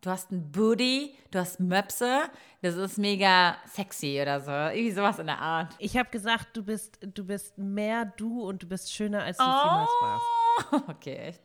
[0.00, 2.22] du hast ein Booty, du hast Möpse,
[2.62, 4.50] das ist mega sexy oder so.
[4.50, 5.74] Irgendwie sowas in der Art.
[5.78, 9.44] Ich habe gesagt, du bist, du bist mehr du und du bist schöner, als du
[9.44, 9.46] Oh.
[9.64, 10.24] jemals warst.
[10.88, 11.42] Okay, echt.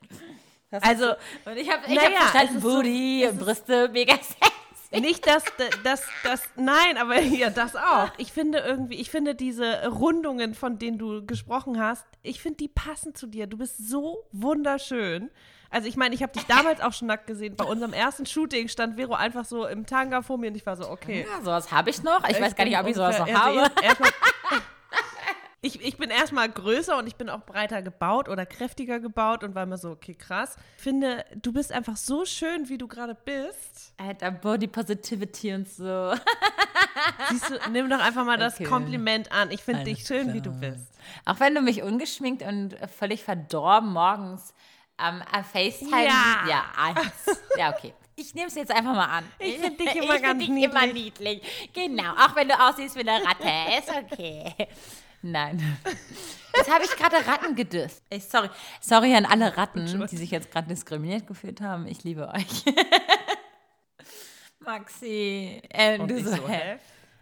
[0.72, 1.06] Das Also,
[1.46, 5.00] so, und ich habe ich naja, hab verstanden, so- Booty es und Brüste, mega sexy.
[5.02, 5.44] Nicht, dass
[5.84, 8.10] das, das, nein, aber ja, das auch.
[8.18, 12.68] Ich finde irgendwie, ich finde diese Rundungen, von denen du gesprochen hast, ich finde, die
[12.68, 13.48] passen zu dir.
[13.48, 15.32] Du bist so wunderschön.
[15.74, 17.56] Also ich meine, ich habe dich damals auch schon nackt gesehen.
[17.56, 20.78] Bei unserem ersten Shooting stand Vero einfach so im Tanga vor mir und ich war
[20.78, 21.26] so, okay.
[21.28, 22.24] Ja, sowas habe ich noch.
[22.30, 23.58] Ich, weiß gar nicht, ob ich sowas noch also habe.
[23.58, 24.12] erst- erstmal-
[25.66, 29.56] Ich, ich bin erstmal größer und ich bin auch breiter gebaut oder kräftiger gebaut und
[29.56, 30.58] war immer so, okay, krass.
[30.76, 33.94] Finde, du bist einfach so schön, wie du gerade bist.
[33.96, 36.14] Alter, Body Positivity und so.
[37.30, 38.66] Siehst du, nimm doch einfach mal das Okay.
[38.66, 39.52] Kompliment an.
[39.52, 40.92] Ich finde dich schön, wie du bist.
[41.24, 44.54] Auch wenn du mich ungeschminkt und völlig verdorben morgens
[44.98, 46.06] am am FaceTime.
[46.06, 46.46] Ja.
[46.48, 47.42] Ja, eins.
[47.58, 47.94] ja okay.
[48.16, 49.24] Ich nehme es jetzt einfach mal an.
[49.40, 51.42] Ich find dich immer ich ganz dich immer niedlich.
[51.42, 51.70] niedlich.
[51.74, 53.50] Genau, auch wenn du aussiehst wie eine Ratte.
[53.80, 54.54] Ist okay.
[55.24, 55.80] Nein.
[56.56, 58.04] Jetzt habe ich gerade Ratten gedisst.
[58.12, 58.52] Ey, sorry.
[58.82, 61.88] Sorry an alle Ratten, die sich jetzt gerade diskriminiert gefühlt haben.
[61.88, 62.64] Ich liebe euch.
[64.60, 65.60] Maxi.
[65.70, 66.78] Äh, Und du so, so, hä?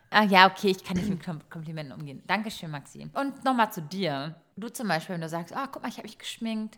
[0.10, 2.22] Ah ja, okay, ich kann nicht mit Kom Komplimenten umgehen.
[2.27, 3.10] Dankeschön, Maxi.
[3.14, 4.35] Und nochmal zu dir.
[4.57, 6.77] Du zum Beispiel, wenn du sagst, ah, guck mal, ich habe mich geschminkt.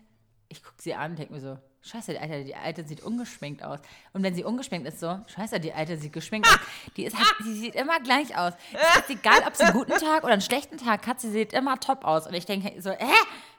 [0.54, 3.64] Ich gucke sie an und denke mir so, scheiße, die Alte, die Alte sieht ungeschminkt
[3.64, 3.80] aus.
[4.12, 6.58] Und wenn sie ungeschminkt ist, so, scheiße, die Alte sieht geschminkt aus.
[6.96, 8.52] Die, ist halt, die sieht immer gleich aus.
[8.72, 11.52] Es ist egal, ob sie einen guten Tag oder einen schlechten Tag hat, sie sieht
[11.52, 12.28] immer top aus.
[12.28, 13.14] Und ich denke so, hä?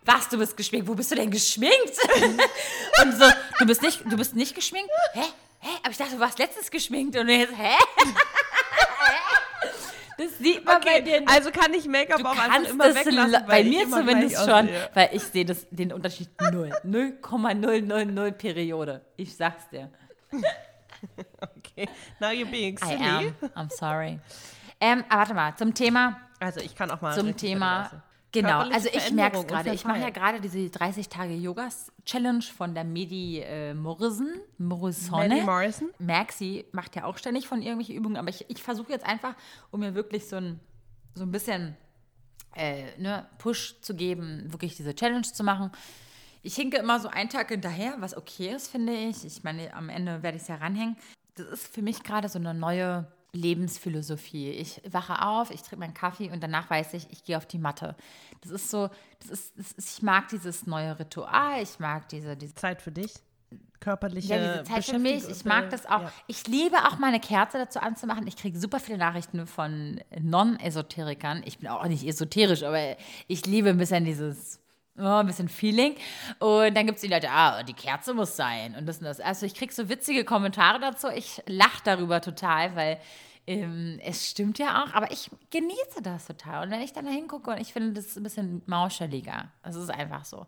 [0.05, 0.87] Was, du bist geschminkt?
[0.87, 1.75] Wo bist du denn geschminkt?
[3.03, 3.25] und so,
[3.59, 4.89] du bist nicht, du bist nicht geschminkt?
[5.13, 5.23] Hä?
[5.59, 5.69] Hä?
[5.81, 7.17] Aber ich dachte, du warst letztens geschminkt.
[7.17, 7.75] Und jetzt, hä?
[10.17, 11.29] Das sieht man bei dir nicht.
[11.29, 14.89] Also kann ich Make-up auch einfach kannst immer weglassen, bei mir zumindest schon, aussehe.
[14.93, 16.71] weil ich sehe das, den Unterschied null.
[16.83, 19.01] 0,000 Periode.
[19.17, 19.89] Ich sag's dir.
[21.39, 21.87] Okay,
[22.19, 23.03] now you're being I silly.
[23.03, 23.35] am.
[23.55, 24.19] I'm sorry.
[24.79, 27.91] Ähm, aber warte mal, zum Thema Also ich kann auch mal zum Thema.
[28.41, 29.73] Genau, also ich merke es gerade.
[29.73, 34.27] Ich mache ja gerade diese 30 Tage Yoga-Challenge von der Medi äh, Morrison.
[34.57, 35.29] Morrisonne.
[35.29, 35.89] Maddie Morrison.
[35.99, 39.35] Maxi macht ja auch ständig von irgendwelchen Übungen, aber ich, ich versuche jetzt einfach,
[39.71, 40.59] um mir wirklich so ein,
[41.13, 41.75] so ein bisschen
[42.55, 45.71] äh, ne, Push zu geben, wirklich diese Challenge zu machen.
[46.43, 49.25] Ich hinke immer so einen Tag hinterher, was okay ist, finde ich.
[49.25, 50.95] Ich meine, am Ende werde ich es ja ranhängen.
[51.35, 54.51] Das ist für mich gerade so eine neue Lebensphilosophie.
[54.51, 57.59] Ich wache auf, ich trinke meinen Kaffee und danach weiß ich, ich gehe auf die
[57.59, 57.95] Matte.
[58.41, 58.89] Das ist so,
[59.19, 62.91] das ist, das ist ich mag dieses neue Ritual, ich mag diese, diese Zeit für
[62.91, 63.13] dich,
[63.79, 65.29] körperliche ja, diese Zeit für mich.
[65.29, 66.01] Ich mag das auch.
[66.01, 66.11] Ja.
[66.27, 68.25] Ich liebe auch meine Kerze dazu anzumachen.
[68.27, 71.43] Ich kriege super viele Nachrichten von Non-Esoterikern.
[71.45, 72.97] Ich bin auch nicht esoterisch, aber
[73.27, 74.59] ich liebe ein bisschen dieses,
[74.97, 75.95] oh, ein bisschen Feeling.
[76.39, 79.19] Und dann gibt es die Leute, ah, die Kerze muss sein und das und das.
[79.19, 81.07] Also ich kriege so witzige Kommentare dazu.
[81.09, 82.99] Ich lache darüber total, weil
[83.47, 86.65] ähm, es stimmt ja auch, aber ich genieße das total.
[86.65, 89.49] Und wenn ich dann da hingucke und ich finde, das ist ein bisschen mauscheliger.
[89.63, 90.45] Das ist einfach so.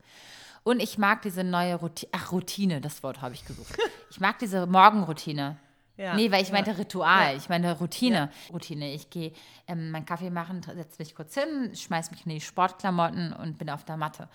[0.63, 3.77] Und ich mag diese neue Routine, ach, Routine, das Wort habe ich gesucht.
[4.09, 5.57] Ich mag diese Morgenroutine.
[5.97, 6.53] Ja, nee, weil ich ja.
[6.53, 7.37] meinte Ritual, Ja.
[7.37, 8.31] ich meine Routine.
[8.51, 8.93] Routine.
[8.93, 9.31] Ich gehe
[9.67, 13.69] ähm, meinen Kaffee machen, setze mich kurz hin, schmeiß mich in die Sportklamotten und bin
[13.69, 14.29] auf der Matte.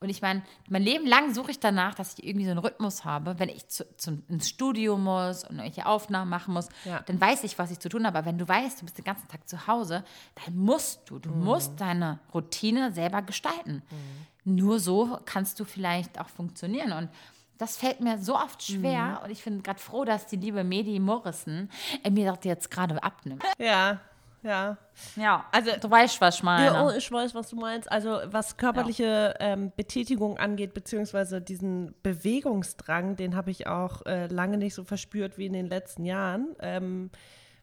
[0.00, 3.04] Und ich meine, mein Leben lang suche ich danach, dass ich irgendwie so einen Rhythmus
[3.04, 3.38] habe.
[3.38, 7.00] Wenn ich zu, zum, ins Studio muss und irgendwelche Aufnahmen machen muss, Ja.
[7.06, 8.18] dann weiß ich, was ich zu tun habe.
[8.18, 10.04] Aber wenn du weißt, du bist den ganzen Tag zu Hause,
[10.44, 11.44] dann musst du, du Mhm.
[11.44, 13.82] musst deine Routine selber gestalten.
[14.44, 16.92] Nur so kannst du vielleicht auch funktionieren.
[16.92, 17.08] Und
[17.58, 19.18] das fällt mir so oft schwer.
[19.18, 19.24] Mhm.
[19.24, 21.68] Und ich bin gerade froh, dass die liebe Medi Morrison
[22.04, 23.42] äh, mir das jetzt gerade abnimmt.
[23.58, 24.00] Ja,
[24.48, 24.78] ja.
[25.16, 26.66] Ja, also du weißt, was ich meine.
[26.66, 27.90] Ja, oh, ich weiß, was du meinst.
[27.90, 34.56] Also was körperliche ähm, Betätigung angeht, beziehungsweise diesen Bewegungsdrang, den habe ich auch äh, lange
[34.58, 36.56] nicht so verspürt wie in den letzten Jahren.
[36.60, 37.10] Ähm,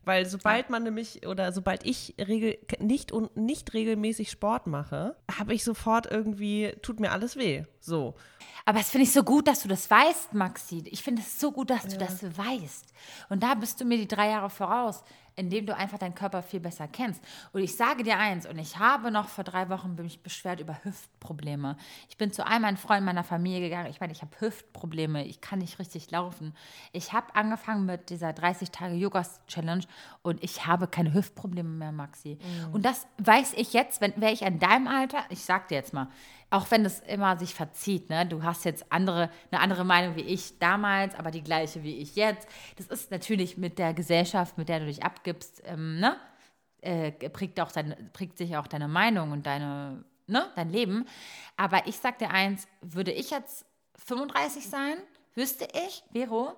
[0.06, 5.56] weil sobald man nämlich oder sobald ich regel, nicht und nicht regelmäßig Sport mache, habe
[5.56, 7.64] ich sofort irgendwie, tut mir alles weh.
[7.80, 8.14] So.
[8.66, 10.84] Aber es finde ich so gut, dass du das weißt, Maxi.
[10.86, 12.94] Ich finde es so gut, dass du das weißt.
[13.30, 15.04] Und da bist du mir die drei Jahre voraus,
[15.36, 17.24] indem du einfach deinen Körper viel besser kennst.
[17.54, 20.84] Und ich sage dir eins, und ich habe noch vor drei Wochen mich beschwert über
[20.84, 21.78] Hüftprobleme.
[22.10, 23.90] Ich bin zu einem meinen Freunden meiner Familie gegangen.
[23.90, 25.26] Ich meine, ich habe Hüftprobleme.
[25.26, 26.56] Ich kann nicht richtig laufen.
[26.92, 29.84] Ich habe angefangen mit dieser 30-Tage-Yoga-Challenge
[30.22, 32.38] und ich habe keine Hüftprobleme mehr, Maxi.
[32.72, 35.94] Und das weiß ich jetzt, wenn wäre ich in deinem Alter, ich sag dir jetzt
[35.94, 36.08] mal,
[36.50, 38.26] auch wenn es immer sich verzieht, ne?
[38.26, 42.16] Du hast jetzt andere, eine andere Meinung wie ich damals, aber die gleiche wie ich
[42.16, 42.48] jetzt.
[42.78, 46.18] Das ist natürlich mit der Gesellschaft, mit der du dich abgibst, ähm, ne?
[46.82, 50.52] Äh, prägt, auch deine, prägt sich auch deine Meinung und deine, ne?
[50.56, 51.08] dein Leben.
[51.58, 53.66] Aber ich sag dir eins, würde ich jetzt
[54.06, 54.98] 35 sein,
[55.34, 56.56] wüsste ich, Vero,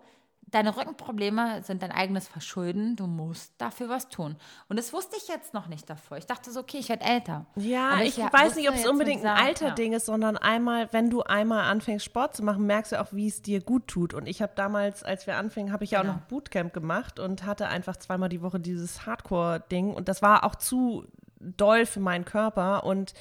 [0.49, 2.95] deine Rückenprobleme sind dein eigenes Verschulden.
[2.95, 4.37] Du musst dafür was tun.
[4.69, 6.17] Und das wusste ich jetzt noch nicht davor.
[6.17, 7.45] Ich dachte so, okay, ich werde älter.
[7.55, 11.09] Ja, Aber ich ja- weiß nicht, ob es unbedingt ein Alterding ist, sondern einmal, wenn
[11.09, 14.13] du einmal anfängst, Sport zu machen, merkst du auch, wie es dir gut tut.
[14.13, 16.13] Und ich habe damals, als wir anfingen, habe ich ja auch Genau.
[16.15, 19.93] noch Bootcamp gemacht und hatte einfach zweimal die Woche dieses Hardcore-Ding.
[19.93, 21.05] Und das war auch zu
[21.39, 22.85] doll für meinen Körper.
[22.85, 23.13] Und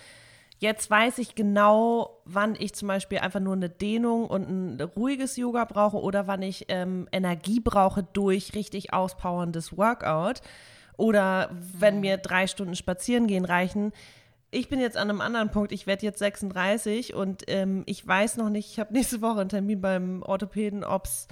[0.58, 5.36] Jetzt weiß ich genau, wann ich zum Beispiel einfach nur eine Dehnung und ein ruhiges
[5.36, 10.40] Yoga brauche oder wann ich ähm, Energie brauche durch richtig auspowerndes Workout.
[10.96, 13.92] Oder wenn mir drei Stunden spazieren gehen reichen.
[14.50, 15.72] Ich bin jetzt an einem anderen Punkt.
[15.72, 19.50] Ich werde jetzt 36 und ähm, ich weiß noch nicht, ich habe nächste Woche einen
[19.50, 21.28] Termin beim Orthopäden, ob es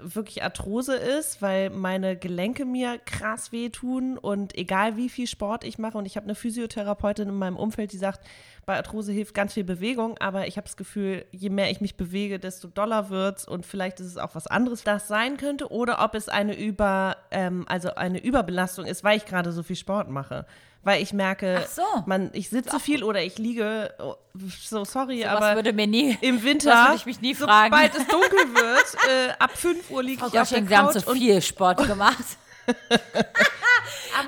[0.00, 5.78] wirklich Arthrose ist, weil meine Gelenke mir krass wehtun und egal wie viel Sport ich
[5.78, 8.20] mache und ich habe eine Physiotherapeutin in meinem Umfeld, die sagt,
[8.64, 11.96] bei Arthrose hilft ganz viel Bewegung, aber ich habe das Gefühl, je mehr ich mich
[11.96, 16.02] bewege, desto doller wird's und vielleicht ist es auch was anderes, das sein könnte oder
[16.02, 20.08] ob es eine über, ähm, also eine Überbelastung ist, weil ich gerade so viel Sport
[20.08, 20.46] mache.
[20.84, 21.82] Weil ich merke, so.
[22.06, 24.14] man, ich sitze viel oder ich liege, oh,
[24.60, 27.72] so sorry, Sowas aber würde mir nie- im Winter, würde ich mich nie fragen.
[27.72, 30.86] sobald es dunkel wird, äh, ab 5 Uhr liege ich auf der Gosching, Sie haben
[30.92, 32.24] Couch zu und viel Sport gemacht.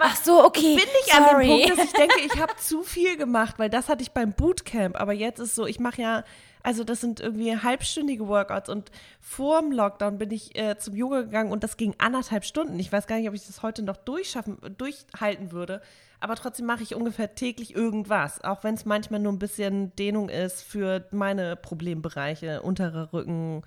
[0.01, 0.77] Ach so, okay.
[0.77, 1.47] bin ich an dem sorry.
[1.47, 5.01] Punkt, dass ich denke, ich habe zu viel gemacht, weil das hatte ich beim Bootcamp.
[5.01, 6.25] Aber jetzt ist so, ich mache ja,
[6.63, 8.91] also das sind irgendwie halbstündige Workouts und
[9.21, 12.79] vor dem Lockdown bin ich äh, zum Yoga gegangen und das ging anderthalb Stunden.
[12.79, 15.83] Ich weiß gar nicht, ob ich das heute noch durchschaffen, durchhalten würde.
[16.21, 20.29] Aber trotzdem mache ich ungefähr täglich irgendwas, auch wenn es manchmal nur ein bisschen Dehnung
[20.29, 23.63] ist für meine Problembereiche, unterer Rücken,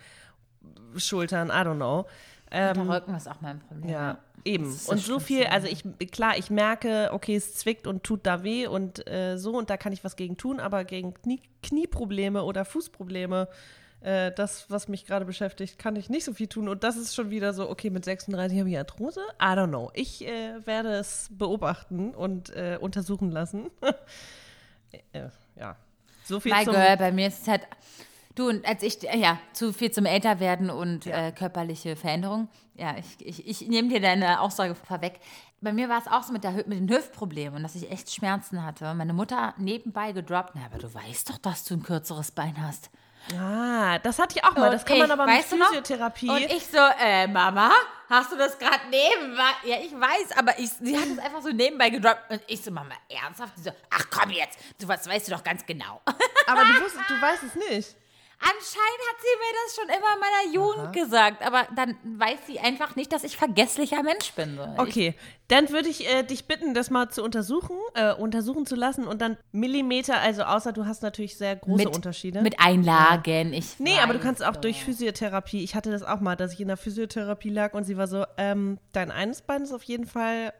[0.95, 2.05] Schultern, I don't know.
[2.49, 3.89] Ähm, Der Rücken ist auch mein Problem.
[3.89, 4.65] ja, eben.
[4.87, 8.67] Und so viel, also ich, klar, ich merke, okay, es zwickt und tut da weh
[8.67, 12.65] und äh, so und da kann ich was gegen tun, aber gegen Knie, Knieprobleme oder
[12.65, 13.47] Fußprobleme
[14.01, 16.69] äh, das, was mich gerade beschäftigt, kann ich nicht so viel tun.
[16.69, 19.21] Und das ist schon wieder so, okay, mit 36 habe ich Arthrose?
[19.41, 19.91] I don't know.
[19.93, 23.71] Ich äh, werde es beobachten und äh, untersuchen lassen.
[25.13, 25.75] äh, ja.
[26.25, 27.61] So viel My zum Girl, bei mir ist es halt.
[28.35, 32.49] Du, und als ich, ja, zu viel zum Älterwerden und äh, körperliche Veränderung.
[32.75, 35.19] Ja, ich, ich, ich nehme dir deine Aussage vorweg.
[35.59, 38.13] Bei mir war es auch so mit, der, mit den Hüftproblemen und dass ich echt
[38.13, 38.93] Schmerzen hatte.
[38.93, 42.91] Meine Mutter nebenbei gedroppt, na, aber du weißt doch, dass du ein kürzeres Bein hast.
[43.35, 44.65] Ah, das hatte ich auch mal.
[44.65, 45.43] Und Das kann man aber mit?
[45.43, 46.29] Physiotherapie.
[46.29, 47.71] Und ich so, äh, Mama,
[48.09, 49.49] hast du das gerade nebenbei?
[49.63, 52.29] Ja, ich weiß, aber ich, sie hat es einfach so nebenbei gedroppt.
[52.29, 53.53] Und ich so, Mama, ernsthaft?
[53.57, 56.01] Sie so, ach komm jetzt, du was weißt du doch ganz genau.
[56.47, 57.95] aber du, wusstest, du weißt es nicht.
[58.39, 62.59] Anscheinend hat sie mir das schon immer in meiner Jugend gesagt, aber dann weiß sie
[62.59, 64.57] einfach nicht, dass ich vergesslicher Mensch bin.
[64.57, 64.81] So.
[64.83, 65.15] Okay,
[65.47, 69.21] dann würde ich äh, dich bitten, das mal zu untersuchen, äh, untersuchen zu lassen und
[69.21, 72.41] dann Millimeter, also außer du hast natürlich sehr große mit, Unterschiede.
[72.43, 73.53] Mit Einlagen.
[73.53, 74.61] Ich Nee, aber du weiß kannst auch doch.
[74.61, 75.63] durch Physiotherapie.
[75.63, 78.23] Ich hatte das auch mal, dass ich in der Physiotherapie lag und sie war so,
[78.37, 80.53] ähm, dein eines Bein ist auf jeden Fall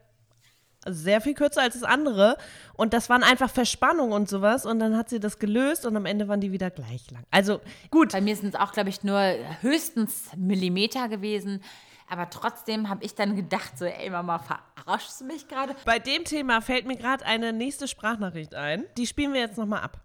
[0.86, 2.38] sehr viel kürzer als das andere.
[2.74, 4.66] Und das waren einfach Verspannungen und sowas.
[4.66, 7.24] Und dann hat sie das gelöst und am Ende waren die wieder gleich lang.
[7.32, 8.12] Also gut.
[8.12, 9.22] Bei mir sind es auch, glaube ich, nur
[9.62, 11.62] höchstens Millimeter gewesen.
[12.10, 15.76] Aber trotzdem habe ich dann gedacht, so, ey Mama, verarschst du mich gerade?
[15.84, 18.86] Bei dem Thema fällt mir gerade eine nächste Sprachnachricht ein.
[18.98, 20.00] Die spielen wir jetzt nochmal ab.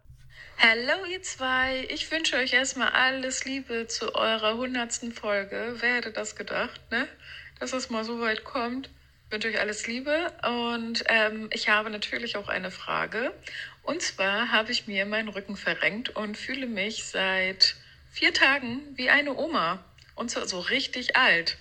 [0.59, 5.77] Hallo ihr zwei, ich wünsche euch erstmal alles Liebe zu eurer hundertsten Folge.
[5.79, 7.07] Wer hätte das gedacht, ne?
[7.61, 8.91] Dass es mal so weit kommt.
[9.33, 13.33] Wünsche euch alles Liebe und ähm, ich habe natürlich auch eine Frage.
[13.83, 17.77] Und zwar habe ich mir meinen Rücken verrenkt und fühle mich seit
[18.11, 19.83] vier Tagen wie eine Oma.
[20.17, 21.57] Und zwar so richtig alt.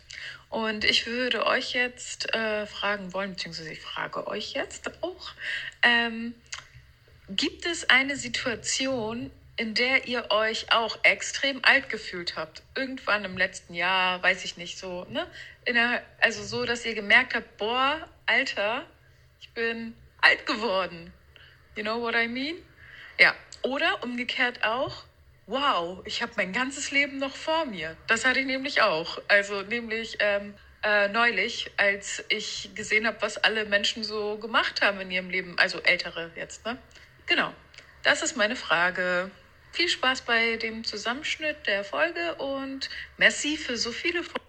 [0.50, 5.32] Und ich würde euch jetzt äh, fragen wollen, beziehungsweise ich frage euch jetzt auch,
[5.82, 6.36] ähm,
[7.36, 12.64] Gibt es eine Situation, in der ihr euch auch extrem alt gefühlt habt?
[12.76, 15.28] Irgendwann im letzten Jahr, weiß ich nicht, so, ne?
[15.68, 18.86] Der, also so, dass ihr gemerkt habt, boah, Alter,
[19.40, 21.14] ich bin alt geworden.
[21.76, 22.56] You know what I mean?
[23.20, 23.36] Ja.
[23.62, 25.04] Oder umgekehrt auch,
[25.46, 27.96] wow, ich habe mein ganzes Leben noch vor mir.
[28.08, 29.22] Das hatte ich nämlich auch.
[29.28, 35.00] Also nämlich ähm, äh, neulich, als ich gesehen habe, was alle Menschen so gemacht haben
[35.02, 35.58] in ihrem Leben.
[35.60, 36.78] Also ältere jetzt, ne?
[37.28, 37.54] Genau.
[38.04, 39.30] Das ist meine Frage.
[39.72, 44.42] Viel Spaß bei dem Zusammenschnitt der Folge und merci für so viele Folgen.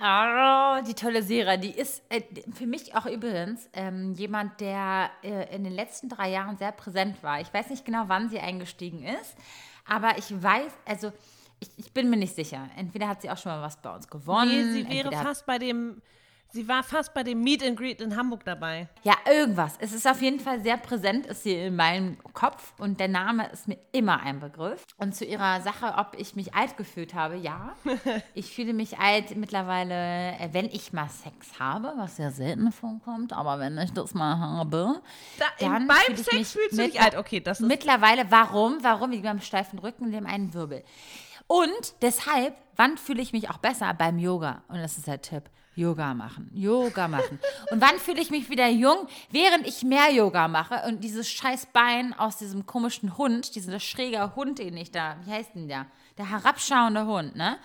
[0.00, 2.22] Oh, die tolle Sera, die ist äh,
[2.54, 7.20] für mich auch übrigens ähm, jemand, der äh, in den letzten drei Jahren sehr präsent
[7.24, 7.40] war.
[7.40, 9.34] Ich weiß nicht genau, wann sie eingestiegen ist,
[9.84, 11.12] aber ich weiß, also
[11.58, 12.68] ich, ich bin mir nicht sicher.
[12.76, 14.72] Entweder hat sie auch schon mal was bei uns gewonnen.
[14.72, 16.00] Nee, sie wäre fast bei dem,
[16.50, 18.88] sie war fast bei dem Meet and Greet in Hamburg dabei.
[19.02, 19.74] Ja, irgendwas.
[19.78, 23.48] Es ist auf jeden Fall sehr präsent, ist sie in meinem Kopf und der Name
[23.50, 24.84] ist mir immer ein Begriff.
[24.96, 27.74] Und zu ihrer Sache, ob ich mich alt gefühlt habe, ja.
[28.34, 33.32] Ich fühle mich alt mittlerweile, äh, wenn ich mal Sex habe, was sehr selten vorkommt,
[33.32, 35.00] aber wenn ich das mal habe,
[35.38, 37.16] Da, dann beim fühle ich Sex mich fühlst du dich alt.
[37.16, 38.78] Okay, das ist Mittlerweile, warum?
[38.82, 39.10] Warum?
[39.10, 40.84] Wegen meinem steifen Rücken dem einen Wirbel.
[41.46, 43.92] Und deshalb, wann fühle ich mich auch besser?
[43.94, 44.62] Beim Yoga.
[44.68, 45.44] Und das ist der Tipp.
[45.78, 46.50] Yoga machen.
[46.52, 47.38] Yoga machen.
[47.70, 49.06] Und wann fühle ich mich wieder jung?
[49.30, 54.34] Während ich mehr Yoga mache und dieses scheiß Bein aus diesem komischen Hund, dieser schräger
[54.34, 55.86] Hund, den ich da, wie heißt denn der?
[56.18, 57.58] Der herabschauende Hund, ne?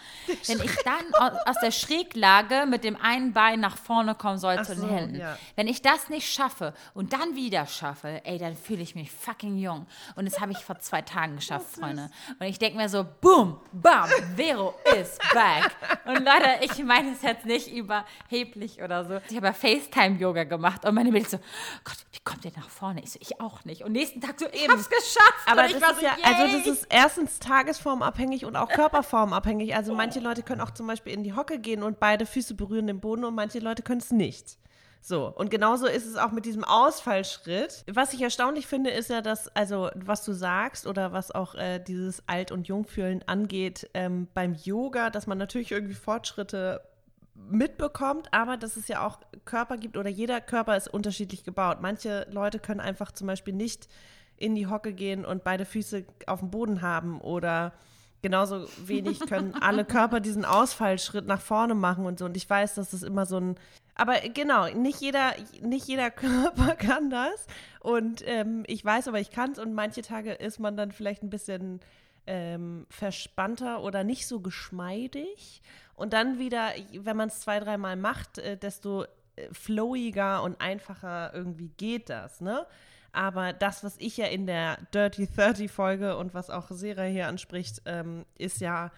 [0.46, 4.66] Wenn ich dann aus, der Schräglage mit dem einen Bein nach vorne kommen soll Ach
[4.66, 5.20] zu so, den Händen.
[5.20, 5.38] ja.
[5.56, 9.58] Wenn ich das nicht schaffe und dann wieder schaffe, ey, dann fühle ich mich fucking
[9.58, 9.88] jung.
[10.16, 12.12] Und das habe ich vor zwei Tagen geschafft, Freunde.
[12.40, 15.72] Und ich denke mir so, boom, bam, Vero is back.
[16.06, 19.20] Und Leute, ich meine es jetzt nicht überheblich oder so.
[19.30, 21.40] Ich habe ja FaceTime-Yoga gemacht und meine Mädels so,
[21.84, 23.02] Gott, wie kommt ihr nach vorne?
[23.02, 23.84] Ich so, ich auch nicht.
[23.84, 25.48] Und nächsten Tag so, ich hab's geschafft.
[25.48, 26.58] Aber das war ist so, ja, also yay.
[26.58, 29.76] das ist erstens tagesformabhängig und auch körperformabhängig.
[29.76, 32.88] Also manche Leute können auch zum Beispiel in die Hocke gehen und beide Füße berühren
[32.88, 34.58] den Boden und manche Leute können es nicht.
[35.06, 37.84] So, und genauso ist es auch mit diesem Ausfallschritt.
[37.92, 41.80] Was ich erstaunlich finde, ist ja, dass, also was du sagst oder was auch äh,
[41.80, 46.82] dieses Alt- und Jungfühlen angeht, ähm, beim Yoga, dass man natürlich irgendwie Fortschritte
[47.36, 51.80] mitbekommt, aber dass es ja auch Körper gibt oder jeder Körper ist unterschiedlich gebaut.
[51.82, 53.90] Manche Leute können einfach zum Beispiel nicht
[54.38, 57.74] in die Hocke gehen und beide Füße auf dem Boden haben oder
[58.24, 62.26] genauso wenig können alle Körper diesen Ausfallschritt nach vorne machen und so.
[62.26, 63.56] Und ich weiß, dass das immer so ein
[63.96, 67.46] aber genau, nicht jeder, nicht jeder Körper kann das.
[67.80, 69.60] Und ähm, ich weiß aber, ich kann es.
[69.60, 71.80] Und manche Tage ist man dann vielleicht ein bisschen
[72.26, 75.62] ähm, verspannter oder nicht so geschmeidig.
[75.96, 79.04] Und dann wieder, wenn man es zwei, dreimal macht, äh, desto
[79.36, 82.66] äh, flowiger und einfacher irgendwie geht das, ne?
[83.14, 87.28] Aber das, was ich ja in der Dirty 30 Folge und was auch Sera hier
[87.28, 88.92] anspricht, ähm, ist ja,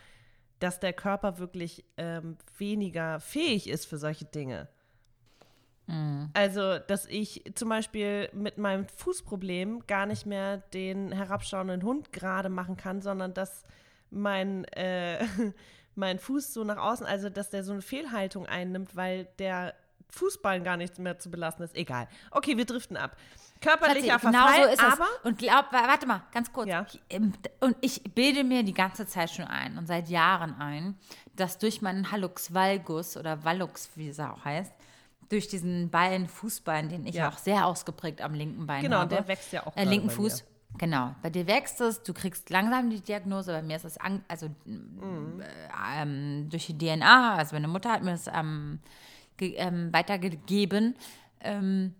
[0.59, 4.69] dass der Körper wirklich ähm, weniger fähig ist für solche Dinge.
[5.87, 6.29] Mhm.
[6.33, 12.47] Also, dass ich zum Beispiel mit meinem Fußproblem gar nicht mehr den herabschauenden Hund gerade
[12.47, 13.65] machen kann, sondern dass
[14.11, 15.25] mein, äh,
[15.95, 19.75] mein Fuß so nach außen, also dass der so eine Fehlhaltung einnimmt, weil der
[20.09, 21.75] Fußballen gar nichts mehr zu belasten ist.
[21.75, 22.07] Egal.
[22.31, 23.17] Okay, wir driften ab.
[23.61, 24.93] Körperlicher genau Verfall, so ist es.
[24.93, 26.69] aber Und glaub, wa- warte mal, ganz kurz.
[27.61, 30.95] Und ich bilde mir die ganze Zeit schon ein und seit Jahren ein,
[31.35, 34.71] dass durch meinen Hallux valgus oder Vallux, wie es auch heißt,
[35.29, 37.29] durch diesen Ballen, Fußballen, den ich Ja.
[37.29, 39.15] auch sehr ausgeprägt am linken Bein Genau, habe.
[39.15, 40.43] der wächst ja auch Äh, linken Fuß.
[40.77, 44.49] Genau, bei dir wächst es, du kriegst langsam die Diagnose, bei mir ist es also
[44.65, 45.41] Mhm.
[45.41, 48.79] äh, ähm, durch die DNA, also meine Mutter hat mir das ähm,
[49.39, 50.95] ähm, weitergegeben,
[51.39, 51.95] ähm,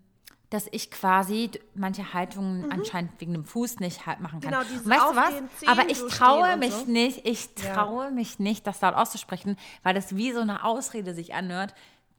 [0.50, 4.50] dass ich quasi manche Haltungen anscheinend wegen dem Fuß nicht halt machen kann.
[4.50, 4.54] Mhm.
[4.58, 5.58] Genau, dieses weißt du was?
[5.58, 6.84] Zehen Aber ich traue mich so.
[6.90, 7.74] nicht, ich Ja.
[7.74, 11.74] traue mich nicht, das laut auszusprechen, weil das wie so eine Ausrede sich anhört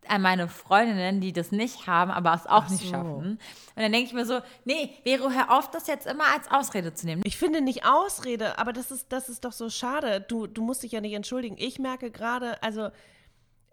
[0.09, 2.91] an meine Freundinnen, die das nicht haben, aber es auch Ach nicht so.
[2.91, 3.15] schaffen.
[3.15, 3.39] Und
[3.75, 7.05] dann denke ich mir so, nee, Vero, hör auf, das jetzt immer als Ausrede zu
[7.05, 7.21] nehmen.
[7.25, 10.21] Ich finde nicht Ausrede, aber das ist, das ist doch so schade.
[10.21, 11.55] Du, du musst dich ja nicht entschuldigen.
[11.59, 12.89] Ich merke gerade, also,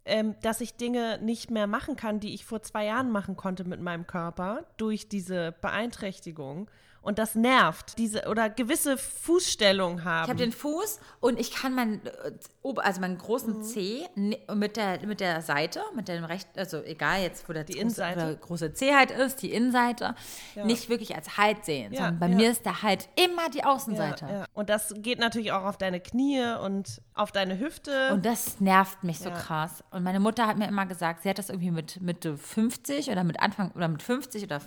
[0.04, 3.64] ähm, dass ich Dinge nicht mehr machen kann, die ich vor zwei Jahren machen konnte
[3.64, 6.70] mit meinem Körper durch diese Beeinträchtigung.
[7.04, 7.98] Und das nervt.
[7.98, 10.24] Diese oder gewisse Fußstellung haben.
[10.24, 12.32] Ich habe den Fuß und ich kann meinen, äh,
[12.76, 13.62] also meinen großen Mhm.
[13.62, 14.06] Zeh
[14.54, 18.18] mit der, mit der Seite, mit dem rechten, also egal jetzt, wo der, große, Innenseite?
[18.20, 20.14] der große Zeh halt ist, die Innenseite,
[20.54, 20.64] Ja.
[20.64, 22.34] nicht wirklich als Halt sehen, Ja, sondern bei ja.
[22.36, 24.46] mir ist der Halt immer die Außenseite.
[24.54, 28.12] Und das geht natürlich auch auf deine Knie und auf deine Hüfte.
[28.12, 29.84] Und das nervt mich so krass.
[29.90, 33.24] Und meine Mutter hat mir immer gesagt, sie hat das irgendwie mit Mitte 50 oder
[33.24, 34.60] mit Anfang oder mit 50 oder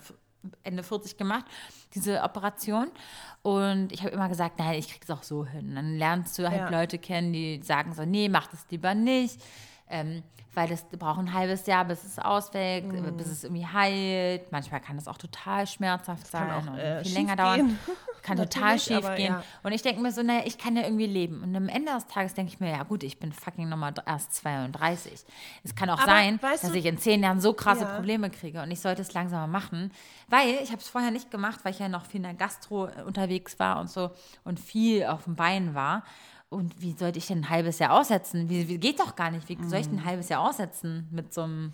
[0.64, 1.46] Ende 40 gemacht,
[1.94, 2.90] diese Operation.
[3.42, 5.76] Und ich habe immer gesagt, nein, ich krieg's auch so hin.
[5.76, 6.70] Dann lernst du halt Ja.
[6.70, 9.42] Leute kennen, die sagen so, nee, mach das lieber nicht.
[9.90, 10.24] Ähm,
[10.58, 13.16] weil das braucht ein halbes Jahr, bis es auswächst, Mhm.
[13.16, 14.52] bis es irgendwie heilt.
[14.52, 17.78] Manchmal kann das auch total schmerzhaft kann sein auch, und äh, viel länger dauern.
[18.24, 19.28] Kann total schief aber gehen.
[19.36, 19.44] ja.
[19.64, 21.44] Und ich denke mir so, naja, ich kann ja irgendwie leben.
[21.44, 24.34] Und am Ende des Tages denke ich mir, ja gut, ich bin fucking dr- erst
[24.36, 25.24] 32.
[25.64, 27.96] Es kann auch Aber sein, dass du- ich in zehn Jahren so krasse Ja.
[27.96, 29.94] Probleme kriege und ich sollte es langsamer machen.
[30.28, 32.88] Weil ich habe es vorher nicht gemacht, weil ich ja noch viel in der Gastro
[32.88, 34.12] äh, unterwegs war und so
[34.44, 36.04] und viel auf dem Bein war.
[36.50, 38.50] Und wie sollte ich denn ein halbes Jahr aussetzen?
[38.50, 39.50] Wie, wie geht doch gar nicht.
[39.50, 41.74] Wie soll ich denn ein halbes Jahr aussetzen mit so einem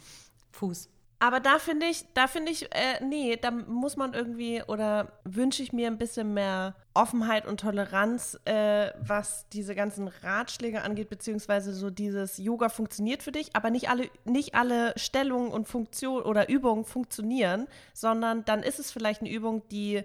[0.51, 0.89] Fuß?
[1.23, 5.63] Aber da finde ich, da finde ich, äh, nee, da muss man irgendwie oder wünsche
[5.63, 11.73] ich mir ein bisschen mehr Offenheit und Toleranz, äh, was diese ganzen Ratschläge angeht, beziehungsweise
[11.73, 16.49] so dieses Yoga funktioniert für dich, aber nicht alle, nicht alle Stellungen und Funktionen oder
[16.49, 20.03] Übungen funktionieren, sondern dann ist es vielleicht eine Übung, die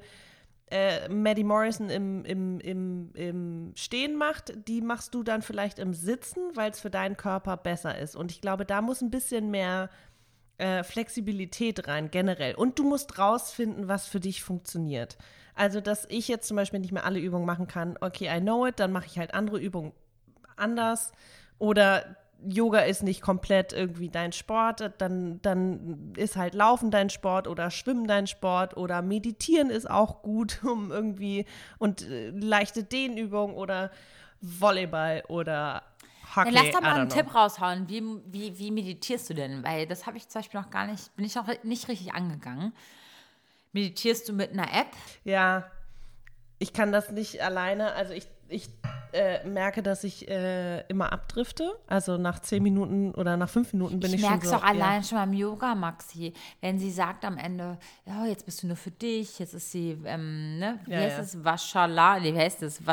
[0.71, 5.95] äh, Maddie Morrison im, im, im, im Stehen macht, die machst du dann vielleicht im
[5.95, 8.17] Sitzen, weil es für deinen Körper besser ist.
[8.17, 9.91] Und ich glaube, da muss ein bisschen mehr
[10.59, 12.55] äh, Flexibilität rein, generell.
[12.55, 15.17] Und du musst rausfinden, was für dich funktioniert.
[15.55, 18.67] Also, dass ich jetzt zum Beispiel nicht mehr alle Übungen machen kann, okay, I know
[18.67, 19.93] it, dann mache ich halt andere Übungen
[20.57, 21.13] anders.
[21.59, 22.17] Oder
[22.47, 27.71] Yoga ist nicht komplett irgendwie dein Sport, dann, dann ist halt Laufen dein Sport oder
[27.71, 31.47] Schwimmen dein Sport oder Meditieren ist auch gut, um irgendwie
[31.79, 33.91] und äh, leichte Dehnübungen oder
[34.41, 35.83] Volleyball oder
[36.37, 36.55] Hockey.
[36.55, 37.39] Ja, lass doch mal einen don't Tipp know.
[37.39, 37.89] raushauen.
[37.89, 39.65] Wie, wie, wie meditierst du denn?
[39.65, 42.73] Weil das habe ich zum Beispiel noch gar nicht, bin ich noch nicht richtig angegangen.
[43.73, 44.89] Meditierst du mit einer App?
[45.25, 45.71] Ja,
[46.59, 47.93] ich kann das nicht alleine.
[47.95, 48.69] Also ich, ich
[49.13, 51.73] äh, merke, dass ich äh, immer abdrifte.
[51.87, 54.57] Also nach zehn Minuten oder nach fünf Minuten bin ich, Ich schon merke es so.
[54.57, 56.33] doch allein schon beim Yoga, Maxi.
[56.61, 59.99] Wenn sie sagt am Ende, ja, jetzt bist du nur für dich, jetzt ist sie,
[60.05, 61.23] ähm, ne, wie Ja, heißt ja.
[61.25, 61.45] es?
[61.45, 62.81] Vashala, nee, wie heißt es?
[62.81, 62.85] Äh,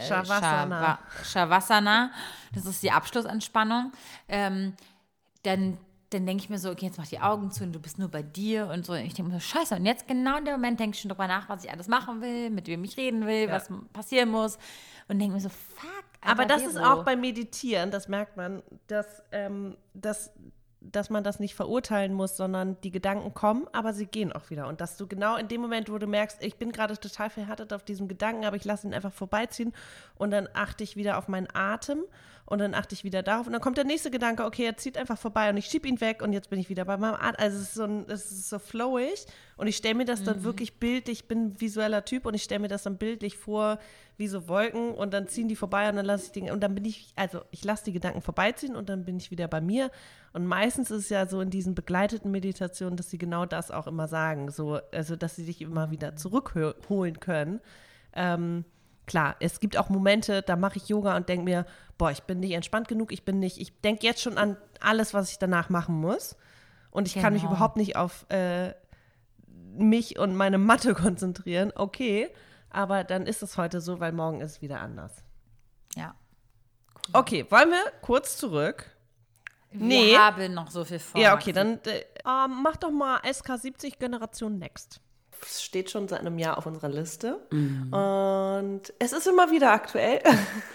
[0.00, 0.80] Shavasana.
[0.80, 2.10] Shava- Shavasana.
[2.54, 3.92] Das ist die Abschlussentspannung.
[4.28, 4.74] Ähm,
[5.42, 5.76] dann
[6.14, 8.08] dann denke ich mir so, okay, jetzt mach die Augen zu und du bist nur
[8.08, 8.92] bei dir und so.
[8.92, 9.74] Und ich denke mir so, scheiße.
[9.76, 12.20] Und jetzt genau in dem Moment denke ich schon drüber nach, was ich alles machen
[12.22, 13.52] will, mit wem ich reden will, Ja.
[13.52, 14.58] was passieren muss.
[15.08, 15.90] Und denke mir so, fuck.
[16.22, 20.32] Aber Alter, das ist auch beim Meditieren, das merkt man, dass, ähm, dass,
[20.80, 24.66] dass man das nicht verurteilen muss, sondern die Gedanken kommen, aber sie gehen auch wieder.
[24.68, 27.72] Und dass du genau in dem Moment, wo du merkst, ich bin gerade total verhärtet
[27.74, 29.72] auf diesem Gedanken, aber ich lasse ihn einfach vorbeiziehen
[30.16, 32.04] und dann achte ich wieder auf meinen Atem
[32.46, 34.98] und dann achte ich wieder darauf und dann kommt der nächste Gedanke, okay, er zieht
[34.98, 37.38] einfach vorbei und ich schieb ihn weg und jetzt bin ich wieder bei meinem Arzt.
[37.38, 39.24] Also es ist so, ein, es ist so flowig
[39.56, 40.44] und ich stelle mir das dann Mhm.
[40.44, 43.78] wirklich bildlich, ich bin ein visueller Typ und ich stelle mir das dann bildlich vor,
[44.16, 46.74] wie so Wolken und dann ziehen die vorbei und dann lasse ich die, und dann
[46.74, 49.90] bin ich, also ich lasse die Gedanken vorbeiziehen und dann bin ich wieder bei mir
[50.34, 53.86] und meistens ist es ja so in diesen begleiteten Meditationen, dass sie genau das auch
[53.86, 57.60] immer sagen, so, also dass sie dich immer wieder zurückholen können.
[58.12, 58.64] Ähm,
[59.06, 61.66] klar, es gibt auch Momente, da mache ich Yoga und denke mir,
[61.98, 65.14] boah, ich bin nicht entspannt genug, ich bin nicht, ich denke jetzt schon an alles,
[65.14, 66.36] was ich danach machen muss.
[66.90, 67.52] Und ich kann mich Genau.
[67.54, 68.72] überhaupt nicht auf äh,
[69.76, 71.72] mich und meine Mathe konzentrieren.
[71.74, 72.30] Okay,
[72.70, 75.12] aber dann ist es heute so, weil morgen ist es wieder anders.
[75.96, 76.14] Ja.
[77.12, 78.90] Okay, wollen wir kurz zurück?
[79.70, 81.20] Wir haben noch so viel vor.
[81.20, 85.00] Ja, okay, dann äh, ähm, mach doch mal SK70 Generation Next.
[85.42, 87.38] Es steht schon seit einem Jahr auf unserer Liste.
[87.50, 90.20] Und es ist immer wieder aktuell.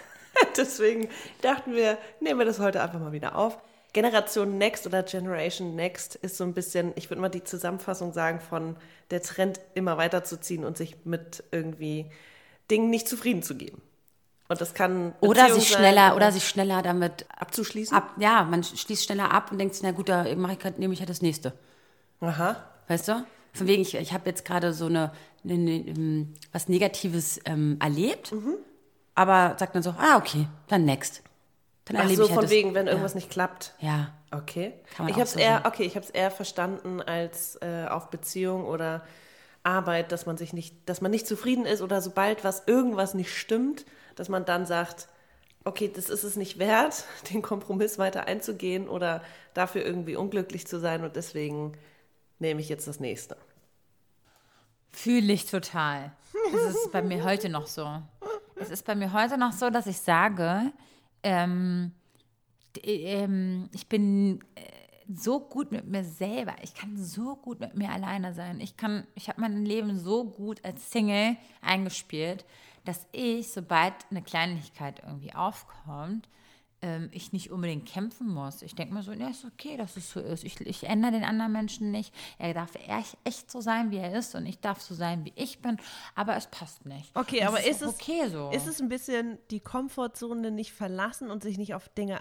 [0.56, 1.08] Deswegen
[1.42, 3.58] dachten wir, nehmen wir das heute einfach mal wieder auf.
[3.92, 8.40] Generation Next oder Generation Next ist so ein bisschen, ich würde mal die Zusammenfassung sagen,
[8.40, 8.76] von
[9.10, 12.10] der Trend immer weiterzuziehen und sich mit irgendwie
[12.70, 13.82] Dingen nicht zufrieden zu geben.
[14.48, 17.96] Und das kann Oder sich sein schneller, oder sich schneller damit abzuschließen.
[17.96, 20.92] Ab, ja, man schließt schneller ab und denkt sich, na gut, da mache ich nehme
[20.92, 21.52] ich ja das nächste.
[22.20, 22.56] Aha.
[22.88, 23.24] Weißt du?
[23.52, 25.12] Von wegen, ich, ich habe jetzt gerade so eine,
[25.44, 28.54] eine, eine, ähm, was Negatives ähm, erlebt, Mhm.
[29.14, 31.22] aber sagt dann so, ah, okay, dann next.
[31.86, 32.92] Dann Ach erlebe so, ich ja von das- wegen, wenn ja.
[32.92, 33.74] irgendwas nicht klappt.
[33.80, 34.12] Ja.
[34.32, 34.74] Okay.
[34.96, 37.86] Kann man ich habe es so eher, okay, ich habe es eher verstanden als äh,
[37.88, 39.02] auf Beziehung oder
[39.64, 43.36] Arbeit, dass man sich nicht, dass man nicht zufrieden ist oder sobald was irgendwas nicht
[43.36, 45.08] stimmt, dass man dann sagt,
[45.64, 49.22] okay, das ist es nicht wert, den Kompromiss weiter einzugehen oder
[49.52, 51.72] dafür irgendwie unglücklich zu sein und deswegen
[52.40, 53.36] nehme ich jetzt das nächste.
[54.92, 56.12] Fühle ich total.
[56.52, 58.02] Es ist bei mir heute noch so.
[58.56, 60.72] Es ist bei mir heute noch so, dass ich sage,
[61.22, 61.92] ähm,
[62.82, 64.62] ähm, ich bin äh,
[65.14, 66.54] so gut mit mir selber.
[66.62, 68.60] Ich kann so gut mit mir alleine sein.
[68.60, 68.74] Ich
[69.14, 72.44] ich habe mein Leben so gut als Single eingespielt,
[72.84, 76.28] dass ich, sobald eine Kleinigkeit irgendwie aufkommt,
[76.82, 78.62] ähm, ich nicht unbedingt kämpfen muss.
[78.62, 80.44] Ich denke mir so, ja, ist okay, dass es so ist.
[80.44, 82.14] Ich, ich ändere den anderen Menschen nicht.
[82.38, 85.32] Er darf echt, echt so sein, wie er ist und ich darf so sein, wie
[85.36, 85.76] ich bin,
[86.14, 87.14] aber es passt nicht.
[87.16, 88.50] Okay, Das aber ist, auch es okay so?
[88.50, 92.20] ist es ein bisschen die Komfortzone nicht verlassen und sich nicht auf Dinge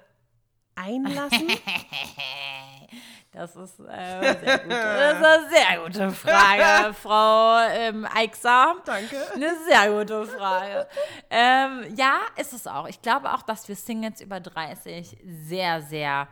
[0.79, 1.47] einlassen?
[3.31, 4.71] Das ist, äh, sehr gut.
[4.71, 8.75] das ist eine sehr gute Frage, Frau ähm, Eichser.
[8.83, 9.17] Danke.
[9.35, 10.87] Eine sehr gute Frage.
[11.29, 12.87] ähm, ja, ist es auch.
[12.87, 15.15] Ich glaube auch, dass wir Singles über 30
[15.45, 16.27] sehr, sehr,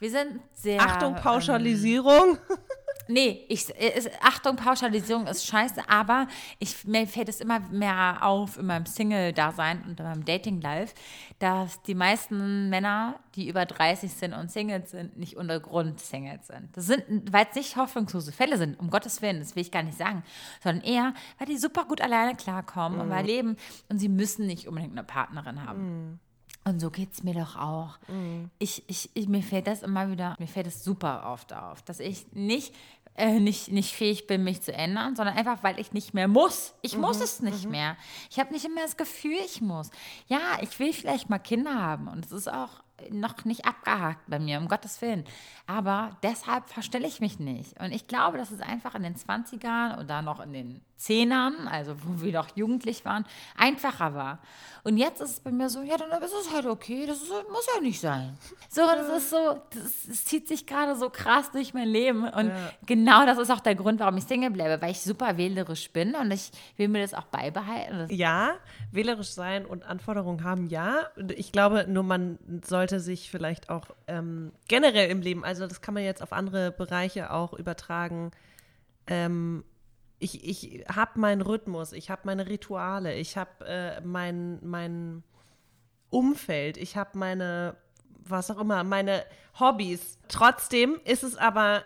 [0.00, 0.80] wir sind sehr.
[0.80, 2.38] Achtung, ähm, Pauschalisierung.
[3.12, 6.28] Nee, ich, ist, Achtung, Pauschalisierung ist scheiße, aber
[6.58, 10.94] ich, mir fällt es immer mehr auf in meinem Single-Dasein und in meinem Dating-Life,
[11.38, 16.46] dass die meisten Männer, die über 30 sind und Singles sind, nicht ohne Grund Singles
[16.46, 16.76] sind.
[16.76, 19.82] Das sind, weil es nicht hoffnungslose Fälle sind, um Gottes Willen, das will ich gar
[19.82, 20.22] nicht sagen,
[20.62, 23.10] sondern eher, weil die super gut alleine klarkommen und Mhm.
[23.10, 23.56] weil leben
[23.88, 26.20] und sie müssen nicht unbedingt eine Partnerin haben.
[26.64, 27.98] Und so geht es mir doch auch.
[28.60, 31.98] Ich, ich, ich, mir fällt das immer wieder, mir fällt es super oft auf, dass
[31.98, 32.72] ich nicht,
[33.14, 36.74] äh, nicht, nicht fähig bin, mich zu ändern, sondern einfach, weil ich nicht mehr muss.
[36.82, 37.96] Ich muss Mhm, es nicht mehr.
[38.30, 39.90] Ich habe nicht immer das Gefühl, ich muss.
[40.28, 44.38] Ja, ich will vielleicht mal Kinder haben und es ist auch noch nicht abgehakt bei
[44.38, 45.24] mir, um Gottes Willen.
[45.66, 47.78] Aber deshalb verstelle ich mich nicht.
[47.80, 51.94] Und ich glaube, dass es einfach in den 20ern oder noch in den Zehnern, also
[52.04, 53.24] wo wir noch jugendlich waren,
[53.56, 54.38] einfacher war.
[54.84, 57.30] Und jetzt ist es bei mir so, ja, dann ist es halt okay, das ist,
[57.30, 58.36] muss ja nicht sein.
[58.68, 62.28] So, das ist so, das, das zieht sich gerade so krass durch mein Leben.
[62.28, 62.72] Und Ja.
[62.86, 66.14] genau das ist auch der Grund, warum ich Single bleibe, weil ich super wählerisch bin
[66.14, 68.06] und ich will mir das auch beibehalten.
[68.14, 68.54] Ja,
[68.92, 71.06] wählerisch sein und Anforderungen haben, ja.
[71.36, 75.94] Ich glaube, nur man sollte sich vielleicht auch ähm, generell im Leben, also das kann
[75.94, 78.30] man jetzt auf andere Bereiche auch übertragen.
[79.08, 79.64] Ähm,
[80.22, 85.22] ich ich habe meinen Rhythmus, ich habe meine Rituale, ich habe äh, mein, mein
[86.10, 87.76] Umfeld, ich habe meine,
[88.24, 89.24] was auch immer, meine
[89.58, 90.18] Hobbys.
[90.28, 91.82] Trotzdem ist es aber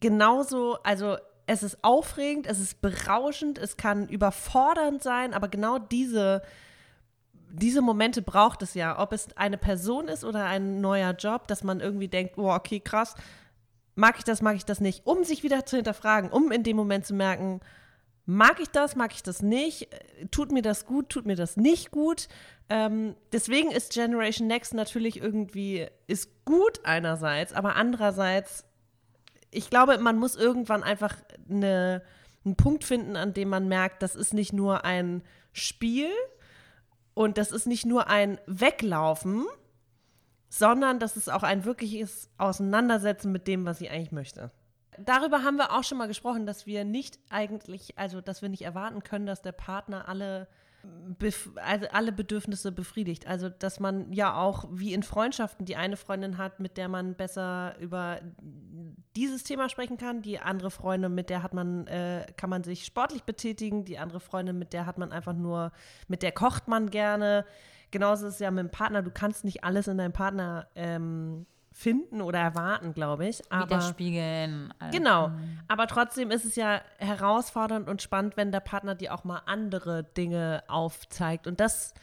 [0.00, 6.42] genauso, also es ist aufregend, es ist berauschend, es kann überfordernd sein, aber genau diese,
[7.50, 9.00] diese Momente braucht es ja.
[9.00, 12.78] Ob es eine Person ist oder ein neuer Job, dass man irgendwie denkt, oh, okay,
[12.78, 13.16] krass,
[13.96, 16.76] mag ich das, mag ich das nicht, um sich wieder zu hinterfragen, um in dem
[16.76, 17.60] Moment zu merken,
[18.30, 19.88] mag ich das, mag ich das nicht,
[20.30, 22.28] tut mir das gut, tut mir das nicht gut.
[22.68, 28.64] Ähm, deswegen ist Generation Next natürlich irgendwie, ist gut einerseits, aber andererseits,
[29.50, 31.16] ich glaube, man muss irgendwann einfach
[31.50, 32.02] eine,
[32.44, 36.10] einen Punkt finden, an dem man merkt, das ist nicht nur ein Spiel
[37.14, 39.44] und das ist nicht nur ein Weglaufen,
[40.48, 44.52] sondern dass es auch ein wirkliches Auseinandersetzen mit dem, was sie eigentlich möchte.
[45.04, 48.62] Darüber haben wir auch schon mal gesprochen, dass wir nicht eigentlich, also dass wir nicht
[48.62, 50.48] erwarten können, dass der Partner alle,
[51.56, 53.26] also alle Bedürfnisse befriedigt.
[53.26, 57.14] Also dass man ja auch wie in Freundschaften die eine Freundin hat, mit der man
[57.14, 58.20] besser über
[59.16, 62.84] dieses Thema sprechen kann, die andere Freundin, mit der hat man, äh, kann man sich
[62.84, 65.72] sportlich betätigen, die andere Freundin, mit der hat man einfach nur,
[66.08, 67.44] mit der kocht man gerne.
[67.90, 71.46] Genauso ist es ja mit dem Partner, du kannst nicht alles in deinem Partner ähm,
[71.72, 73.40] finden oder erwarten, glaube ich.
[73.50, 74.74] Aber, Widerspiegeln.
[74.80, 75.30] äh, Genau.
[75.68, 80.04] Aber trotzdem ist es ja herausfordernd und spannend, wenn der Partner dir auch mal andere
[80.04, 81.46] Dinge aufzeigt.
[81.46, 81.94] Und das,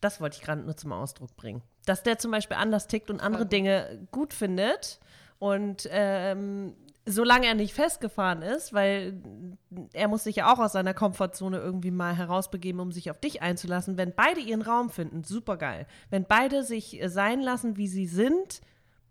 [0.00, 1.62] das wollte ich gerade nur zum Ausdruck bringen.
[1.86, 5.00] Dass der zum Beispiel anders tickt und andere Dinge gut findet.
[5.38, 6.74] Und ähm,
[7.06, 9.22] solange er nicht festgefahren ist, weil
[9.92, 13.42] er muss sich ja auch aus seiner Komfortzone irgendwie mal herausbegeben, um sich auf dich
[13.42, 13.96] einzulassen.
[13.96, 15.86] Wenn beide ihren Raum finden, super geil.
[16.10, 18.60] Wenn beide sich sein lassen, wie sie sind,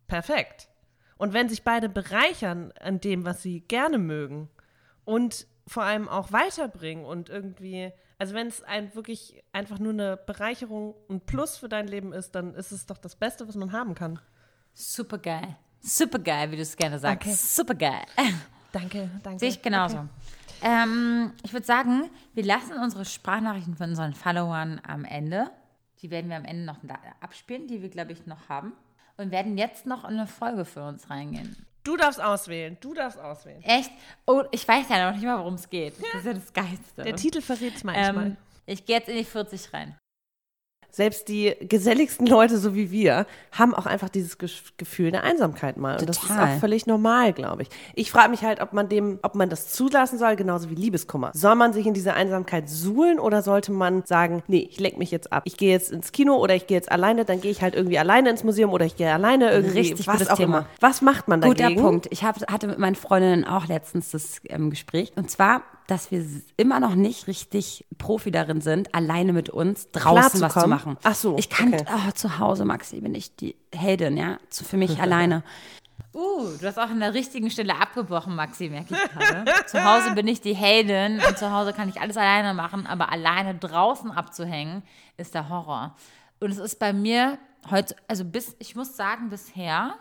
[0.07, 0.69] perfekt.
[1.18, 4.49] Und wenn sich beide bereichern an dem, was sie gerne mögen
[5.06, 10.18] und vor allem auch weiterbringen und irgendwie, also wenn es ein wirklich einfach nur eine
[10.18, 13.72] Bereicherung und Plus für dein Leben ist, dann ist es doch das Beste, was man
[13.72, 14.19] haben kann.
[14.73, 15.56] Super geil.
[15.80, 17.27] Super geil, wie du es gerne sagst.
[17.27, 17.36] Okay.
[17.36, 18.06] Super geil.
[18.72, 19.40] Danke, danke.
[19.40, 19.95] Sehe ich genauso.
[19.95, 20.07] Okay.
[20.61, 25.49] Ähm, ich würde sagen, wir lassen unsere Sprachnachrichten von unseren Followern am Ende.
[26.02, 26.80] Die werden wir am Ende noch
[27.22, 28.73] abspielen, die wir, glaube ich, noch haben.
[29.17, 31.55] Und werden jetzt noch in eine Folge für uns reingehen.
[31.83, 33.61] Du darfst auswählen, du darfst auswählen.
[33.63, 33.91] Echt?
[34.25, 35.93] Oh, ich weiß ja noch nicht mal, worum es geht.
[35.99, 37.03] Das ist ja das Geilste.
[37.03, 38.25] Der Titel verrät es manchmal.
[38.25, 39.95] Ähm, ich gehe jetzt in die 40 rein.
[40.95, 45.76] Selbst die geselligsten Leute, so wie wir, haben auch einfach dieses Ge- Gefühl der Einsamkeit
[45.76, 45.99] mal.
[45.99, 46.55] Und das ist Total.
[46.55, 47.69] auch völlig normal, glaube ich.
[47.95, 51.31] Ich frage mich halt, ob man dem, ob man das zulassen soll, genauso wie Liebeskummer.
[51.34, 55.11] Soll man sich in diese Einsamkeit suhlen oder sollte man sagen, nee, ich lenk mich
[55.11, 55.43] jetzt ab.
[55.45, 57.99] Ich gehe jetzt ins Kino oder ich gehe jetzt alleine, dann gehe ich halt irgendwie
[57.99, 59.80] alleine ins Museum oder ich gehe alleine irgendwie.
[59.80, 60.59] Richtig was auch Thema.
[60.59, 60.67] immer.
[60.80, 61.81] Was macht man Guter dagegen?
[61.81, 62.07] Punkt.
[62.11, 65.11] Ich hab, hatte mit meinen Freundinnen auch letztens das ähm, Gespräch.
[65.17, 66.26] Und zwar, dass wir
[66.57, 70.98] immer noch nicht richtig Profi darin sind, alleine mit uns draußen was zu machen.
[71.03, 71.86] Ach so, Ich kann okay.
[71.88, 74.38] oh, zu Hause, Maxi, bin ich die Heldin, ja.
[74.49, 75.44] Zu, für mich alleine.
[76.14, 79.45] Uh, du hast auch an der richtigen Stelle abgebrochen, Maxi, merke ich gerade.
[79.68, 83.12] zu Hause bin ich die Heldin und zu Hause kann ich alles alleine machen, aber
[83.12, 84.84] alleine draußen abzuhängen,
[85.18, 85.95] ist der Horror.
[86.40, 87.38] Und es ist bei mir
[87.70, 89.95] heute, also bis, ich muss sagen, bisher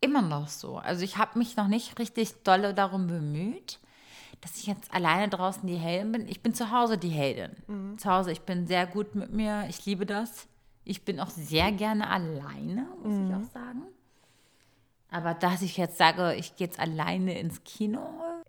[0.00, 0.78] immer noch so.
[0.78, 3.78] Also ich habe mich noch nicht richtig dolle darum bemüht,
[4.40, 6.28] dass ich jetzt alleine draußen die Heldin bin.
[6.28, 7.50] Ich bin zu Hause die Heldin.
[7.66, 7.98] Mhm.
[7.98, 9.64] Zu Hause, ich bin sehr gut mit mir.
[9.68, 10.46] Ich liebe das.
[10.84, 13.34] Ich bin auch sehr gerne alleine, muss ich Mhm.
[13.34, 13.82] auch sagen.
[15.10, 18.00] Aber dass ich jetzt sage, ich gehe jetzt alleine ins Kino,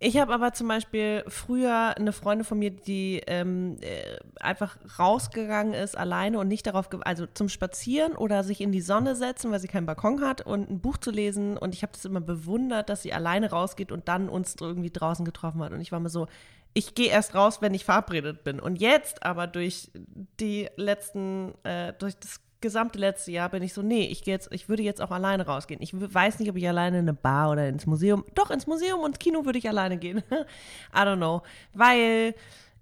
[0.02, 5.74] Ich habe aber zum Beispiel früher eine Freundin von mir, die ähm, äh, einfach rausgegangen
[5.74, 9.60] ist alleine und nicht darauf, also zum Spazieren oder sich in die Sonne setzen, weil
[9.60, 11.58] sie keinen Balkon hat und ein Buch zu lesen.
[11.58, 15.26] Und ich habe das immer bewundert, dass sie alleine rausgeht und dann uns irgendwie draußen
[15.26, 15.74] getroffen hat.
[15.74, 16.28] Und ich war mir so,
[16.74, 18.62] ich gehe erst raus, wenn ich verabredet bin.
[18.62, 19.92] Und jetzt aber durch
[20.40, 24.50] die letzten, äh, durch das gesamte letzte Jahr bin ich so, nee, ich gehe jetzt,
[24.52, 25.82] ich würde jetzt auch alleine rausgehen.
[25.82, 29.00] Ich weiß nicht, ob ich alleine in eine Bar oder ins Museum, doch ins Museum
[29.00, 30.24] und ins Kino würde ich alleine gehen.
[30.94, 31.42] I don't know,
[31.74, 32.36] weil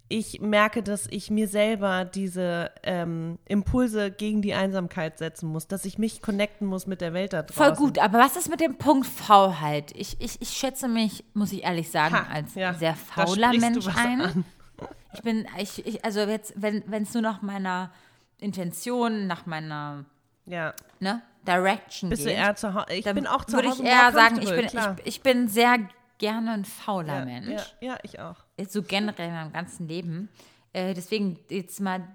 [0.09, 5.83] ich merke, dass ich mir selber diese ähm, Impulse gegen die Einsamkeit setzen muss, dass
[5.85, 7.75] ich mich connecten muss mit der Welt da draußen.
[7.75, 7.99] voll gut.
[7.99, 9.91] Aber was ist mit dem Punkt Faulheit?
[9.95, 13.85] Ich, ich, ich schätze mich, muss ich ehrlich sagen, Ha, als ja, sehr fauler Mensch
[13.87, 14.21] ein.
[14.21, 14.45] an.
[15.13, 17.91] Ich bin, ich, ich, also jetzt, wenn es nur nach meiner
[18.39, 20.05] Intention, nach meiner
[20.45, 20.73] ja.
[20.99, 22.93] ne, Direction Bist du geht, eher zu Hause?
[22.93, 25.47] Ich bin auch zu würde Hause ich more eher sagen, ich bin, ich, ich bin
[25.47, 25.79] sehr
[26.17, 27.75] gerne ein fauler ja, Mensch.
[27.81, 28.37] Ja, ja, ich auch.
[28.67, 30.29] so generell in meinem ganzen Leben.
[30.73, 32.07] Äh, deswegen, jetzt mal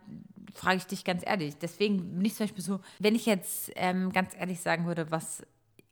[0.54, 1.56] frage ich dich ganz ehrlich.
[1.58, 5.42] Deswegen bin ich zum Beispiel so, wenn ich jetzt ähm, ganz ehrlich sagen würde, was,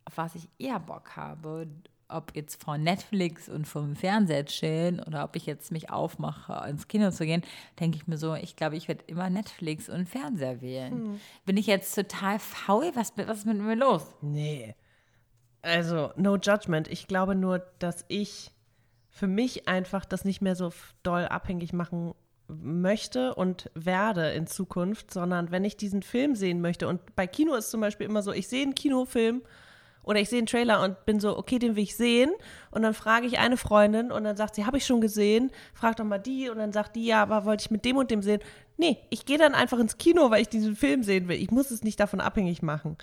[0.05, 1.67] auf was ich eher Bock habe,
[2.13, 6.89] ob jetzt von Netflix und vom Fernseher chillen oder ob ich jetzt mich aufmache, ins
[6.89, 7.43] Kino zu gehen,
[7.79, 10.93] denke ich mir so, ich glaube, ich werde immer Netflix und Fernseher wählen.
[10.93, 11.21] Hm.
[11.45, 12.91] Bin ich jetzt total faul?
[12.95, 14.03] Was, was ist mit mir los?
[14.21, 14.75] Nee.
[15.63, 16.89] Also, no judgment.
[16.89, 18.51] Ich glaube nur, dass ich
[19.11, 20.73] für mich einfach das nicht mehr so
[21.03, 22.15] doll abhängig machen
[22.49, 27.55] möchte und werde in Zukunft, sondern wenn ich diesen Film sehen möchte und bei Kino
[27.55, 29.43] ist zum Beispiel immer so, ich sehe einen Kinofilm
[30.03, 32.31] oder ich sehe einen Trailer und bin so, okay, den will ich sehen
[32.71, 35.97] und dann frage ich eine Freundin und dann sagt sie, habe ich schon gesehen, frag
[35.97, 38.23] doch mal die und dann sagt die, ja, aber wollte ich mit dem und dem
[38.23, 38.41] sehen.
[38.77, 41.37] Nee, ich gehe dann einfach ins Kino, weil ich diesen Film sehen will.
[41.41, 42.97] Ich muss es nicht davon abhängig machen.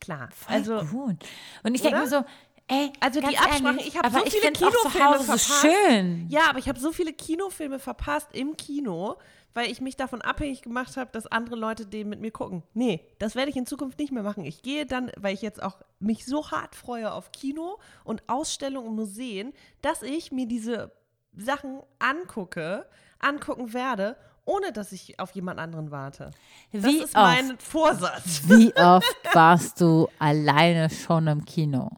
[0.00, 1.16] Klar, Voll also gut.
[1.62, 2.24] Und ich denke mir so,
[2.72, 5.66] Ey, Also die Absprachen, ehrlich, ich habe so ich viele Kinofilme Hause so verpasst.
[5.66, 6.26] schön.
[6.28, 9.16] Ja, aber ich habe so viele Kinofilme verpasst im Kino,
[9.54, 12.62] weil ich mich davon abhängig gemacht habe, dass andere Leute den mit mir gucken.
[12.74, 14.44] Nee, das werde ich in Zukunft nicht mehr machen.
[14.44, 18.88] Ich gehe dann, weil ich jetzt auch mich so hart freue auf Kino und Ausstellungen
[18.88, 19.52] und Museen,
[19.82, 20.92] dass ich mir diese
[21.36, 22.86] Sachen angucke,
[23.18, 26.30] angucken werde, ohne dass ich auf jemand anderen warte.
[26.72, 27.62] Das Wie ist mein oft?
[27.62, 28.42] Vorsatz.
[28.46, 31.90] Wie oft warst du alleine schon im Kino?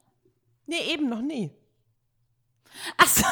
[0.66, 1.50] Nee, eben noch nie.
[2.96, 3.26] Achso.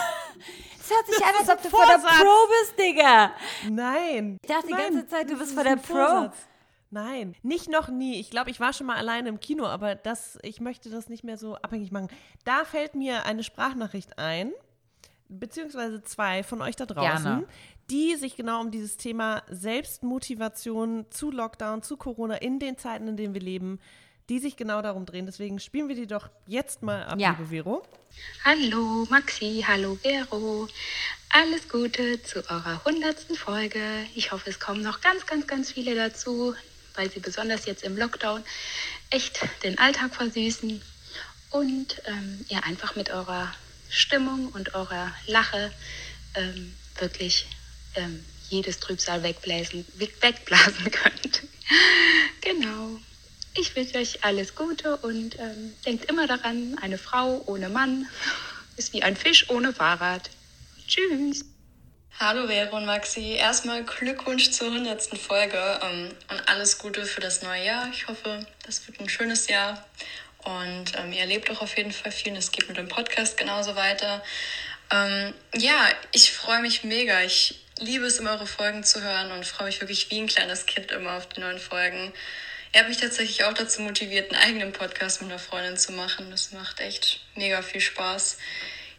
[0.90, 1.98] Das hört sich an, als ob du vor der.
[1.98, 3.32] Pro bist, Digga.
[3.70, 4.38] Nein.
[4.42, 6.30] Ich dachte die Nein, ganze Zeit, du bist ist vor der Pro.
[6.92, 8.18] Nein, nicht noch nie.
[8.18, 11.22] Ich glaube, ich war schon mal alleine im Kino, aber das, ich möchte das nicht
[11.22, 12.08] mehr so abhängig machen.
[12.44, 14.52] Da fällt mir eine Sprachnachricht ein,
[15.28, 17.46] beziehungsweise zwei von euch da draußen, Gerne.
[17.90, 23.16] die sich genau um dieses Thema Selbstmotivation zu Lockdown, zu Corona in den Zeiten, in
[23.16, 23.78] denen wir leben,
[24.30, 25.26] die sich genau darum drehen.
[25.26, 27.30] Deswegen spielen wir die doch jetzt mal ab, Ja.
[27.32, 27.82] liebe Vero.
[28.44, 30.68] Hallo Maxi, hallo Vero.
[31.30, 33.80] Alles Gute zu eurer hundertsten Folge.
[34.14, 36.54] Ich hoffe, es kommen noch ganz, ganz, ganz viele dazu,
[36.94, 38.42] weil sie besonders jetzt im Lockdown
[39.10, 40.80] echt den Alltag versüßen
[41.50, 43.52] und ähm, ihr einfach mit eurer
[43.88, 45.72] Stimmung und eurer Lache
[46.36, 47.46] ähm, wirklich
[47.96, 51.42] ähm, jedes Trübsal wegblasen, weg- wegblasen könnt.
[52.40, 52.98] genau.
[53.54, 58.06] Ich wünsche euch alles Gute und ähm, denkt immer daran, eine Frau ohne Mann
[58.76, 60.30] ist wie ein Fisch ohne Fahrrad.
[60.86, 61.44] Tschüss.
[62.20, 63.32] Hallo Vero und Maxi.
[63.32, 65.18] Erstmal Glückwunsch zur 100.
[65.18, 67.88] Folge ähm, und alles Gute für das neue Jahr.
[67.92, 69.84] Ich hoffe, das wird ein schönes Jahr
[70.44, 73.36] und ähm, ihr erlebt auch auf jeden Fall viel und es geht mit dem Podcast
[73.36, 74.22] genauso weiter.
[74.92, 77.22] Ähm, ja, ich freue mich mega.
[77.22, 80.66] Ich liebe es, immer eure Folgen zu hören und freue mich wirklich wie ein kleines
[80.66, 82.12] Kind immer auf die neuen Folgen.
[82.72, 86.30] Ihr habt mich tatsächlich auch dazu motiviert, einen eigenen Podcast mit einer Freundin zu machen.
[86.30, 88.38] Das macht echt mega viel Spaß.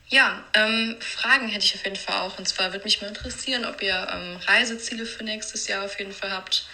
[0.09, 2.37] Ja, ähm, Fragen hätte ich auf jeden Fall auch.
[2.37, 6.11] Und zwar würde mich mal interessieren, ob ihr ähm, Reiseziele für nächstes Jahr auf jeden
[6.11, 6.65] Fall habt.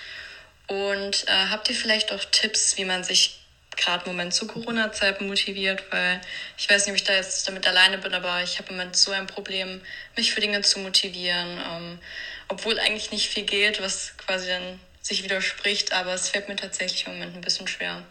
[0.65, 3.41] Und äh, habt ihr vielleicht auch Tipps, wie man sich
[3.75, 5.83] gerade im Moment zu Corona-Zeiten motiviert?
[5.91, 6.19] Weil
[6.57, 8.95] ich weiß nicht, ob ich da jetzt damit alleine bin, aber ich habe im Moment
[8.95, 9.81] so ein Problem,
[10.15, 11.59] mich für Dinge zu motivieren.
[11.71, 11.99] Ähm,
[12.47, 17.07] obwohl eigentlich nicht viel geht, was quasi dann sich widerspricht, aber es fällt mir tatsächlich
[17.07, 18.03] im Moment ein bisschen schwer.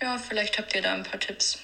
[0.00, 1.58] Ja, vielleicht habt ihr da ein paar Tipps.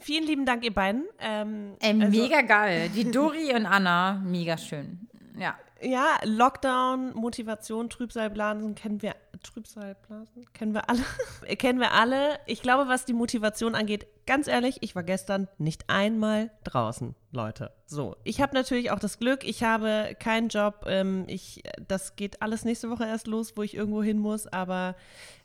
[0.00, 1.04] Vielen lieben Dank, ihr beiden.
[1.20, 2.88] Ähm, Ey, also- mega geil.
[2.88, 5.08] Die Dori und Anna, mega schön.
[5.38, 5.56] Ja.
[5.82, 9.16] Ja, Lockdown, Motivation, Trübsalblasen kennen wir.
[9.42, 11.02] Trübsalblasen kennen wir alle.
[11.56, 12.38] kennen wir alle.
[12.46, 17.72] Ich glaube, was die Motivation angeht, ganz ehrlich, ich war gestern nicht einmal draußen, Leute.
[17.86, 20.84] So, ich habe natürlich auch das Glück, ich habe keinen Job.
[20.86, 24.46] Ähm, ich, das geht alles nächste Woche erst los, wo ich irgendwo hin muss.
[24.46, 24.94] Aber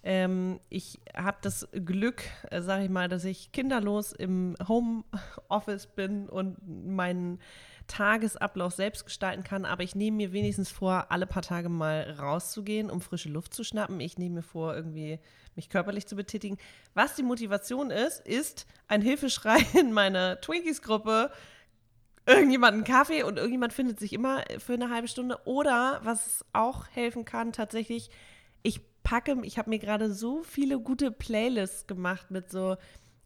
[0.04, 6.30] ähm, ich habe das Glück, äh, sage ich mal, dass ich kinderlos im Homeoffice bin
[6.30, 7.40] und meinen
[7.88, 12.90] Tagesablauf selbst gestalten kann, aber ich nehme mir wenigstens vor, alle paar Tage mal rauszugehen,
[12.90, 14.00] um frische Luft zu schnappen.
[14.00, 15.20] Ich nehme mir vor, irgendwie
[15.56, 16.58] mich körperlich zu betätigen.
[16.94, 21.32] Was die Motivation ist, ist ein Hilfeschrei in meiner Twinkies-Gruppe.
[22.26, 25.40] Irgendjemand einen Kaffee und irgendjemand findet sich immer für eine halbe Stunde.
[25.46, 28.10] Oder was auch helfen kann, tatsächlich,
[28.64, 32.76] ich packe, ich habe mir gerade so viele gute Playlists gemacht mit so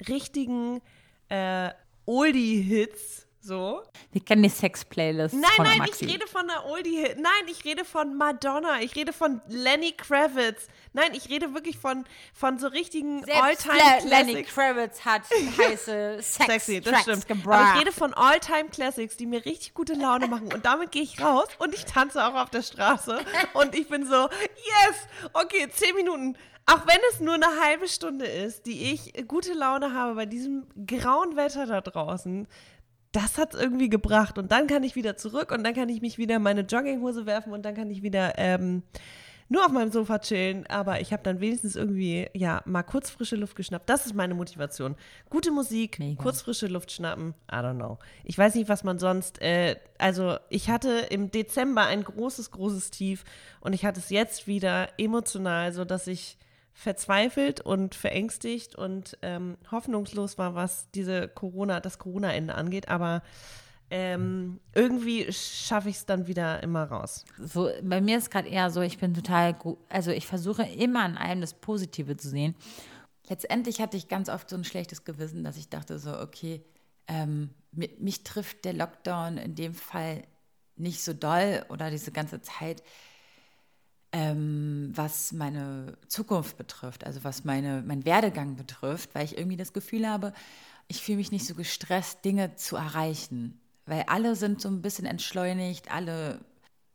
[0.07, 0.81] richtigen
[1.29, 1.71] äh,
[2.05, 3.27] Oldie-Hits.
[3.43, 3.81] So.
[4.11, 6.05] Wir kennen die Sex-Playlist Nein, von nein, Maxi.
[6.05, 7.17] ich rede von einer Oldie-Hit.
[7.19, 8.81] Nein, ich rede von Madonna.
[8.81, 10.67] Ich rede von Lenny Kravitz.
[10.93, 12.05] Nein, ich rede wirklich von,
[12.35, 14.43] von so richtigen Selbst All-Time Lenny.
[14.43, 15.23] Kravitz hat
[15.57, 17.27] heiße Sex Sexy, das stimmt.
[17.27, 17.59] gebracht.
[17.59, 20.53] Aber ich rede von All-Time Classics, die mir richtig gute Laune machen.
[20.53, 23.19] Und damit gehe ich raus und ich tanze auch auf der Straße.
[23.53, 26.37] Und ich bin so, yes, okay, zehn Minuten.
[26.67, 30.67] Auch wenn es nur eine halbe Stunde ist, die ich gute Laune habe bei diesem
[30.85, 32.47] grauen Wetter da draußen,
[33.11, 34.37] das hat es irgendwie gebracht.
[34.37, 37.25] Und dann kann ich wieder zurück und dann kann ich mich wieder in meine Jogginghose
[37.25, 38.83] werfen und dann kann ich wieder ähm,
[39.49, 40.65] nur auf meinem Sofa chillen.
[40.67, 43.89] Aber ich habe dann wenigstens irgendwie, ja, mal kurz frische Luft geschnappt.
[43.89, 44.95] Das ist meine Motivation.
[45.29, 47.33] Gute Musik, kurz frische Luft schnappen.
[47.51, 47.99] I don't know.
[48.23, 49.41] Ich weiß nicht, was man sonst.
[49.41, 53.25] Äh, also, ich hatte im Dezember ein großes, großes Tief
[53.59, 56.37] und ich hatte es jetzt wieder emotional, sodass ich
[56.73, 62.87] verzweifelt und verängstigt und ähm, hoffnungslos war, was diese Corona, das Corona-Ende angeht.
[62.87, 63.21] Aber
[63.89, 67.25] ähm, irgendwie schaffe ich es dann wieder immer raus.
[67.37, 71.03] so, bei mir ist gerade eher so, ich bin total gut, also ich versuche immer
[71.03, 72.55] an allem das Positive zu sehen.
[73.27, 76.63] Letztendlich hatte ich ganz oft so ein schlechtes Gewissen, dass ich dachte so, okay,
[77.07, 80.23] ähm, mi- mich trifft der Lockdown in dem Fall
[80.77, 82.81] nicht so doll oder diese ganze Zeit.
[84.11, 89.73] Ähm, was meine Zukunft betrifft, also was meine, mein Werdegang betrifft, weil ich irgendwie das
[89.73, 90.33] Gefühl habe,
[90.87, 93.59] ich fühle mich nicht so gestresst, Dinge zu erreichen.
[93.85, 96.39] Weil alle sind so ein bisschen entschleunigt, alle,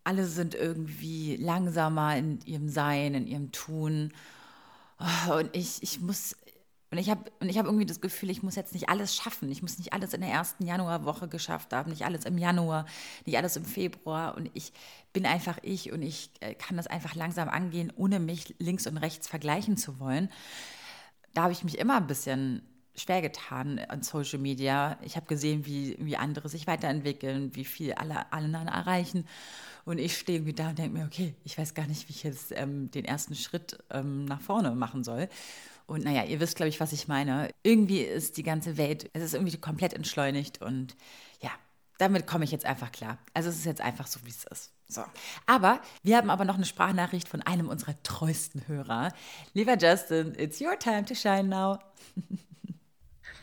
[0.04, 4.12] alle sind irgendwie langsamer in ihrem Sein, in ihrem Tun.
[5.30, 6.36] Und ich, ich muss,
[6.90, 9.50] und ich habe hab irgendwie das Gefühl, ich muss jetzt nicht alles schaffen.
[9.50, 12.86] Ich muss nicht alles in der ersten Januarwoche geschafft haben, nicht alles im Januar,
[13.24, 14.36] nicht alles im Februar.
[14.36, 14.72] Und ich
[15.12, 18.98] bin einfach ich und ich äh, kann das einfach langsam angehen, ohne mich links und
[18.98, 20.30] rechts vergleichen zu wollen.
[21.34, 22.62] Da habe ich mich immer ein bisschen
[22.94, 24.96] schwer getan an Social Media.
[25.02, 29.26] Ich habe gesehen, wie, wie andere sich weiterentwickeln, wie viel alle, alle erreichen.
[29.84, 32.22] Und ich stehe irgendwie da und denke mir, okay, ich weiß gar nicht, wie ich
[32.22, 35.28] jetzt ähm, den ersten Schritt ähm, nach vorne machen soll.
[35.86, 37.50] Und naja, ihr wisst, glaube ich, was ich meine.
[37.62, 40.96] Irgendwie ist die ganze Welt, es ist irgendwie komplett entschleunigt und
[41.40, 41.50] ja,
[41.98, 43.18] damit komme ich jetzt einfach klar.
[43.34, 44.72] Also es ist jetzt einfach so, wie es ist.
[44.88, 45.04] So.
[45.46, 49.12] Aber wir haben aber noch eine Sprachnachricht von einem unserer treuesten Hörer.
[49.54, 51.78] Lieber Justin, it's your time to shine now.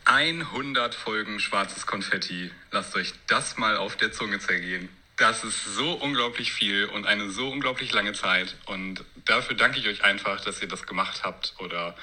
[0.06, 2.50] 100 Folgen schwarzes Konfetti.
[2.70, 4.88] Lasst euch das mal auf der Zunge zergehen.
[5.16, 8.56] Das ist so unglaublich viel und eine so unglaublich lange Zeit.
[8.66, 11.94] Und dafür danke ich euch einfach, dass ihr das gemacht habt oder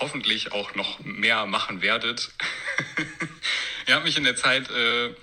[0.00, 2.32] hoffentlich auch noch mehr machen werdet.
[3.86, 5.14] ihr habt mich in der Zeit äh,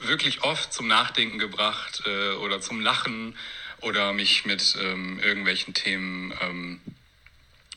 [0.00, 3.36] wirklich oft zum Nachdenken gebracht äh, oder zum Lachen
[3.80, 6.80] oder mich mit ähm, irgendwelchen Themen ähm,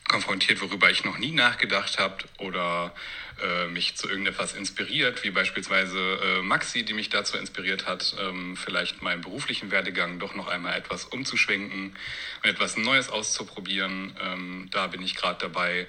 [0.08, 2.94] konfrontiert, worüber ich noch nie nachgedacht habe oder
[3.42, 8.56] äh, mich zu irgendetwas inspiriert, wie beispielsweise äh, Maxi, die mich dazu inspiriert hat, ähm,
[8.56, 11.96] vielleicht meinen beruflichen Werdegang doch noch einmal etwas umzuschwenken
[12.42, 14.16] und etwas Neues auszuprobieren.
[14.22, 15.86] Ähm, da bin ich gerade dabei.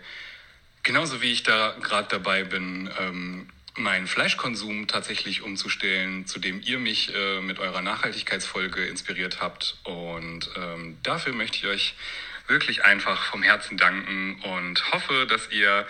[0.87, 6.79] Genauso wie ich da gerade dabei bin, ähm, meinen Fleischkonsum tatsächlich umzustellen, zu dem ihr
[6.79, 9.75] mich äh, mit eurer Nachhaltigkeitsfolge inspiriert habt.
[9.83, 11.95] Und ähm, dafür möchte ich euch
[12.47, 15.85] wirklich einfach vom Herzen danken und hoffe, dass ihr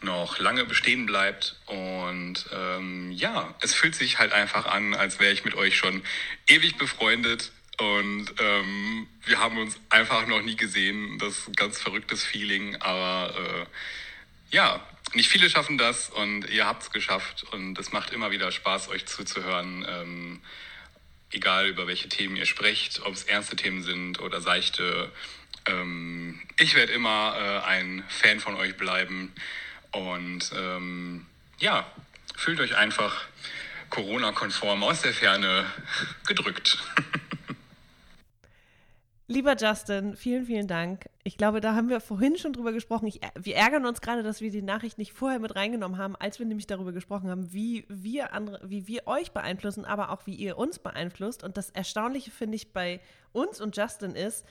[0.00, 1.56] noch lange bestehen bleibt.
[1.66, 6.02] Und ähm, ja, es fühlt sich halt einfach an, als wäre ich mit euch schon
[6.48, 7.52] ewig befreundet.
[7.78, 11.18] Und ähm, wir haben uns einfach noch nie gesehen.
[11.18, 12.76] Das ist ein ganz verrücktes Feeling.
[12.76, 13.66] Aber äh,
[14.50, 14.80] ja,
[15.14, 17.44] nicht viele schaffen das und ihr habt es geschafft.
[17.52, 19.84] Und es macht immer wieder Spaß, euch zuzuhören.
[19.88, 20.40] Ähm,
[21.32, 25.12] egal über welche Themen ihr sprecht, ob es ernste Themen sind oder seichte.
[25.66, 29.32] Ähm, ich werde immer äh, ein Fan von euch bleiben.
[29.92, 31.26] Und ähm,
[31.58, 31.90] ja,
[32.36, 33.24] fühlt euch einfach
[33.90, 35.66] Corona-konform aus der Ferne
[36.26, 36.78] gedrückt.
[39.30, 41.08] Lieber Justin, vielen, vielen Dank.
[41.22, 43.06] Ich glaube, da haben wir vorhin schon drüber gesprochen.
[43.06, 46.40] Ich, wir ärgern uns gerade, dass wir die Nachricht nicht vorher mit reingenommen haben, als
[46.40, 50.34] wir nämlich darüber gesprochen haben, wie wir andere, wie wir euch beeinflussen, aber auch wie
[50.34, 51.44] ihr uns beeinflusst.
[51.44, 53.00] Und das Erstaunliche finde ich bei
[53.30, 54.44] uns und Justin ist,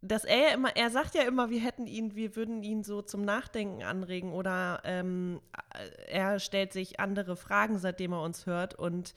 [0.00, 3.02] dass er ja immer, er sagt ja immer, wir hätten ihn, wir würden ihn so
[3.02, 5.42] zum Nachdenken anregen oder ähm,
[6.08, 8.76] er stellt sich andere Fragen, seitdem er uns hört.
[8.76, 9.12] Und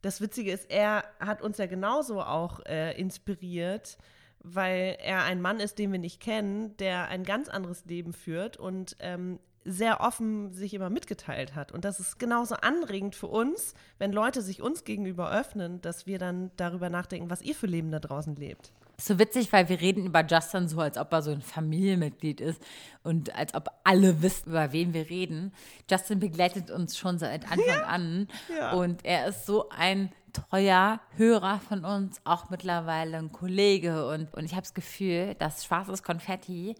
[0.00, 3.98] das Witzige ist, er hat uns ja genauso auch äh, inspiriert,
[4.40, 8.56] weil er ein Mann ist, den wir nicht kennen, der ein ganz anderes Leben führt
[8.56, 11.72] und ähm, sehr offen sich immer mitgeteilt hat.
[11.72, 16.18] Und das ist genauso anregend für uns, wenn Leute sich uns gegenüber öffnen, dass wir
[16.18, 18.72] dann darüber nachdenken, was ihr für Leben da draußen lebt.
[19.00, 22.60] So witzig, weil wir reden über Justin so, als ob er so ein Familienmitglied ist
[23.04, 25.52] und als ob alle wissen, über wen wir reden.
[25.88, 27.82] Justin begleitet uns schon seit Anfang ja.
[27.84, 28.72] an ja.
[28.72, 34.44] und er ist so ein treuer Hörer von uns, auch mittlerweile ein Kollege und, und
[34.44, 36.74] ich habe das Gefühl, dass schwarzes Konfetti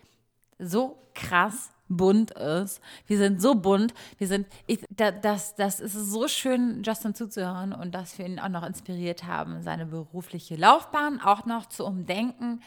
[0.59, 2.81] so krass bunt ist.
[3.07, 3.95] Wir sind so bunt.
[4.19, 8.39] Wir sind, ich, da, das, das ist so schön, Justin zuzuhören und dass wir ihn
[8.39, 12.63] auch noch inspiriert haben, seine berufliche Laufbahn auch noch zu umdenken.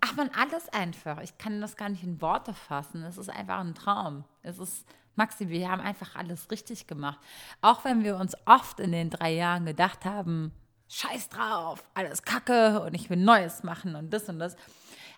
[0.00, 1.20] Ach man, alles einfach.
[1.22, 3.02] Ich kann das gar nicht in Worte fassen.
[3.02, 4.24] Es ist einfach ein Traum.
[4.42, 4.86] Es ist,
[5.16, 7.18] Maxi, wir haben einfach alles richtig gemacht.
[7.60, 10.52] Auch wenn wir uns oft in den drei Jahren gedacht haben,
[10.88, 14.56] scheiß drauf, alles Kacke und ich will Neues machen und das und das,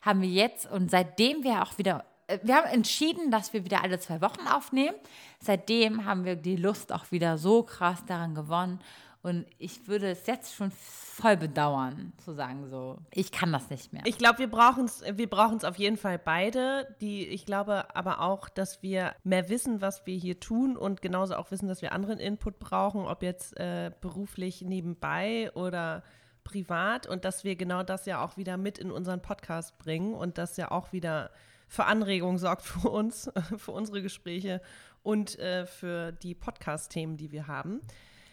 [0.03, 2.05] haben wir jetzt und seitdem wir auch wieder
[2.43, 4.97] wir haben entschieden, dass wir wieder alle zwei Wochen aufnehmen.
[5.41, 8.81] Seitdem haben wir die Lust auch wieder so krass daran gewonnen.
[9.23, 13.93] Und ich würde es jetzt schon voll bedauern, zu sagen so, ich kann das nicht
[13.93, 14.01] mehr.
[14.07, 16.97] Ich glaube, wir brauchen es wir brauchen's auf jeden Fall beide.
[17.03, 21.37] Die, ich glaube aber auch, dass wir mehr wissen, was wir hier tun und genauso
[21.37, 26.03] auch wissen, dass wir anderen Input brauchen, ob jetzt äh, beruflich nebenbei oder
[26.43, 30.39] privat und dass wir genau das ja auch wieder mit in unseren Podcast bringen und
[30.39, 31.31] das ja auch wieder
[31.71, 34.61] für Anregungen sorgt für uns, für unsere Gespräche
[35.03, 37.81] und äh, für die Podcast-Themen, die wir haben.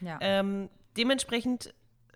[0.01, 0.17] Ja.
[0.19, 1.73] Ähm, dementsprechend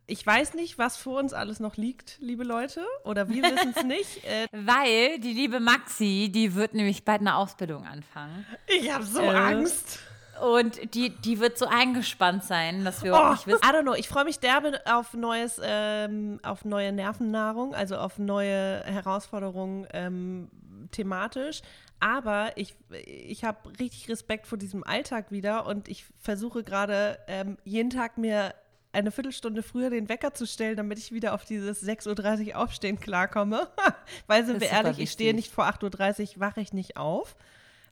[0.07, 3.84] ich weiß nicht, was vor uns alles noch liegt, liebe Leute, oder wir wissen es
[3.84, 4.26] nicht.
[4.26, 8.45] Äh, Weil die liebe Maxi, die wird nämlich bald eine Ausbildung anfangen.
[8.68, 9.99] Ich habe so Äh, Angst.
[10.41, 13.61] Und die, die wird so eingespannt sein, dass wir Oh, auch nicht wissen.
[13.64, 13.93] I don't know.
[13.93, 20.49] Ich freue mich derbe auf neues, ähm, auf neue Nervennahrung, also auf neue Herausforderungen ähm,
[20.91, 21.61] thematisch.
[21.99, 27.57] Aber ich, ich habe richtig Respekt vor diesem Alltag wieder und ich versuche gerade ähm,
[27.63, 28.55] jeden Tag mir
[28.93, 32.99] eine Viertelstunde früher den Wecker zu stellen, damit ich wieder auf dieses 6.30 Uhr Aufstehen
[32.99, 33.69] klarkomme.
[34.27, 37.35] Weil, sind Das wir ehrlich, ich stehe nicht vor 8.30 Uhr, wache ich nicht auf.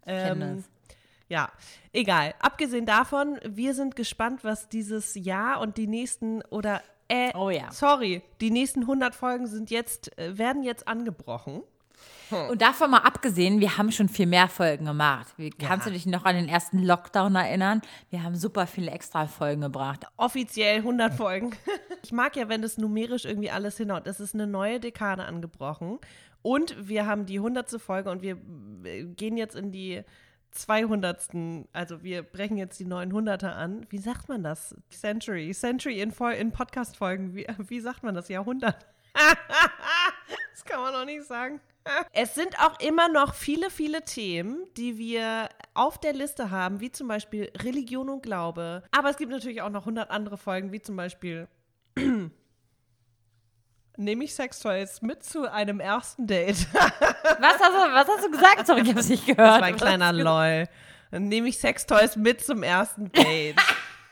[0.03, 0.63] kenn Ähm,
[1.29, 1.51] ja,
[1.93, 2.33] egal.
[2.39, 7.71] Abgesehen davon, wir sind gespannt, was dieses Jahr und die nächsten oder äh, Oh ja.
[7.71, 11.61] sorry, die nächsten 100 Folgen sind jetzt äh, werden jetzt angebrochen.
[12.31, 15.27] Und davon mal abgesehen, wir haben schon viel mehr Folgen gemacht.
[15.37, 17.81] Wie, Kannst du dich noch an den ersten Lockdown erinnern?
[18.09, 20.05] Wir haben super viele extra Folgen gebracht.
[20.17, 21.51] Offiziell 100 Folgen.
[22.01, 24.07] Ich mag ja, wenn das numerisch irgendwie alles hinhaut.
[24.07, 25.99] Es ist eine neue Dekade angebrochen
[26.41, 27.79] und wir haben die 100.
[27.81, 28.37] Folge und wir
[28.85, 30.03] äh, gehen jetzt in die
[30.51, 31.29] 200.
[31.73, 33.85] Also wir brechen jetzt die 900er an.
[33.89, 34.75] Wie sagt man das?
[34.89, 35.51] Century.
[35.51, 37.35] Century in, in Podcast-Folgen.
[37.35, 38.29] Wie, wie sagt man das?
[38.29, 38.85] Jahrhundert.
[40.53, 41.59] das kann man noch nicht sagen.
[42.11, 46.91] Es sind auch immer noch viele, viele Themen, die wir auf der Liste haben, wie
[46.91, 48.83] zum Beispiel Religion und Glaube.
[48.91, 51.47] Aber es gibt natürlich auch noch 100 andere Folgen, wie zum Beispiel
[53.99, 56.67] Nehme ich Sextoys mit zu einem ersten Date?
[56.73, 58.65] Was hast du, was hast du gesagt?
[58.65, 59.39] Sorry, ich hab's nicht gehört.
[59.39, 60.67] Das war ein kleiner LOL.
[61.11, 63.57] Nehme ich Sextoys mit zum ersten Date.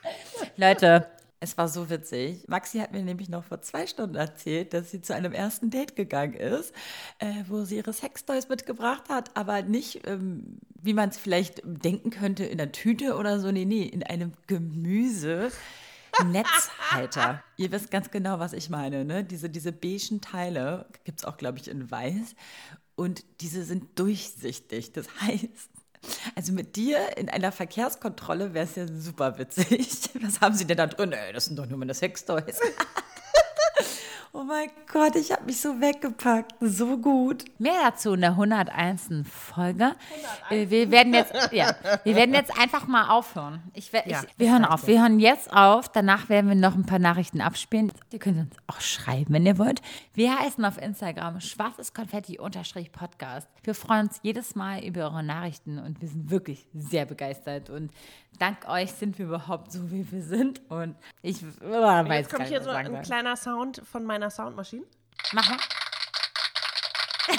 [0.57, 2.47] Leute, es war so witzig.
[2.47, 5.95] Maxi hat mir nämlich noch vor zwei Stunden erzählt, dass sie zu einem ersten Date
[5.95, 6.73] gegangen ist,
[7.19, 12.09] äh, wo sie ihre Sextoys mitgebracht hat, aber nicht, ähm, wie man es vielleicht denken
[12.09, 13.51] könnte, in der Tüte oder so.
[13.51, 15.51] Nee, nee, in einem Gemüse.
[16.25, 17.43] Netzhalter.
[17.57, 19.23] Ihr wisst ganz genau, was ich meine, ne?
[19.23, 22.35] Diese, diese beigen Teile gibt es auch, glaube ich, in weiß.
[22.95, 24.93] Und diese sind durchsichtig.
[24.93, 25.69] Das heißt,
[26.35, 30.09] also mit dir in einer Verkehrskontrolle wäre es ja super witzig.
[30.21, 31.11] Was haben sie denn da drin?
[31.11, 32.59] Ey, das sind doch nur meine Sextoys.
[34.39, 36.53] oh mein Gott, ich habe mich so weggepackt.
[36.61, 37.45] So gut.
[37.59, 39.09] Mehr dazu in der 101.
[39.29, 39.95] Folge.
[40.49, 43.61] Äh, Wir werden jetzt, ja, wir werden jetzt einfach mal aufhören.
[43.73, 44.85] Ich, wer- Ja, ich, wir hören auf.
[44.87, 45.89] Wir hören jetzt auf.
[45.89, 47.91] Danach werden wir noch ein paar Nachrichten abspielen.
[48.11, 49.81] Ihr könnt uns auch schreiben, wenn ihr wollt.
[50.13, 53.47] Wir heißen auf Instagram schwarzes Konfetti-Podcast.
[53.63, 57.69] Wir freuen uns jedes Mal über eure Nachrichten und wir sind wirklich sehr begeistert.
[57.69, 57.91] Und
[58.39, 60.61] dank euch sind wir überhaupt so, wie wir sind.
[60.69, 63.01] Und ich oh, weiß Jetzt kommt hier so ein soll.
[63.01, 64.85] kleiner Sound von meiner Soundmaschine.
[65.33, 65.57] Mach mal.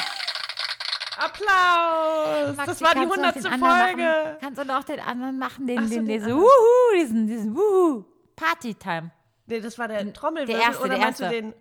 [1.19, 2.57] Applaus!
[2.57, 3.37] Maxi, das war die kannst du noch 100.
[3.37, 4.03] den anderen Folge.
[4.03, 4.37] Machen?
[4.41, 8.05] Kannst du noch den anderen machen, den, so, den, den den, wuhu, diesen, diesen, wuhu,
[8.37, 9.11] Party-Time.
[9.47, 10.63] Nee, das war der Trommelwirbel.
[10.63, 11.43] erste, oder der meinst du erste.
[11.43, 11.55] den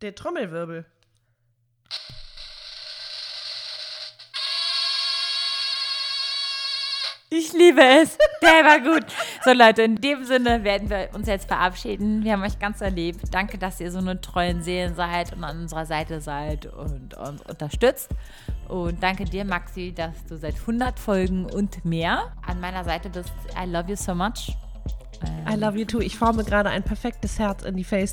[0.00, 0.86] der Trommelwirbel?
[7.36, 8.16] Ich liebe es.
[8.42, 9.06] Der war gut.
[9.44, 12.22] So Leute, in dem Sinne werden wir uns jetzt verabschieden.
[12.22, 13.22] Wir haben euch ganz erlebt.
[13.32, 17.42] Danke, dass ihr so eine treuen Seelen seid und an unserer Seite seid und uns
[17.42, 18.10] unterstützt.
[18.68, 23.32] Und danke dir, Maxi, dass du seit 100 Folgen und mehr an meiner Seite bist.
[23.60, 24.56] I love you so much.
[25.48, 26.00] I love you too.
[26.00, 28.04] Ich forme gerade ein perfektes Herz in die Yeah, I, I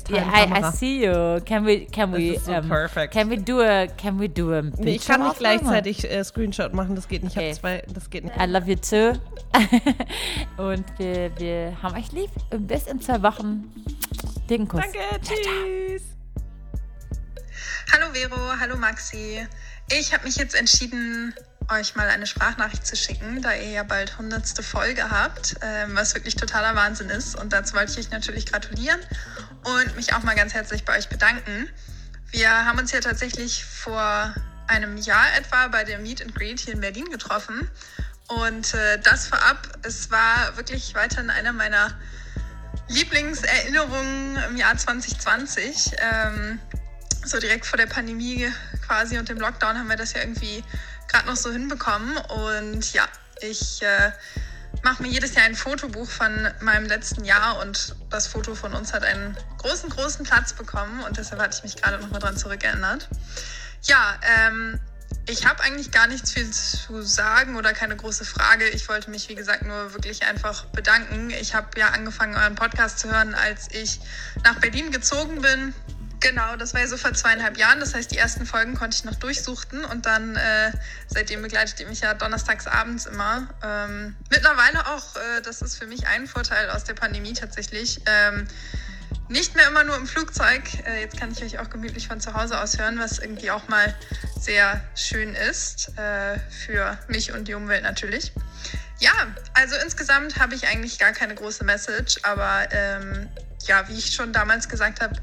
[0.46, 0.72] FaceTime-Kamera.
[0.72, 1.40] see you.
[1.44, 3.12] Can we, can we, so um, perfect.
[3.12, 6.72] can we do a, can we do a Nee, ich kann nicht gleichzeitig äh, Screenshot
[6.74, 7.36] machen, das geht nicht.
[7.36, 7.48] Ich Okay.
[7.50, 8.36] habe zwei, das geht nicht.
[8.40, 9.18] I love you too.
[10.62, 12.30] Und wir, wir haben euch lieb.
[12.50, 13.70] Und bis in zwei Wochen.
[14.48, 14.80] Dicken Kuss.
[14.82, 16.02] Danke, tschüss.
[17.92, 19.46] Hallo Vero, hallo Maxi.
[19.90, 21.34] Ich habe mich jetzt entschieden,
[21.70, 24.64] euch mal eine Sprachnachricht zu schicken, da ihr ja bald 100.
[24.64, 27.36] Folge habt, ähm, was wirklich totaler Wahnsinn ist.
[27.36, 29.00] Und dazu wollte ich euch natürlich gratulieren
[29.64, 31.68] und mich auch mal ganz herzlich bei euch bedanken.
[32.30, 34.34] Wir haben uns ja tatsächlich vor
[34.66, 37.70] einem Jahr etwa bei der Meet and Greet hier in Berlin getroffen.
[38.28, 41.92] Und äh, das vorab, es war wirklich weiterhin einer meiner
[42.88, 45.92] Lieblingserinnerungen im Jahr 2020.
[45.98, 46.58] Ähm,
[47.24, 48.50] so direkt vor der Pandemie
[48.86, 50.64] quasi und dem Lockdown haben wir das ja irgendwie
[51.12, 52.16] gerade noch so hinbekommen.
[52.16, 53.06] Und ja,
[53.40, 54.12] ich äh,
[54.82, 58.92] mache mir jedes Jahr ein Fotobuch von meinem letzten Jahr und das Foto von uns
[58.92, 63.08] hat einen großen, großen Platz bekommen und deshalb hatte ich mich gerade nochmal dran zurückerinnert.
[63.82, 64.80] Ja, ähm,
[65.26, 68.68] ich habe eigentlich gar nichts viel zu sagen oder keine große Frage.
[68.68, 71.30] Ich wollte mich, wie gesagt, nur wirklich einfach bedanken.
[71.30, 74.00] Ich habe ja angefangen, euren Podcast zu hören, als ich
[74.42, 75.74] nach Berlin gezogen bin.
[76.22, 77.80] Genau, das war ja so vor zweieinhalb Jahren.
[77.80, 80.70] Das heißt, die ersten Folgen konnte ich noch durchsuchten und dann äh,
[81.08, 83.48] seitdem begleitet ihr mich ja donnerstags abends immer.
[83.62, 88.00] Ähm, mittlerweile auch, äh, das ist für mich ein Vorteil aus der Pandemie tatsächlich.
[88.06, 88.46] Ähm,
[89.28, 90.62] nicht mehr immer nur im Flugzeug.
[90.86, 93.66] Äh, jetzt kann ich euch auch gemütlich von zu Hause aus hören, was irgendwie auch
[93.66, 93.92] mal
[94.38, 95.90] sehr schön ist.
[95.98, 98.32] Äh, für mich und die Umwelt natürlich.
[99.00, 99.10] Ja,
[99.54, 103.28] also insgesamt habe ich eigentlich gar keine große Message, aber ähm,
[103.66, 105.14] ja, wie ich schon damals gesagt habe,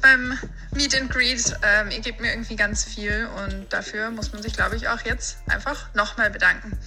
[0.00, 0.38] beim
[0.74, 4.52] Meet and Greet, ähm, ihr gebt mir irgendwie ganz viel und dafür muss man sich,
[4.52, 6.78] glaube ich, auch jetzt einfach nochmal bedanken.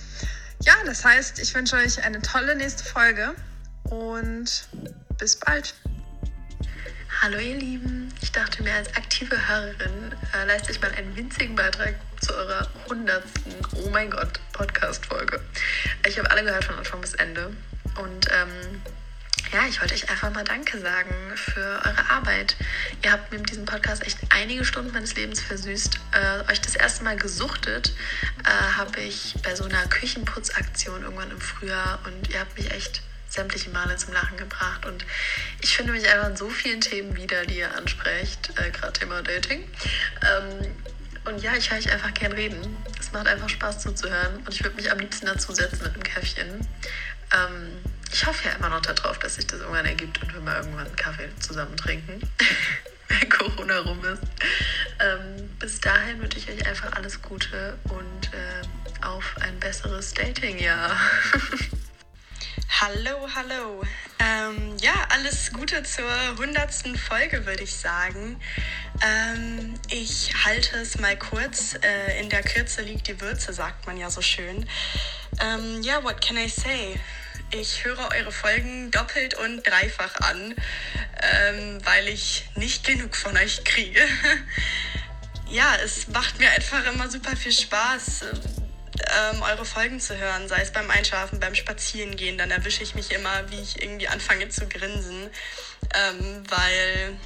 [0.64, 3.34] Ja, das heißt, ich wünsche euch eine tolle nächste Folge
[3.84, 4.68] und
[5.18, 5.74] bis bald.
[7.22, 11.56] Hallo ihr Lieben, ich dachte mir als aktive Hörerin äh, leiste ich mal einen winzigen
[11.56, 15.40] Beitrag zu eurer hundertsten, oh mein Gott, Podcast-Folge.
[16.08, 17.56] Ich habe alle gehört von Anfang bis Ende
[17.98, 18.82] und ähm,
[19.52, 22.56] ja, ich wollte euch einfach mal Danke sagen für eure Arbeit.
[23.04, 26.00] Ihr habt mir mit diesem Podcast echt einige Stunden meines Lebens versüßt.
[26.14, 27.94] Äh, euch das erste Mal gesuchtet
[28.46, 33.02] äh, habe ich bei so einer Küchenputzaktion irgendwann im Frühjahr und ihr habt mich echt
[33.28, 34.86] sämtliche Male zum Lachen gebracht.
[34.86, 35.06] Und
[35.62, 39.22] ich finde mich einfach in so vielen Themen wieder, die ihr ansprecht, äh, gerade Thema
[39.22, 39.68] Dating.
[40.22, 40.76] Ähm,
[41.24, 42.78] und ja, ich höre euch einfach gern reden.
[43.00, 44.38] Es macht einfach Spaß zuzuhören.
[44.38, 46.68] Und ich würde mich am liebsten dazu setzen mit einem Käffchen.
[47.34, 47.82] Ähm,
[48.12, 50.88] ich hoffe ja immer noch darauf, dass sich das irgendwann ergibt und wir mal irgendwann
[50.88, 52.22] einen Kaffee zusammen trinken,
[53.08, 54.24] wenn Corona rum ist.
[55.00, 60.96] Ähm, bis dahin wünsche ich euch einfach alles Gute und äh, auf ein besseres Dating-Jahr.
[62.82, 63.84] Hallo, hallo.
[64.18, 66.10] Ähm, ja, alles Gute zur
[66.40, 68.42] hundertsten Folge, würde ich sagen.
[69.04, 71.76] Ähm, ich halte es mal kurz.
[71.84, 74.68] Äh, in der Kürze liegt die Würze, sagt man ja so schön.
[75.40, 77.00] Ähm, ja, what can I say?
[77.54, 80.56] Ich höre eure Folgen doppelt und dreifach an,
[81.22, 84.00] ähm, weil ich nicht genug von euch kriege.
[85.50, 88.26] ja, es macht mir einfach immer super viel Spaß
[89.00, 93.12] ähm, eure Folgen zu hören, sei es beim Einschlafen, beim Spazierengehen, dann erwische ich mich
[93.12, 95.30] immer, wie ich irgendwie anfange zu grinsen,
[95.94, 97.18] ähm, weil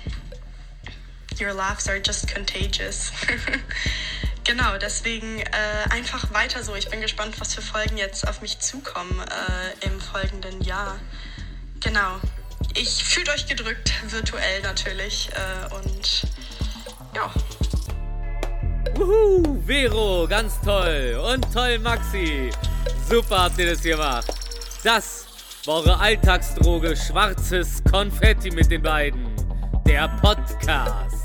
[1.40, 3.12] your laughs are just contagious.
[4.46, 6.76] genau, deswegen äh, einfach weiter so.
[6.76, 10.98] Ich bin gespannt, was für Folgen jetzt auf mich zukommen äh, im folgenden Jahr.
[11.82, 12.20] Genau.
[12.76, 15.30] Ich fühlt euch gedrückt, virtuell natürlich.
[15.34, 16.24] Äh, und
[17.14, 17.32] ja.
[18.96, 21.22] Wuhu, Vero, ganz toll.
[21.34, 22.50] Und toll, Maxi.
[23.10, 24.28] Super habt ihr das gemacht.
[24.84, 25.26] Das
[25.66, 29.36] war eure Alltagsdroge Schwarzes Konfetti mit den beiden.
[29.86, 31.25] Der Podcast.